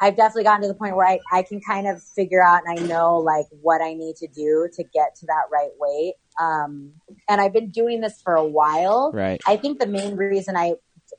I've 0.02 0.16
definitely 0.16 0.46
gotten 0.46 0.62
to 0.62 0.68
the 0.70 0.76
point 0.76 0.96
where 0.96 1.06
I, 1.06 1.20
I 1.32 1.44
can 1.44 1.60
kind 1.60 1.86
of 1.88 2.02
figure 2.02 2.42
out 2.42 2.62
and 2.66 2.80
I 2.80 2.88
know 2.88 3.18
like 3.18 3.46
what 3.62 3.82
I 3.82 3.94
need 3.94 4.16
to 4.18 4.28
do 4.28 4.70
to 4.74 4.84
get 4.84 5.16
to 5.18 5.26
that 5.26 5.44
right 5.52 5.72
weight. 5.78 6.14
Um, 6.40 6.94
and 7.28 7.42
I've 7.42 7.54
been 7.54 7.70
doing 7.70 8.02
this 8.02 8.22
for 8.22 8.36
a 8.36 8.46
while. 8.46 9.12
Right. 9.14 9.42
I 9.46 9.58
think 9.58 9.80
the 9.80 9.88
main 9.88 10.16
reason 10.16 10.56
I 10.56 10.76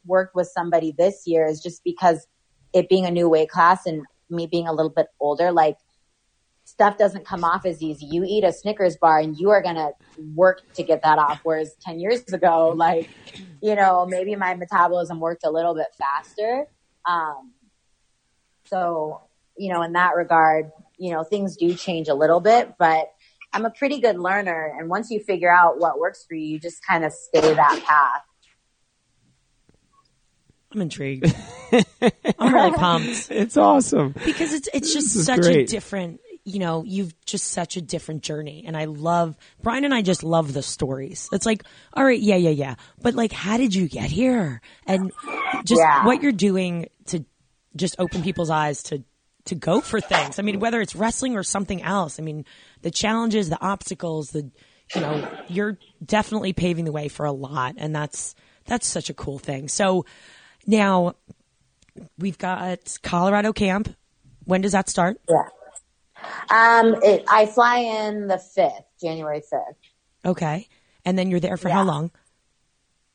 worked 0.06 0.34
with 0.34 0.48
somebody 0.48 0.94
this 0.96 1.24
year 1.26 1.46
is 1.46 1.62
just 1.62 1.84
because 1.84 2.26
it 2.72 2.88
being 2.88 3.04
a 3.04 3.10
new 3.10 3.28
weight 3.28 3.50
class 3.50 3.86
and 3.86 4.04
me 4.30 4.46
being 4.46 4.66
a 4.66 4.72
little 4.72 4.90
bit 4.90 5.08
older, 5.20 5.52
like 5.52 5.76
stuff 6.64 6.96
doesn't 6.96 7.26
come 7.26 7.44
off 7.44 7.66
as 7.66 7.82
easy. 7.82 8.06
You 8.06 8.24
eat 8.26 8.44
a 8.44 8.52
Snickers 8.52 8.96
bar 8.96 9.18
and 9.18 9.36
you 9.36 9.50
are 9.50 9.62
going 9.62 9.74
to 9.74 9.90
work 10.34 10.62
to 10.74 10.82
get 10.82 11.02
that 11.02 11.18
off. 11.18 11.40
Whereas 11.42 11.74
10 11.84 11.98
years 11.98 12.22
ago, 12.32 12.72
like, 12.76 13.10
you 13.60 13.74
know, 13.74 14.06
maybe 14.06 14.36
my 14.36 14.54
metabolism 14.54 15.20
worked 15.20 15.44
a 15.44 15.50
little 15.50 15.74
bit 15.74 15.88
faster. 15.98 16.66
Um, 17.06 17.52
so, 18.64 19.22
you 19.56 19.72
know, 19.72 19.82
in 19.82 19.92
that 19.94 20.14
regard, 20.16 20.70
you 20.96 21.10
know, 21.10 21.24
things 21.24 21.56
do 21.56 21.74
change 21.74 22.08
a 22.08 22.14
little 22.14 22.40
bit, 22.40 22.74
but 22.78 23.10
I'm 23.52 23.64
a 23.64 23.70
pretty 23.70 24.00
good 24.00 24.18
learner. 24.18 24.74
And 24.78 24.88
once 24.88 25.10
you 25.10 25.20
figure 25.20 25.52
out 25.52 25.78
what 25.78 25.98
works 25.98 26.24
for 26.28 26.34
you, 26.34 26.46
you 26.46 26.60
just 26.60 26.84
kind 26.86 27.04
of 27.04 27.12
stay 27.12 27.54
that 27.54 27.82
path. 27.84 28.22
I'm 30.72 30.82
intrigued. 30.82 31.34
I'm 32.38 32.54
really 32.54 32.72
pumped. 32.72 33.30
It's 33.30 33.56
awesome 33.56 34.14
because 34.24 34.52
it's 34.52 34.68
it's 34.72 34.92
just 34.92 35.08
such 35.24 35.40
great. 35.40 35.56
a 35.56 35.64
different. 35.64 36.20
You 36.44 36.58
know, 36.58 36.84
you've 36.84 37.12
just 37.26 37.48
such 37.48 37.76
a 37.76 37.82
different 37.82 38.22
journey, 38.22 38.64
and 38.66 38.76
I 38.76 38.86
love 38.86 39.36
Brian 39.62 39.84
and 39.84 39.92
I 39.92 40.00
just 40.00 40.22
love 40.22 40.54
the 40.54 40.62
stories. 40.62 41.28
It's 41.32 41.44
like, 41.44 41.64
all 41.92 42.02
right, 42.02 42.18
yeah, 42.18 42.36
yeah, 42.36 42.50
yeah, 42.50 42.74
but 43.02 43.14
like, 43.14 43.30
how 43.30 43.58
did 43.58 43.74
you 43.74 43.88
get 43.88 44.10
here? 44.10 44.62
And 44.86 45.12
just 45.64 45.80
yeah. 45.80 46.06
what 46.06 46.22
you're 46.22 46.32
doing 46.32 46.88
to 47.06 47.24
just 47.76 47.96
open 47.98 48.22
people's 48.22 48.48
eyes 48.48 48.82
to 48.84 49.04
to 49.46 49.54
go 49.54 49.80
for 49.80 50.00
things. 50.00 50.38
I 50.38 50.42
mean, 50.42 50.60
whether 50.60 50.80
it's 50.80 50.94
wrestling 50.94 51.36
or 51.36 51.42
something 51.42 51.82
else. 51.82 52.18
I 52.18 52.22
mean, 52.22 52.44
the 52.82 52.90
challenges, 52.90 53.48
the 53.48 53.60
obstacles, 53.60 54.30
the 54.30 54.50
you 54.94 55.00
know, 55.00 55.28
you're 55.48 55.78
definitely 56.04 56.52
paving 56.52 56.84
the 56.84 56.92
way 56.92 57.08
for 57.08 57.24
a 57.24 57.32
lot, 57.32 57.74
and 57.78 57.94
that's 57.94 58.34
that's 58.66 58.86
such 58.86 59.08
a 59.10 59.14
cool 59.14 59.38
thing. 59.38 59.68
So 59.68 60.04
now 60.66 61.14
we've 62.18 62.38
got 62.38 62.98
Colorado 63.02 63.52
camp. 63.52 63.94
When 64.44 64.60
does 64.60 64.72
that 64.72 64.88
start? 64.88 65.20
Yeah. 65.28 65.48
Um, 66.50 66.96
it, 67.02 67.24
I 67.28 67.46
fly 67.46 67.78
in 67.78 68.26
the 68.26 68.38
fifth, 68.38 68.84
January 69.00 69.40
fifth. 69.40 69.78
Okay, 70.24 70.68
and 71.04 71.18
then 71.18 71.30
you're 71.30 71.40
there 71.40 71.56
for 71.56 71.68
yeah. 71.68 71.74
how 71.74 71.84
long? 71.84 72.10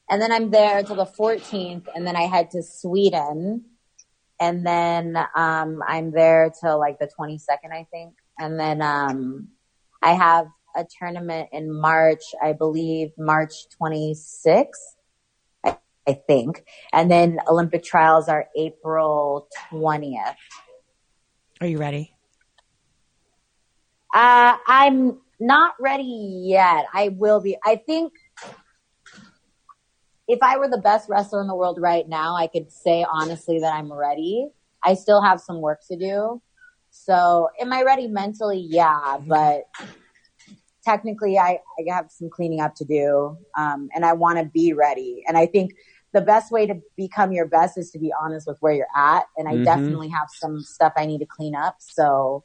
And 0.10 0.22
then 0.22 0.32
I'm 0.32 0.52
there 0.52 0.78
until 0.78 0.96
the 0.96 1.06
14th, 1.06 1.88
and 1.96 2.06
then 2.06 2.16
I 2.16 2.24
head 2.24 2.52
to 2.52 2.62
Sweden 2.62 3.66
and 4.40 4.66
then 4.66 5.18
um, 5.36 5.82
I'm 5.88 6.12
there 6.12 6.52
till 6.62 6.80
like 6.80 7.00
the 7.00 7.10
22nd, 7.20 7.72
I 7.72 7.88
think. 7.92 8.16
And 8.38 8.60
then 8.60 8.82
um, 8.82 9.50
I 10.02 10.14
have 10.14 10.48
a 10.76 10.86
tournament 11.00 11.50
in 11.54 11.72
March, 11.72 12.24
I 12.44 12.54
believe 12.54 13.12
March 13.18 13.54
26th, 13.82 14.66
I, 15.64 15.78
I 16.08 16.14
think. 16.14 16.66
And 16.92 17.10
then 17.10 17.40
Olympic 17.48 17.84
trials 17.84 18.28
are 18.28 18.48
April 18.58 19.48
20th. 19.72 20.36
Are 21.62 21.68
you 21.68 21.78
ready? 21.78 22.12
Uh, 24.14 24.58
I'm 24.68 25.20
not 25.40 25.76
ready 25.80 26.44
yet. 26.48 26.86
I 26.94 27.10
will 27.10 27.42
be. 27.42 27.58
I 27.66 27.78
think 27.78 28.14
if 30.28 30.40
I 30.42 30.58
were 30.58 30.68
the 30.68 30.80
best 30.80 31.10
wrestler 31.10 31.42
in 31.42 31.48
the 31.48 31.56
world 31.56 31.78
right 31.80 32.08
now, 32.08 32.36
I 32.36 32.48
could 32.48 32.72
say 32.72 33.06
honestly 33.10 33.60
that 33.60 33.74
I'm 33.74 33.92
ready. 33.92 34.48
I 34.84 34.96
still 34.96 35.22
have 35.22 35.40
some 35.40 35.62
work 35.62 35.82
to 35.90 35.98
do. 35.98 36.42
So 36.90 37.50
am 37.60 37.74
I 37.74 37.84
ready 37.84 38.08
mentally? 38.08 38.66
Yeah, 38.68 39.18
but 39.26 39.64
technically 40.84 41.38
I, 41.38 41.60
I 41.80 41.94
have 41.94 42.10
some 42.10 42.30
cleaning 42.30 42.62
up 42.62 42.76
to 42.76 42.86
do. 42.86 43.38
Um, 43.58 43.90
and 43.94 44.06
I 44.06 44.14
want 44.14 44.40
to 44.40 44.46
be 44.46 44.74
ready. 44.74 45.24
And 45.28 45.38
I 45.38 45.46
think 45.46 45.74
the 46.14 46.22
best 46.22 46.52
way 46.52 46.66
to 46.66 46.76
become 46.96 47.34
your 47.34 47.48
best 47.48 47.78
is 47.78 47.92
to 47.92 48.00
be 48.00 48.14
honest 48.20 48.48
with 48.48 48.58
where 48.62 48.74
you're 48.74 48.88
at. 48.96 49.26
And 49.36 49.50
I 49.50 49.54
mm-hmm. 49.54 49.64
definitely 49.66 50.10
have 50.10 50.28
some 50.34 50.62
stuff 50.62 50.94
I 50.96 51.06
need 51.06 51.20
to 51.20 51.26
clean 51.26 51.56
up. 51.56 51.76
So 51.80 52.44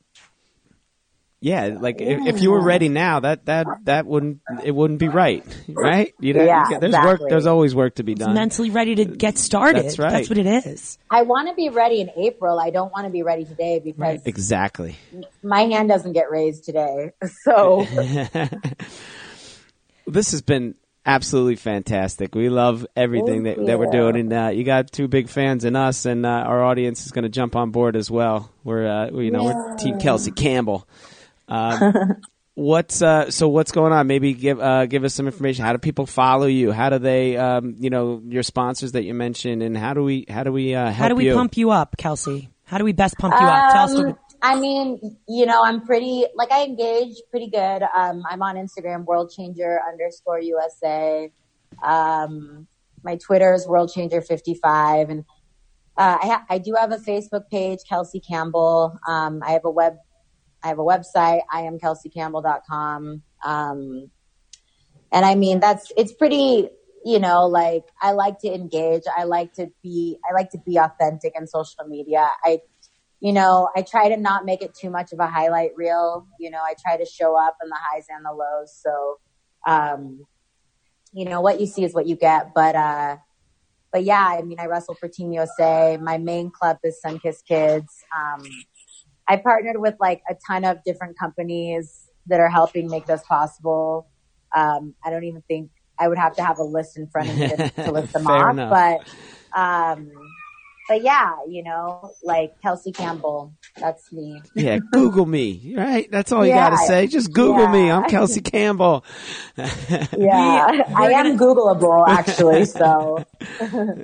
yeah, 1.42 1.78
like 1.80 2.02
if, 2.02 2.34
if, 2.34 2.42
you 2.42 2.50
were 2.50 2.62
ready 2.62 2.90
now, 2.90 3.20
that 3.20 3.46
that 3.46 3.66
that 3.84 4.04
wouldn't 4.04 4.42
it 4.62 4.72
wouldn't 4.72 5.00
be 5.00 5.08
right, 5.08 5.42
right? 5.68 6.12
You 6.20 6.34
know, 6.34 6.44
yeah, 6.44 6.66
there's 6.68 6.82
exactly. 6.82 7.10
work. 7.10 7.20
There's 7.30 7.46
always 7.46 7.74
work 7.74 7.94
to 7.94 8.02
be 8.02 8.14
done. 8.14 8.30
It's 8.30 8.34
mentally 8.34 8.68
ready 8.68 8.94
to 8.96 9.06
get 9.06 9.38
started. 9.38 9.86
That's 9.86 9.98
right. 9.98 10.10
That's 10.10 10.28
what 10.28 10.36
it 10.36 10.46
is. 10.46 10.98
I 11.10 11.22
want 11.22 11.48
to 11.48 11.54
be 11.54 11.70
ready 11.70 12.02
in 12.02 12.10
April. 12.14 12.60
I 12.60 12.68
don't 12.68 12.92
want 12.92 13.06
to 13.06 13.10
be 13.10 13.22
ready 13.22 13.46
today 13.46 13.80
because 13.82 13.98
right. 13.98 14.20
exactly 14.26 14.96
my 15.42 15.62
hand 15.62 15.88
doesn't 15.88 16.12
get 16.12 16.30
raised 16.30 16.64
today. 16.64 17.12
So 17.42 17.86
this 20.06 20.32
has 20.32 20.42
been 20.42 20.74
absolutely 21.06 21.56
fantastic. 21.56 22.34
We 22.34 22.50
love 22.50 22.86
everything 22.94 23.44
that, 23.44 23.64
that 23.64 23.78
we're 23.78 23.90
doing, 23.90 24.16
and 24.16 24.32
uh, 24.32 24.50
you 24.52 24.64
got 24.64 24.92
two 24.92 25.08
big 25.08 25.30
fans 25.30 25.64
in 25.64 25.74
us, 25.74 26.04
and 26.04 26.26
uh, 26.26 26.28
our 26.28 26.62
audience 26.62 27.06
is 27.06 27.12
going 27.12 27.22
to 27.22 27.30
jump 27.30 27.56
on 27.56 27.70
board 27.70 27.96
as 27.96 28.10
well. 28.10 28.52
We're 28.62 28.86
uh, 28.86 29.10
you 29.12 29.30
know 29.30 29.44
yeah. 29.44 29.54
we're 29.54 29.76
Team 29.76 29.98
Kelsey 29.98 30.32
Campbell. 30.32 30.86
Um, 31.50 32.16
what's 32.54 33.02
uh, 33.02 33.30
so 33.30 33.48
what's 33.48 33.72
going 33.72 33.92
on? 33.92 34.06
Maybe 34.06 34.34
give 34.34 34.60
uh, 34.60 34.86
give 34.86 35.04
us 35.04 35.14
some 35.14 35.26
information. 35.26 35.64
How 35.64 35.72
do 35.72 35.78
people 35.78 36.06
follow 36.06 36.46
you? 36.46 36.72
How 36.72 36.90
do 36.90 36.98
they, 36.98 37.36
um, 37.36 37.76
you 37.78 37.90
know, 37.90 38.22
your 38.24 38.42
sponsors 38.42 38.92
that 38.92 39.04
you 39.04 39.14
mentioned, 39.14 39.62
and 39.62 39.76
how 39.76 39.94
do 39.94 40.02
we 40.02 40.26
how 40.28 40.44
do 40.44 40.52
we 40.52 40.74
uh, 40.74 40.90
how 40.90 41.08
do 41.08 41.14
we 41.14 41.26
you? 41.26 41.34
pump 41.34 41.56
you 41.56 41.70
up, 41.70 41.96
Kelsey? 41.96 42.50
How 42.64 42.78
do 42.78 42.84
we 42.84 42.92
best 42.92 43.18
pump 43.18 43.34
you 43.38 43.46
up? 43.46 43.72
Tell 43.72 43.84
us. 43.84 43.94
Um, 43.94 44.18
I 44.42 44.58
mean, 44.58 45.16
you 45.28 45.44
know, 45.44 45.62
I'm 45.62 45.84
pretty 45.84 46.24
like 46.34 46.50
I 46.50 46.64
engage 46.64 47.16
pretty 47.30 47.50
good. 47.50 47.82
Um, 47.82 48.22
I'm 48.28 48.42
on 48.42 48.56
Instagram, 48.56 49.04
World 49.04 49.32
Changer 49.36 49.80
underscore 49.86 50.40
USA. 50.40 51.30
Um, 51.82 52.66
my 53.02 53.16
Twitter 53.16 53.52
is 53.54 53.66
World 53.66 53.90
Changer 53.92 54.20
55, 54.20 55.10
and 55.10 55.24
uh, 55.96 56.18
I, 56.22 56.26
ha- 56.26 56.44
I 56.48 56.58
do 56.58 56.74
have 56.78 56.92
a 56.92 56.98
Facebook 56.98 57.48
page, 57.50 57.80
Kelsey 57.88 58.20
Campbell. 58.20 58.98
Um, 59.06 59.42
I 59.44 59.52
have 59.52 59.64
a 59.64 59.70
web, 59.70 59.96
I 60.62 60.68
have 60.68 60.78
a 60.78 60.82
website, 60.82 61.40
I 61.50 61.62
am 61.62 61.78
kelseycampbell.com. 61.78 63.22
Um, 63.44 64.10
and 65.12 65.24
I 65.24 65.34
mean, 65.34 65.60
that's, 65.60 65.90
it's 65.96 66.12
pretty, 66.12 66.68
you 67.04 67.18
know, 67.18 67.46
like 67.46 67.84
I 68.00 68.12
like 68.12 68.38
to 68.40 68.52
engage. 68.52 69.02
I 69.16 69.24
like 69.24 69.54
to 69.54 69.68
be, 69.82 70.18
I 70.28 70.34
like 70.34 70.50
to 70.50 70.58
be 70.58 70.78
authentic 70.78 71.32
in 71.36 71.46
social 71.46 71.84
media. 71.88 72.28
I, 72.44 72.60
you 73.20 73.32
know, 73.32 73.68
I 73.74 73.82
try 73.82 74.08
to 74.08 74.16
not 74.16 74.44
make 74.44 74.62
it 74.62 74.74
too 74.74 74.90
much 74.90 75.12
of 75.12 75.18
a 75.18 75.26
highlight 75.26 75.70
reel. 75.76 76.26
You 76.38 76.50
know, 76.50 76.58
I 76.58 76.74
try 76.80 76.96
to 76.96 77.04
show 77.04 77.36
up 77.36 77.56
in 77.62 77.68
the 77.68 77.76
highs 77.76 78.06
and 78.08 78.24
the 78.24 78.32
lows. 78.32 78.74
So, 78.74 79.18
um, 79.66 80.24
you 81.12 81.24
know, 81.24 81.40
what 81.40 81.60
you 81.60 81.66
see 81.66 81.84
is 81.84 81.92
what 81.92 82.06
you 82.06 82.16
get. 82.16 82.54
But, 82.54 82.76
uh, 82.76 83.16
but 83.92 84.04
yeah, 84.04 84.24
I 84.24 84.42
mean, 84.42 84.60
I 84.60 84.66
wrestle 84.66 84.94
for 84.94 85.08
Team 85.08 85.32
USA. 85.32 85.98
My 86.00 86.18
main 86.18 86.50
club 86.50 86.78
is 86.84 87.00
Sunkist 87.04 87.44
Kids. 87.46 88.04
Um, 88.16 88.42
I 89.30 89.36
partnered 89.36 89.80
with 89.80 89.94
like 90.00 90.22
a 90.28 90.34
ton 90.44 90.64
of 90.64 90.82
different 90.82 91.16
companies 91.16 92.08
that 92.26 92.40
are 92.40 92.48
helping 92.48 92.90
make 92.90 93.06
this 93.06 93.22
possible. 93.22 94.08
Um, 94.56 94.94
I 95.04 95.10
don't 95.10 95.22
even 95.22 95.40
think 95.42 95.70
I 96.00 96.08
would 96.08 96.18
have 96.18 96.34
to 96.34 96.42
have 96.42 96.58
a 96.58 96.64
list 96.64 96.98
in 96.98 97.06
front 97.06 97.30
of 97.30 97.38
me 97.38 97.48
to, 97.48 97.70
to 97.84 97.92
list 97.92 98.12
them 98.12 98.26
off, 98.26 98.50
enough. 98.50 98.70
but, 98.70 99.56
um, 99.56 100.10
but 100.88 101.04
yeah, 101.04 101.36
you 101.48 101.62
know, 101.62 102.10
like 102.24 102.60
Kelsey 102.60 102.90
Campbell, 102.90 103.54
that's 103.76 104.10
me. 104.12 104.42
Yeah, 104.54 104.78
Google 104.78 105.26
me, 105.26 105.74
right? 105.76 106.10
That's 106.10 106.32
all 106.32 106.44
you 106.44 106.52
Yeah. 106.52 106.70
gotta 106.70 106.86
say. 106.86 107.06
Just 107.06 107.32
Google 107.32 107.68
me. 107.68 107.90
I'm 107.90 108.04
Kelsey 108.08 108.40
Campbell. 108.40 109.04
Yeah, 109.56 110.66
I 110.96 111.12
am 111.12 111.38
Googleable 111.38 112.06
actually. 112.08 112.64
So 112.66 113.24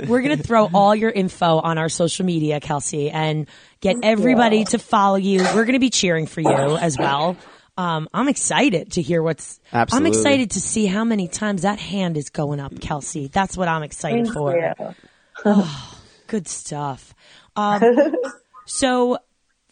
We're 0.07 0.23
going 0.23 0.37
to 0.37 0.43
throw 0.43 0.69
all 0.73 0.95
your 0.95 1.11
info 1.11 1.59
on 1.59 1.79
our 1.79 1.89
social 1.89 2.25
media, 2.27 2.61
Kelsey, 2.61 3.11
and 3.11 3.49
get 3.81 3.97
everybody 4.03 4.65
to 4.65 4.79
follow 4.79 5.17
you. 5.17 5.41
We're 5.43 5.65
going 5.65 5.75
to 5.75 5.79
be 5.79 5.91
cheering 5.91 6.27
for 6.27 6.41
you 6.41 6.77
as 6.77 6.99
well. 6.99 7.37
Um, 7.79 8.09
I'm 8.15 8.29
excited 8.29 8.93
to 8.93 9.03
hear 9.03 9.23
what's. 9.23 9.61
I'm 9.73 10.07
excited 10.07 10.53
to 10.53 10.61
see 10.61 10.87
how 10.87 11.05
many 11.05 11.29
times 11.29 11.63
that 11.63 11.79
hand 11.79 12.17
is 12.17 12.31
going 12.31 12.61
up, 12.61 12.81
Kelsey. 12.81 13.29
That's 13.29 13.57
what 13.57 13.69
I'm 13.69 13.83
excited 13.83 14.27
thank 14.27 14.35
for. 14.35 14.75
you. 15.45 15.65
Good 16.27 16.49
stuff. 16.49 17.15
Um, 17.55 17.83
so 18.67 19.19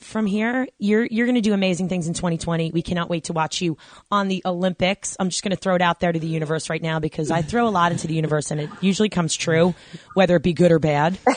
from 0.04 0.26
here, 0.26 0.68
you're 0.78 1.04
you're 1.04 1.26
going 1.26 1.34
to 1.34 1.40
do 1.40 1.52
amazing 1.54 1.88
things 1.88 2.06
in 2.06 2.14
2020. 2.14 2.70
We 2.72 2.82
cannot 2.82 3.08
wait 3.10 3.24
to 3.24 3.32
watch 3.32 3.60
you 3.60 3.76
on 4.10 4.28
the 4.28 4.42
Olympics. 4.44 5.16
I'm 5.18 5.28
just 5.30 5.42
going 5.42 5.50
to 5.50 5.56
throw 5.56 5.74
it 5.74 5.82
out 5.82 6.00
there 6.00 6.12
to 6.12 6.18
the 6.18 6.26
universe 6.26 6.70
right 6.70 6.82
now 6.82 7.00
because 7.00 7.30
I 7.30 7.42
throw 7.42 7.66
a 7.66 7.70
lot 7.70 7.90
into 7.92 8.06
the 8.06 8.14
universe 8.14 8.50
and 8.50 8.60
it 8.60 8.70
usually 8.80 9.08
comes 9.08 9.34
true, 9.34 9.74
whether 10.14 10.36
it 10.36 10.42
be 10.42 10.52
good 10.52 10.70
or 10.72 10.78
bad. 10.78 11.18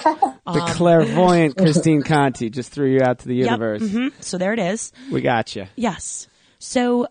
The 0.48 0.62
clairvoyant 0.76 1.58
Christine 1.58 2.04
Conti 2.04 2.50
just 2.50 2.72
threw 2.72 2.88
you 2.90 3.02
out 3.02 3.20
to 3.20 3.28
the 3.28 3.36
universe. 3.36 3.82
Yep. 3.82 3.92
hmm 3.92 4.08
So 4.22 4.38
there 4.38 4.54
it 4.54 4.60
is. 4.60 4.94
We 5.12 5.20
got 5.20 5.54
you. 5.58 5.68
Yes. 5.76 6.30
So 6.58 7.08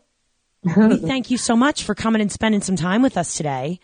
we 0.64 0.96
thank 0.96 1.30
you 1.30 1.36
so 1.36 1.54
much 1.54 1.84
for 1.84 1.94
coming 1.94 2.22
and 2.22 2.32
spending 2.32 2.62
some 2.62 2.76
time 2.76 3.02
with 3.02 3.18
us 3.18 3.36
today. 3.36 3.78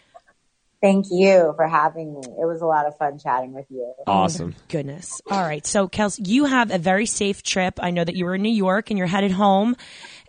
Thank 0.83 1.07
you 1.11 1.53
for 1.55 1.67
having 1.69 2.13
me. 2.13 2.21
It 2.27 2.45
was 2.45 2.61
a 2.61 2.67
lot 2.67 2.87
of 2.87 2.97
fun 2.99 3.17
chatting 3.19 3.53
with 3.53 3.67
you. 3.71 3.95
Awesome. 4.07 4.57
Goodness. 4.69 5.23
All 5.31 5.41
right. 5.41 5.65
So, 5.65 5.87
Kels, 5.89 6.19
you 6.27 6.45
have 6.47 6.73
a 6.73 6.79
very 6.79 7.07
safe 7.07 7.45
trip. 7.45 7.79
I 7.81 7.93
know 7.93 8.03
that 8.03 8.17
you 8.17 8.25
were 8.25 8.35
in 8.35 8.43
New 8.43 8.53
York 8.53 8.91
and 8.91 8.99
you're 8.99 9.07
headed 9.07 9.31
home. 9.31 9.77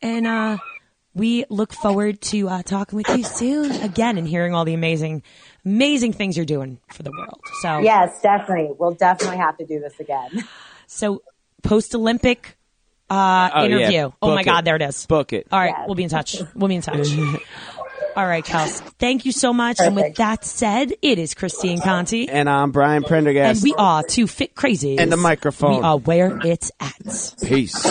And 0.04 0.28
uh, 0.28 0.58
we 1.16 1.46
look 1.50 1.74
forward 1.74 2.22
to 2.22 2.50
uh, 2.50 2.62
talking 2.62 2.98
with 2.98 3.10
you 3.18 3.24
soon 3.24 3.72
again 3.82 4.20
and 4.20 4.28
hearing 4.28 4.54
all 4.54 4.64
the 4.64 4.76
amazing, 4.76 5.24
amazing 5.66 6.14
things 6.14 6.38
you're 6.38 6.46
doing 6.46 6.80
for 6.92 7.02
the 7.02 7.12
world. 7.12 7.42
So, 7.64 7.80
Yes, 7.80 8.22
definitely. 8.22 8.76
We'll 8.78 8.94
definitely 8.94 9.38
have 9.38 9.58
to 9.58 9.66
do 9.66 9.80
this 9.80 10.00
again. 10.00 10.30
so 10.88 11.24
post 11.64 11.96
Olympic 11.96 12.58
uh, 13.10 13.50
Oh, 13.54 13.60
yeah. 13.64 13.66
interview. 13.66 14.12
Oh, 14.22 14.34
my 14.34 14.42
it. 14.42 14.46
God. 14.46 14.66
There 14.66 14.76
it 14.76 14.82
is. 14.82 15.06
Book 15.06 15.34
it. 15.34 15.48
All 15.52 15.60
right. 15.60 15.74
Yes. 15.78 15.84
We'll 15.88 15.96
be 15.96 16.04
in 16.04 16.10
touch. 16.10 16.36
We'll 16.56 16.68
be 16.68 16.76
in 16.76 16.82
touch. 16.82 17.10
all 18.16 18.28
right, 18.28 18.44
Kels. 18.44 18.82
Thank 19.00 19.26
you 19.26 19.32
so 19.32 19.54
much. 19.54 19.80
And 19.80 19.96
with 19.96 20.16
that 20.16 20.46
said, 20.46 20.94
it 21.02 21.20
is 21.20 21.34
Christine 21.34 21.82
Conti. 21.82 22.30
And 22.30 22.50
I'm 22.50 22.72
Brian 22.72 23.04
Prendergast. 23.04 23.64
And 23.64 23.64
we 23.64 23.76
are 23.78 24.04
two 24.04 24.28
fit 24.28 24.56
crazy. 24.56 24.98
And 24.98 25.12
the 25.12 25.18
microphone. 25.18 25.78
We 25.78 25.84
are 25.84 25.98
where 25.98 26.40
it's 26.44 26.72
at. 26.80 27.36
Peace. 27.44 27.84